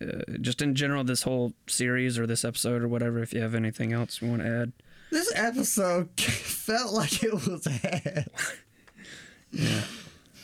uh, 0.00 0.06
just 0.40 0.60
in 0.60 0.74
general, 0.74 1.04
this 1.04 1.22
whole 1.22 1.52
series 1.68 2.18
or 2.18 2.26
this 2.26 2.44
episode 2.44 2.82
or 2.82 2.88
whatever. 2.88 3.20
If 3.22 3.32
you 3.32 3.40
have 3.40 3.54
anything 3.54 3.92
else 3.92 4.20
you 4.20 4.28
want 4.28 4.42
to 4.42 4.48
add. 4.48 4.72
This 5.10 5.32
episode 5.34 6.08
felt 6.20 6.92
like 6.92 7.22
it 7.22 7.32
was 7.32 7.66
ahead. 7.66 8.28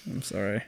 I'm 0.07 0.23
sorry. 0.23 0.63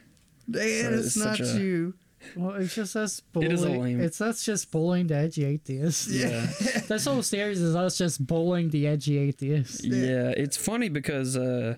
Dan, 0.51 0.63
So 0.93 0.99
it's, 0.99 1.07
it's 1.07 1.17
not 1.17 1.41
a- 1.41 1.59
you. 1.61 1.95
Well, 2.35 2.57
it's 2.57 2.75
just 2.75 2.97
us 2.97 3.21
bullying. 3.21 3.53
is 3.53 3.63
a 3.63 3.69
lame- 3.71 4.01
It's 4.01 4.21
us 4.21 4.45
just 4.45 4.73
bullying 4.73 5.07
the 5.07 5.15
edgy 5.17 5.45
atheist. 5.45 6.09
Yeah. 6.11 6.47
This 6.89 7.05
whole 7.05 7.23
series 7.23 7.61
is 7.61 7.77
us 7.77 7.97
just 7.99 8.27
bullying 8.27 8.71
the 8.71 8.87
edgy 8.89 9.19
atheist. 9.19 9.85
Yeah, 9.85 10.31
it's 10.37 10.57
funny 10.57 10.89
because 10.89 11.37
uh, 11.37 11.77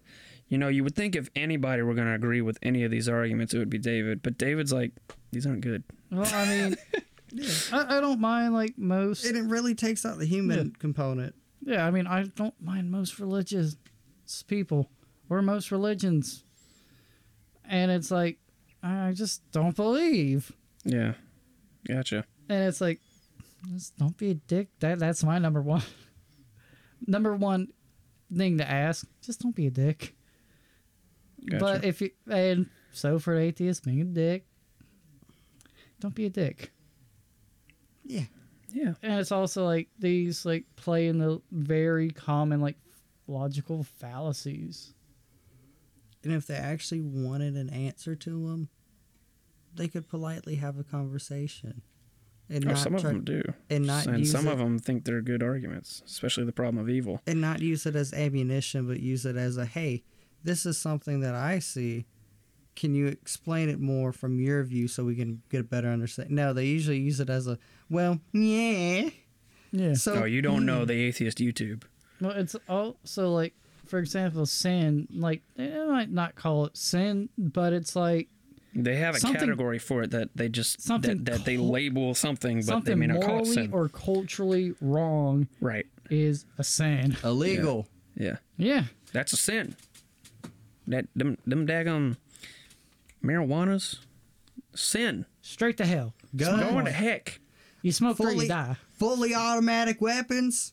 You 0.49 0.57
know, 0.59 0.69
you 0.69 0.83
would 0.83 0.95
think 0.95 1.15
if 1.15 1.29
anybody 1.37 1.83
were 1.83 1.95
going 1.95 2.07
to 2.07 2.15
agree 2.15 2.41
with 2.41 2.59
any 2.63 2.85
of 2.85 2.91
these 2.91 3.09
arguments, 3.09 3.53
it 3.53 3.59
would 3.59 3.71
be 3.71 3.79
David. 3.79 4.23
But 4.23 4.39
David's 4.39 4.73
like, 4.73 4.93
these 5.31 5.47
aren't 5.47 5.61
good. 5.61 5.85
Well, 6.11 6.27
I 6.33 6.47
mean, 6.47 6.77
I, 7.73 7.99
I 7.99 8.01
don't 8.01 8.21
mind 8.21 8.55
like 8.55 8.79
most. 8.79 9.25
And 9.25 9.37
it 9.37 9.45
really 9.45 9.75
takes 9.75 10.07
out 10.07 10.19
the 10.19 10.25
human 10.25 10.75
component. 10.79 11.35
Yeah, 11.61 11.87
I 11.87 11.91
mean, 11.91 12.07
I 12.07 12.25
don't 12.25 12.55
mind 12.63 12.91
most 12.91 13.19
religious 13.19 13.77
people 14.47 14.91
or 15.29 15.43
most 15.43 15.71
religions. 15.71 16.45
And 17.69 17.91
it's 17.91 18.11
like, 18.11 18.39
I 18.83 19.13
just 19.13 19.43
don't 19.53 19.77
believe. 19.77 20.53
Yeah. 20.85 21.15
Gotcha. 21.87 22.25
And 22.49 22.65
it's 22.65 22.81
like, 22.81 23.01
just 23.73 23.99
don't 23.99 24.17
be 24.17 24.31
a 24.31 24.35
dick. 24.35 24.69
That 24.81 24.99
That's 24.99 25.23
my 25.23 25.39
number 25.39 25.61
one. 25.61 25.83
number 27.07 27.35
one 27.35 27.69
thing 28.35 28.59
to 28.59 28.71
ask. 28.71 29.07
Just 29.21 29.41
don't 29.41 29.55
be 29.55 29.67
a 29.67 29.71
dick. 29.71 30.15
Gotcha. 31.51 31.65
But 31.65 31.85
if 31.85 32.01
you, 32.01 32.11
and 32.31 32.67
so 32.93 33.19
for 33.19 33.35
an 33.37 33.43
atheist, 33.43 33.85
being 33.85 34.01
a 34.01 34.05
dick, 34.05 34.47
don't 36.01 36.15
be 36.15 36.27
a 36.27 36.31
dick. 36.31 36.73
Yeah. 38.05 38.25
yeah. 38.73 38.95
and 39.03 39.21
it's 39.21 39.33
also 39.33 39.65
like 39.65 39.89
these 39.99 40.47
like 40.47 40.65
play 40.77 41.09
in 41.09 41.19
the 41.19 41.43
very 41.53 42.11
common 42.11 42.61
like 42.61 42.77
logical 43.27 43.83
fallacies 43.85 44.95
And 46.25 46.33
if 46.33 46.47
they 46.47 46.55
actually 46.55 47.03
wanted 47.03 47.55
an 47.57 47.69
answer 47.71 48.15
to 48.17 48.31
them, 48.31 48.69
they 49.75 49.89
could 49.89 50.09
politely 50.09 50.57
have 50.57 50.79
a 50.79 50.85
conversation. 50.85 51.83
And 52.49 52.65
Oh, 52.65 52.69
not 52.69 52.79
some 52.79 52.95
of 52.95 53.03
try- 53.03 53.13
them 53.13 53.25
do. 53.25 53.43
and 53.69 53.87
not 53.87 54.07
and 54.07 54.21
use 54.21 54.33
some 54.33 54.47
it, 54.49 54.53
of 54.53 54.59
them 54.59 54.79
think 54.79 55.05
they're 55.05 55.21
good 55.21 55.43
arguments, 55.43 56.03
especially 56.07 56.45
the 56.45 56.53
problem 56.53 56.83
of 56.83 56.89
evil. 56.89 57.21
and 57.27 57.43
not 57.43 57.61
use 57.61 57.85
it 57.85 57.95
as 57.95 58.15
ammunition, 58.15 58.87
but 58.87 59.01
use 59.01 59.27
it 59.27 59.37
as 59.37 59.59
a 59.59 59.67
hey, 59.67 60.03
this 60.45 60.67
is 60.67 60.79
something 60.79 61.21
that 61.21 61.35
I 61.35 61.59
see. 61.59 62.07
Can 62.77 62.95
you 62.95 63.07
explain 63.07 63.69
it 63.69 63.81
more 63.81 64.13
from 64.13 64.39
your 64.39 64.63
view 64.63 64.87
so 64.87 65.05
we 65.05 65.17
can 65.17 65.43
get 65.51 65.61
a 65.61 65.65
better 65.65 65.89
understanding? 65.89 66.37
No, 66.37 66.53
they 66.53 66.67
usually 66.67 66.99
use 66.99 67.19
it 67.19 67.29
as 67.29 67.47
a 67.49 67.59
well, 67.91 68.21
yeah. 68.33 69.11
yeah 69.73 69.95
So 69.95 70.23
oh, 70.23 70.25
you 70.25 70.43
don't 70.43 70.65
know 70.65 70.81
hmm. 70.81 70.87
the 70.87 70.95
atheist 70.95 71.39
YouTube. 71.39 71.83
well 72.21 72.33
it's 72.33 72.55
also 72.69 73.31
like 73.31 73.55
for 73.87 73.99
example 73.99 74.45
sin 74.45 75.09
like 75.11 75.43
they 75.57 75.71
might 75.87 76.11
not 76.11 76.35
call 76.35 76.67
it 76.67 76.77
sin 76.77 77.29
but 77.39 77.73
it's 77.73 77.97
like 77.97 78.29
They 78.75 78.97
have 78.97 79.15
a 79.17 79.19
Something- 79.19 79.41
category 79.41 79.79
for 79.79 80.03
it 80.03 80.11
that 80.11 80.29
they 80.37 80.49
just 80.49 80.81
something 80.83 81.25
that, 81.25 81.39
that 81.39 81.45
they 81.47 81.57
label 81.57 82.15
something, 82.15 82.59
but 82.59 82.67
they 82.67 82.73
something 82.73 82.99
may 82.99 83.07
not 83.07 83.23
call 83.23 83.39
it 83.41 83.45
morally 83.47 83.55
sin. 83.55 83.71
or 83.73 83.89
culturally 83.89 84.75
wrong 84.81 85.49
right. 85.61 85.87
is 86.11 86.45
a 86.59 86.65
sin 86.65 87.17
illegal. 87.25 87.89
Yeah. 88.15 88.37
yeah 88.57 88.85
That's 89.13 89.33
a 89.33 89.37
sin. 89.37 89.75
That 90.89 91.07
them 91.15 91.37
them 91.47 91.67
daggum 91.67 92.17
marijuana's 93.25 94.01
sin. 94.75 95.27
straight 95.43 95.77
to 95.79 95.87
hell 95.87 96.15
Gun. 96.37 96.61
Going 96.61 96.85
to 96.85 96.91
heck. 96.93 97.41
you 97.83 97.93
smoke 97.93 98.17
three 98.17 98.33
Fully- 98.33 98.45
you 98.47 98.49
die 98.49 98.77
Fully 98.99 99.35
automatic 99.35 100.01
weapons. 100.01 100.73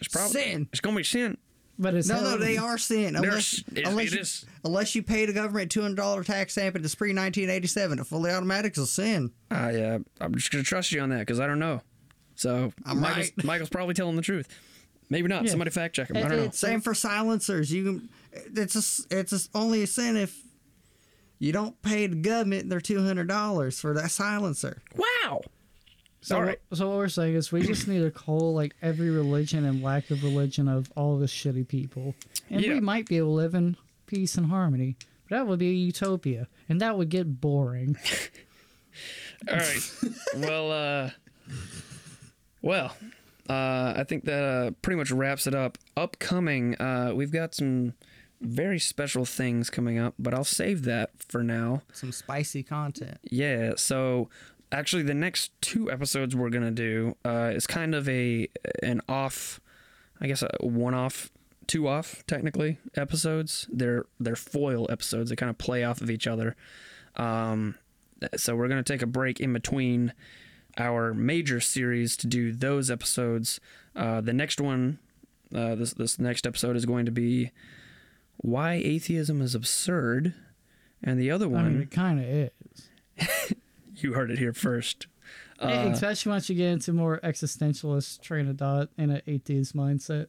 It's 0.00 0.08
probably 0.08 0.32
Sin. 0.42 0.68
It's 0.72 0.80
gonna 0.80 0.96
be 0.96 1.04
sin. 1.04 1.38
but 1.78 1.94
it's 1.94 2.08
No, 2.08 2.16
hell. 2.16 2.22
no, 2.32 2.36
they 2.38 2.56
are 2.56 2.76
sin. 2.76 3.14
Unless, 3.16 3.22
There's- 3.22 3.64
it- 3.76 3.86
unless, 3.88 4.06
it 4.08 4.14
you, 4.14 4.20
is. 4.20 4.44
unless 4.64 4.94
you 4.94 5.02
pay 5.02 5.24
the 5.26 5.32
government 5.32 5.70
two 5.70 5.80
hundred 5.82 5.96
dollar 5.96 6.24
tax 6.24 6.52
stamp 6.52 6.74
and 6.76 6.84
it's 6.84 6.94
pre 6.94 7.12
nineteen 7.12 7.48
eighty 7.50 7.68
seven. 7.68 7.98
A 8.00 8.04
fully 8.04 8.30
automatic 8.32 8.72
is 8.76 8.82
a 8.82 8.86
sin. 8.86 9.30
I 9.50 9.74
uh, 9.80 9.98
I'm 10.20 10.34
just 10.34 10.50
gonna 10.50 10.64
trust 10.64 10.92
you 10.92 11.00
on 11.00 11.10
that 11.10 11.20
because 11.20 11.38
I 11.40 11.46
don't 11.46 11.58
know. 11.60 11.80
So 12.34 12.72
I'm 12.84 13.00
Michael's, 13.00 13.30
right. 13.36 13.44
Michael's 13.44 13.68
probably 13.70 13.94
telling 13.94 14.16
the 14.16 14.22
truth. 14.22 14.48
Maybe 15.10 15.28
not. 15.28 15.44
Yeah. 15.44 15.50
Somebody 15.50 15.70
fact 15.70 15.94
check 15.94 16.10
him. 16.10 16.16
I 16.16 16.20
It- 16.20 16.22
don't 16.24 16.32
know. 16.32 16.38
it's- 16.44 16.58
Same 16.58 16.80
for 16.80 16.94
silencers. 16.94 17.72
You 17.72 17.84
can. 17.84 18.08
It's 18.56 18.74
a, 18.74 18.78
s- 18.78 19.06
it's 19.10 19.32
a, 19.32 19.38
only 19.58 19.82
a 19.82 19.86
sin 19.86 20.16
if 20.16 20.36
you 21.38 21.52
don't 21.52 21.80
pay 21.82 22.06
the 22.06 22.16
government 22.16 22.68
their 22.70 22.80
two 22.80 23.04
hundred 23.04 23.28
dollars 23.28 23.80
for 23.80 23.94
that 23.94 24.10
silencer. 24.10 24.82
Wow. 24.96 25.40
So, 26.20 26.36
All 26.36 26.42
right. 26.42 26.58
so 26.72 26.88
what 26.88 26.96
we're 26.96 27.08
saying 27.08 27.34
is 27.34 27.52
we 27.52 27.60
just 27.66 27.86
need 27.86 28.00
to 28.00 28.10
call 28.10 28.54
like 28.54 28.74
every 28.80 29.10
religion 29.10 29.64
and 29.66 29.82
lack 29.82 30.10
of 30.10 30.24
religion 30.24 30.68
of 30.68 30.90
all 30.96 31.18
the 31.18 31.26
shitty 31.26 31.68
people, 31.68 32.14
and 32.48 32.62
Yeah. 32.62 32.72
we 32.74 32.80
might 32.80 33.06
be 33.06 33.18
able 33.18 33.28
to 33.28 33.34
live 33.34 33.54
in 33.54 33.76
peace 34.06 34.36
and 34.36 34.46
harmony. 34.46 34.96
But 35.28 35.36
that 35.36 35.46
would 35.46 35.58
be 35.58 35.68
a 35.68 35.72
utopia, 35.74 36.48
and 36.68 36.80
that 36.80 36.96
would 36.96 37.10
get 37.10 37.40
boring. 37.42 37.96
All 39.50 39.56
right. 39.56 39.90
well, 40.36 40.72
uh, 40.72 41.10
well, 42.62 42.96
uh, 43.48 43.92
I 43.96 44.04
think 44.08 44.24
that 44.24 44.42
uh, 44.44 44.70
pretty 44.82 44.96
much 44.96 45.10
wraps 45.10 45.46
it 45.46 45.54
up. 45.54 45.76
Upcoming, 45.96 46.74
uh, 46.76 47.12
we've 47.14 47.32
got 47.32 47.54
some 47.54 47.92
very 48.44 48.78
special 48.78 49.24
things 49.24 49.70
coming 49.70 49.98
up, 49.98 50.14
but 50.18 50.34
I'll 50.34 50.44
save 50.44 50.82
that 50.84 51.10
for 51.18 51.42
now. 51.42 51.82
Some 51.92 52.12
spicy 52.12 52.62
content. 52.62 53.18
Yeah. 53.24 53.72
So 53.76 54.28
actually, 54.70 55.02
the 55.02 55.14
next 55.14 55.50
two 55.60 55.90
episodes 55.90 56.36
we're 56.36 56.50
gonna 56.50 56.70
do 56.70 57.16
uh, 57.24 57.52
is 57.54 57.66
kind 57.66 57.94
of 57.94 58.08
a 58.08 58.48
an 58.82 59.00
off, 59.08 59.60
I 60.20 60.26
guess 60.26 60.42
a 60.42 60.66
one 60.66 60.94
off, 60.94 61.30
two 61.66 61.88
off 61.88 62.24
technically 62.26 62.78
episodes. 62.96 63.66
They're 63.72 64.06
they're 64.20 64.36
foil 64.36 64.86
episodes. 64.90 65.30
They 65.30 65.36
kind 65.36 65.50
of 65.50 65.58
play 65.58 65.84
off 65.84 66.00
of 66.00 66.10
each 66.10 66.26
other. 66.26 66.56
Um, 67.16 67.76
so 68.36 68.54
we're 68.56 68.68
gonna 68.68 68.82
take 68.82 69.02
a 69.02 69.06
break 69.06 69.40
in 69.40 69.52
between 69.52 70.12
our 70.76 71.14
major 71.14 71.60
series 71.60 72.16
to 72.18 72.26
do 72.26 72.52
those 72.52 72.90
episodes. 72.90 73.60
Uh, 73.94 74.20
the 74.20 74.32
next 74.32 74.60
one, 74.60 74.98
uh, 75.54 75.74
this 75.74 75.94
this 75.94 76.18
next 76.18 76.46
episode 76.46 76.76
is 76.76 76.84
going 76.84 77.06
to 77.06 77.12
be 77.12 77.52
why 78.38 78.74
atheism 78.74 79.40
is 79.40 79.54
absurd, 79.54 80.34
and 81.02 81.18
the 81.18 81.30
other 81.30 81.46
I 81.46 81.48
one 81.48 81.72
mean, 81.72 81.82
it 81.82 81.90
kind 81.90 82.20
of 82.20 82.26
is, 82.26 83.54
you 83.96 84.14
heard 84.14 84.30
it 84.30 84.38
here 84.38 84.52
first. 84.52 85.06
Uh, 85.58 85.88
especially 85.92 86.30
once 86.30 86.48
you 86.50 86.56
get 86.56 86.72
into 86.72 86.92
more 86.92 87.20
existentialist 87.22 88.20
train 88.20 88.48
of 88.48 88.58
thought 88.58 88.88
and 88.98 89.12
an 89.12 89.22
atheist 89.26 89.74
mindset. 89.74 90.26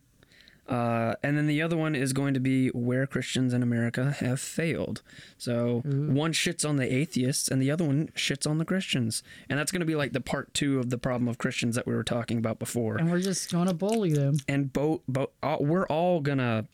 Uh, 0.68 1.14
and 1.22 1.38
then 1.38 1.46
the 1.46 1.62
other 1.62 1.78
one 1.78 1.94
is 1.94 2.12
going 2.12 2.34
to 2.34 2.40
be 2.40 2.70
where 2.70 3.06
Christians 3.06 3.54
in 3.54 3.62
America 3.62 4.16
have 4.20 4.40
failed. 4.40 5.04
So 5.38 5.82
one 5.86 6.34
shits 6.34 6.68
on 6.68 6.78
the 6.78 6.92
atheists, 6.92 7.48
and 7.48 7.62
the 7.62 7.70
other 7.70 7.84
one 7.86 8.08
shits 8.16 8.50
on 8.50 8.58
the 8.58 8.66
Christians, 8.66 9.22
and 9.48 9.60
that's 9.60 9.72
going 9.72 9.82
to 9.82 9.86
be 9.86 9.96
like 9.96 10.14
the 10.14 10.22
part 10.22 10.54
two 10.56 10.80
of 10.80 10.90
the 10.90 10.98
problem 10.98 11.28
of 11.28 11.38
Christians 11.38 11.76
that 11.76 11.86
we 11.86 11.94
were 11.94 12.04
talking 12.04 12.40
about 12.40 12.58
before. 12.58 12.98
And 12.98 13.12
we're 13.12 13.20
just 13.20 13.52
gonna 13.52 13.76
bully 13.76 14.14
them. 14.14 14.38
And 14.48 14.74
both, 14.74 15.02
both, 15.08 15.30
uh, 15.44 15.58
we're 15.60 15.86
all 15.86 16.20
gonna 16.20 16.66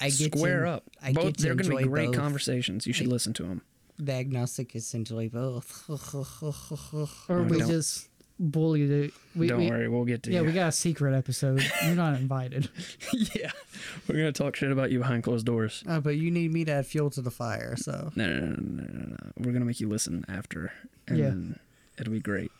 I 0.00 0.10
get 0.10 0.34
square 0.34 0.64
to, 0.64 0.70
up. 0.70 0.84
I 1.02 1.12
both, 1.12 1.24
get 1.24 1.36
to 1.38 1.42
they're 1.44 1.54
gonna 1.54 1.76
be 1.76 1.84
great 1.84 2.06
both. 2.08 2.16
conversations. 2.16 2.86
You 2.86 2.92
should 2.92 3.08
listen 3.08 3.32
to 3.34 3.42
them. 3.44 3.62
The 3.98 4.12
agnostic 4.12 4.76
is 4.76 4.94
enjoy 4.94 5.28
both. 5.28 5.84
Or 7.28 7.42
we 7.42 7.58
don't- 7.58 7.68
just 7.68 8.08
bully 8.38 8.86
the. 8.86 9.12
We, 9.34 9.48
Don't 9.48 9.58
we, 9.60 9.68
worry, 9.70 9.88
we'll 9.88 10.04
get 10.04 10.22
to 10.24 10.30
Yeah, 10.30 10.40
you. 10.40 10.46
we 10.46 10.52
got 10.52 10.68
a 10.68 10.72
secret 10.72 11.14
episode. 11.16 11.62
You're 11.84 11.94
not 11.96 12.14
invited. 12.20 12.68
yeah, 13.34 13.50
we're 14.06 14.14
gonna 14.16 14.30
talk 14.32 14.54
shit 14.56 14.70
about 14.70 14.90
you 14.92 14.98
behind 15.00 15.24
closed 15.24 15.46
doors. 15.46 15.82
oh, 15.88 16.00
but 16.00 16.16
you 16.16 16.30
need 16.30 16.52
me 16.52 16.64
to 16.64 16.72
add 16.72 16.86
fuel 16.86 17.10
to 17.10 17.20
the 17.20 17.30
fire, 17.32 17.74
so 17.76 18.12
No, 18.14 18.26
no, 18.28 18.38
no, 18.40 18.56
no, 18.56 18.82
no, 18.92 19.04
no. 19.10 19.16
We're 19.38 19.52
gonna 19.52 19.64
make 19.64 19.80
you 19.80 19.88
listen 19.88 20.24
after, 20.28 20.72
and 21.08 21.18
Yeah. 21.18 21.54
it'll 22.00 22.12
be 22.12 22.20
great. 22.20 22.52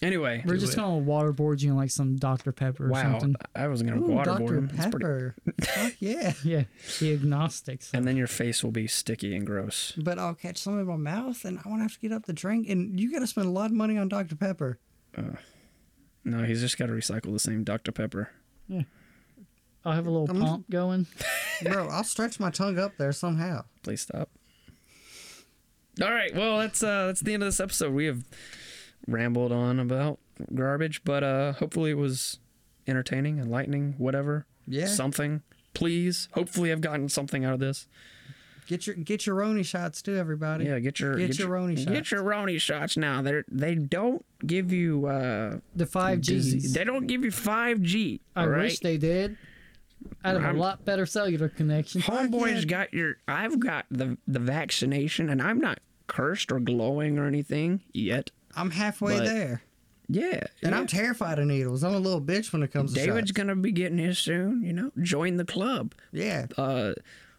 Anyway, 0.00 0.44
We're 0.46 0.56
just 0.58 0.74
it. 0.74 0.76
gonna 0.76 1.04
waterboard 1.04 1.60
you 1.60 1.70
in 1.72 1.76
like 1.76 1.90
some 1.90 2.14
Dr 2.16 2.52
Pepper 2.52 2.86
or 2.86 2.90
wow, 2.90 3.18
something. 3.18 3.34
I 3.56 3.66
was 3.66 3.82
gonna 3.82 4.00
Ooh, 4.00 4.08
waterboard 4.08 4.24
Dr. 4.24 4.54
him. 4.58 4.64
It's 4.72 4.76
pretty- 4.76 4.92
Pepper. 4.92 5.34
Fuck 5.64 5.92
yeah. 5.98 6.32
Yeah, 6.44 6.62
the 7.00 7.12
agnostics. 7.14 7.90
and 7.92 8.06
then 8.06 8.16
your 8.16 8.28
face 8.28 8.62
will 8.62 8.70
be 8.70 8.86
sticky 8.86 9.34
and 9.34 9.44
gross. 9.44 9.92
But 9.96 10.20
I'll 10.20 10.34
catch 10.36 10.58
some 10.58 10.78
in 10.78 10.86
my 10.86 10.94
mouth, 10.96 11.44
and 11.44 11.58
I 11.64 11.68
won't 11.68 11.82
have 11.82 11.94
to 11.94 11.98
get 12.00 12.12
up 12.12 12.26
the 12.26 12.32
drink. 12.32 12.68
And 12.68 12.98
you 13.00 13.10
got 13.12 13.20
to 13.20 13.26
spend 13.26 13.48
a 13.48 13.50
lot 13.50 13.66
of 13.66 13.76
money 13.76 13.98
on 13.98 14.08
Dr. 14.08 14.36
Pepper. 14.36 14.78
No, 16.24 16.44
he's 16.44 16.60
just 16.60 16.78
got 16.78 16.86
to 16.86 16.92
recycle 16.92 17.32
the 17.32 17.38
same 17.40 17.64
Dr 17.64 17.90
Pepper. 17.90 18.30
I'll 19.84 19.92
have 19.92 20.06
a 20.06 20.10
little 20.10 20.28
I'm- 20.30 20.40
pump 20.46 20.70
going. 20.70 21.06
Bro, 21.62 21.88
I'll 21.88 22.04
stretch 22.04 22.38
my 22.38 22.50
tongue 22.50 22.78
up 22.78 22.96
there 22.98 23.10
somehow. 23.10 23.64
Please 23.82 24.02
stop. 24.02 24.28
All 26.00 26.12
right, 26.12 26.32
well 26.36 26.58
that's 26.58 26.80
uh 26.84 27.06
that's 27.06 27.20
the 27.22 27.34
end 27.34 27.42
of 27.42 27.48
this 27.48 27.58
episode. 27.58 27.92
We 27.92 28.04
have 28.06 28.22
rambled 29.06 29.52
on 29.52 29.78
about 29.80 30.18
garbage, 30.54 31.02
but 31.04 31.22
uh 31.24 31.52
hopefully 31.54 31.90
it 31.90 31.96
was 31.98 32.38
entertaining, 32.86 33.38
enlightening, 33.38 33.94
whatever. 33.98 34.46
Yeah. 34.66 34.86
Something. 34.86 35.42
Please. 35.74 36.28
Hopefully 36.32 36.72
I've 36.72 36.80
gotten 36.80 37.08
something 37.08 37.44
out 37.44 37.54
of 37.54 37.60
this. 37.60 37.86
Get 38.66 38.86
your 38.86 38.96
get 38.96 39.24
your 39.26 39.36
Roni 39.36 39.64
shots 39.64 40.02
too, 40.02 40.16
everybody. 40.16 40.66
Yeah, 40.66 40.78
get 40.78 41.00
your 41.00 41.16
Get 41.16 41.38
your 41.38 41.48
Roni 41.48 41.76
Get 41.76 41.94
shots. 41.96 42.10
your 42.10 42.22
Roni 42.22 42.60
shots 42.60 42.96
now. 42.98 43.22
They 43.22 43.42
they 43.50 43.74
don't 43.74 44.24
give 44.46 44.72
you 44.72 45.06
uh 45.06 45.58
The 45.74 45.86
five 45.86 46.20
disease- 46.20 46.66
Gs. 46.66 46.72
They 46.74 46.84
don't 46.84 47.06
give 47.06 47.24
you 47.24 47.30
5G. 47.30 48.20
I 48.36 48.42
all 48.42 48.48
right? 48.48 48.62
wish 48.64 48.80
they 48.80 48.98
did. 48.98 49.38
I'd 50.22 50.34
have 50.36 50.44
I'm- 50.44 50.56
a 50.56 50.58
lot 50.60 50.84
better 50.84 51.06
cellular 51.06 51.48
connection. 51.48 52.02
Homeboy's 52.02 52.64
yeah. 52.64 52.68
got 52.68 52.94
your. 52.94 53.16
I've 53.26 53.58
got 53.58 53.86
the 53.90 54.18
the 54.28 54.38
vaccination, 54.38 55.30
and 55.30 55.40
I'm 55.40 55.58
not 55.60 55.80
cursed 56.06 56.52
or 56.52 56.60
glowing 56.60 57.18
or 57.18 57.26
anything 57.26 57.80
yet. 57.92 58.30
I'm 58.58 58.70
halfway 58.70 59.18
But- 59.18 59.24
there. 59.24 59.62
Yeah, 60.10 60.40
And 60.62 60.72
yeah. 60.72 60.78
I'm 60.78 60.86
terrified 60.86 61.38
of 61.38 61.44
needles. 61.46 61.84
I'm 61.84 61.92
a 61.92 61.98
little 61.98 62.22
bitch 62.22 62.50
when 62.50 62.62
it 62.62 62.72
comes 62.72 62.94
to 62.94 62.98
David's 63.04 63.30
gonna 63.30 63.54
be 63.54 63.72
getting 63.72 63.98
his 63.98 64.18
soon. 64.18 64.62
You 64.62 64.72
know, 64.72 64.90
join 65.02 65.36
the 65.36 65.44
club. 65.44 65.92
Yeah. 66.12 66.46
Uh, 66.56 66.94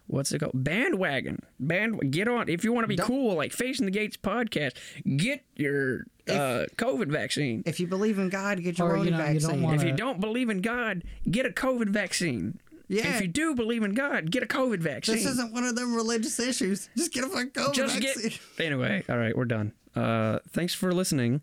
what's 0.06 0.30
it 0.30 0.38
called? 0.38 0.52
Bandwagon. 0.54 1.42
Band. 1.58 2.12
Get 2.12 2.28
on 2.28 2.48
if 2.48 2.62
you 2.62 2.72
want 2.72 2.84
to 2.84 2.88
be 2.88 2.94
Don't- 2.94 3.08
cool, 3.08 3.34
like 3.34 3.52
Facing 3.52 3.86
the 3.86 3.90
Gates 3.90 4.16
podcast. 4.16 4.74
Get 5.16 5.44
your 5.56 6.04
uh, 6.28 6.66
COVID 6.76 7.08
vaccine. 7.10 7.64
If 7.66 7.80
you 7.80 7.88
believe 7.88 8.20
in 8.20 8.28
God, 8.28 8.62
get 8.62 8.78
your 8.78 8.90
Or, 8.90 8.96
own 8.98 9.04
you 9.06 9.10
know, 9.10 9.16
you 9.18 9.40
don't 9.40 9.60
vaccine. 9.62 9.74
If 9.74 9.82
you 9.84 9.92
don't 9.92 10.20
believe 10.20 10.48
in 10.48 10.60
God, 10.60 11.02
get 11.28 11.46
a 11.46 11.50
COVID 11.50 11.88
vaccine. 11.88 12.60
Yeah. 12.86 13.16
If 13.16 13.20
you 13.22 13.26
do 13.26 13.56
believe 13.56 13.82
in 13.82 13.94
God, 13.94 14.30
get 14.30 14.44
a 14.44 14.46
COVID 14.46 14.78
vaccine. 14.78 15.16
this 15.16 15.26
isn't 15.26 15.52
one 15.52 15.64
of 15.64 15.74
them 15.74 15.92
religious 15.92 16.38
issues. 16.38 16.88
Just 16.96 17.12
get 17.12 17.24
a 17.24 17.28
fucking 17.28 17.50
COVID 17.50 17.74
Just 17.74 17.94
vaccine. 17.98 18.30
get. 18.30 18.40
Anyway, 18.64 19.02
all 19.08 19.18
right, 19.18 19.36
we're 19.36 19.44
done. 19.44 19.72
Uh, 19.96 20.38
thanks 20.48 20.74
for 20.74 20.92
listening. 20.92 21.40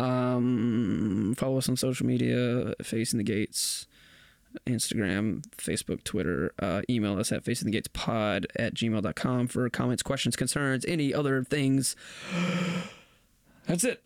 Um, 0.00 1.34
follow 1.36 1.58
us 1.58 1.68
on 1.68 1.76
social 1.76 2.06
media, 2.06 2.74
Facing 2.82 3.18
the 3.18 3.24
Gates, 3.24 3.86
Instagram, 4.66 5.44
Facebook, 5.56 6.02
Twitter. 6.04 6.52
Uh, 6.58 6.82
email 6.90 7.18
us 7.18 7.30
at 7.32 7.44
facingthegatespod 7.44 8.46
at 8.56 8.74
gmail.com 8.74 9.46
for 9.48 9.68
comments, 9.70 10.02
questions, 10.02 10.36
concerns, 10.36 10.84
any 10.86 11.12
other 11.14 11.44
things. 11.44 11.94
That's 13.66 13.84
it. 13.84 14.02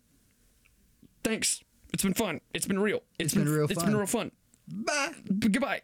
Thanks. 1.23 1.63
It's 1.93 2.03
been 2.03 2.13
fun. 2.13 2.39
It's 2.53 2.67
been 2.67 2.79
real. 2.79 3.01
It's 3.17 3.33
been 3.33 3.49
real 3.49 3.65
It's 3.65 3.73
fun. 3.73 3.85
been 3.85 3.97
real 3.97 4.07
fun. 4.07 4.31
Bye. 4.67 5.13
Goodbye. 5.39 5.81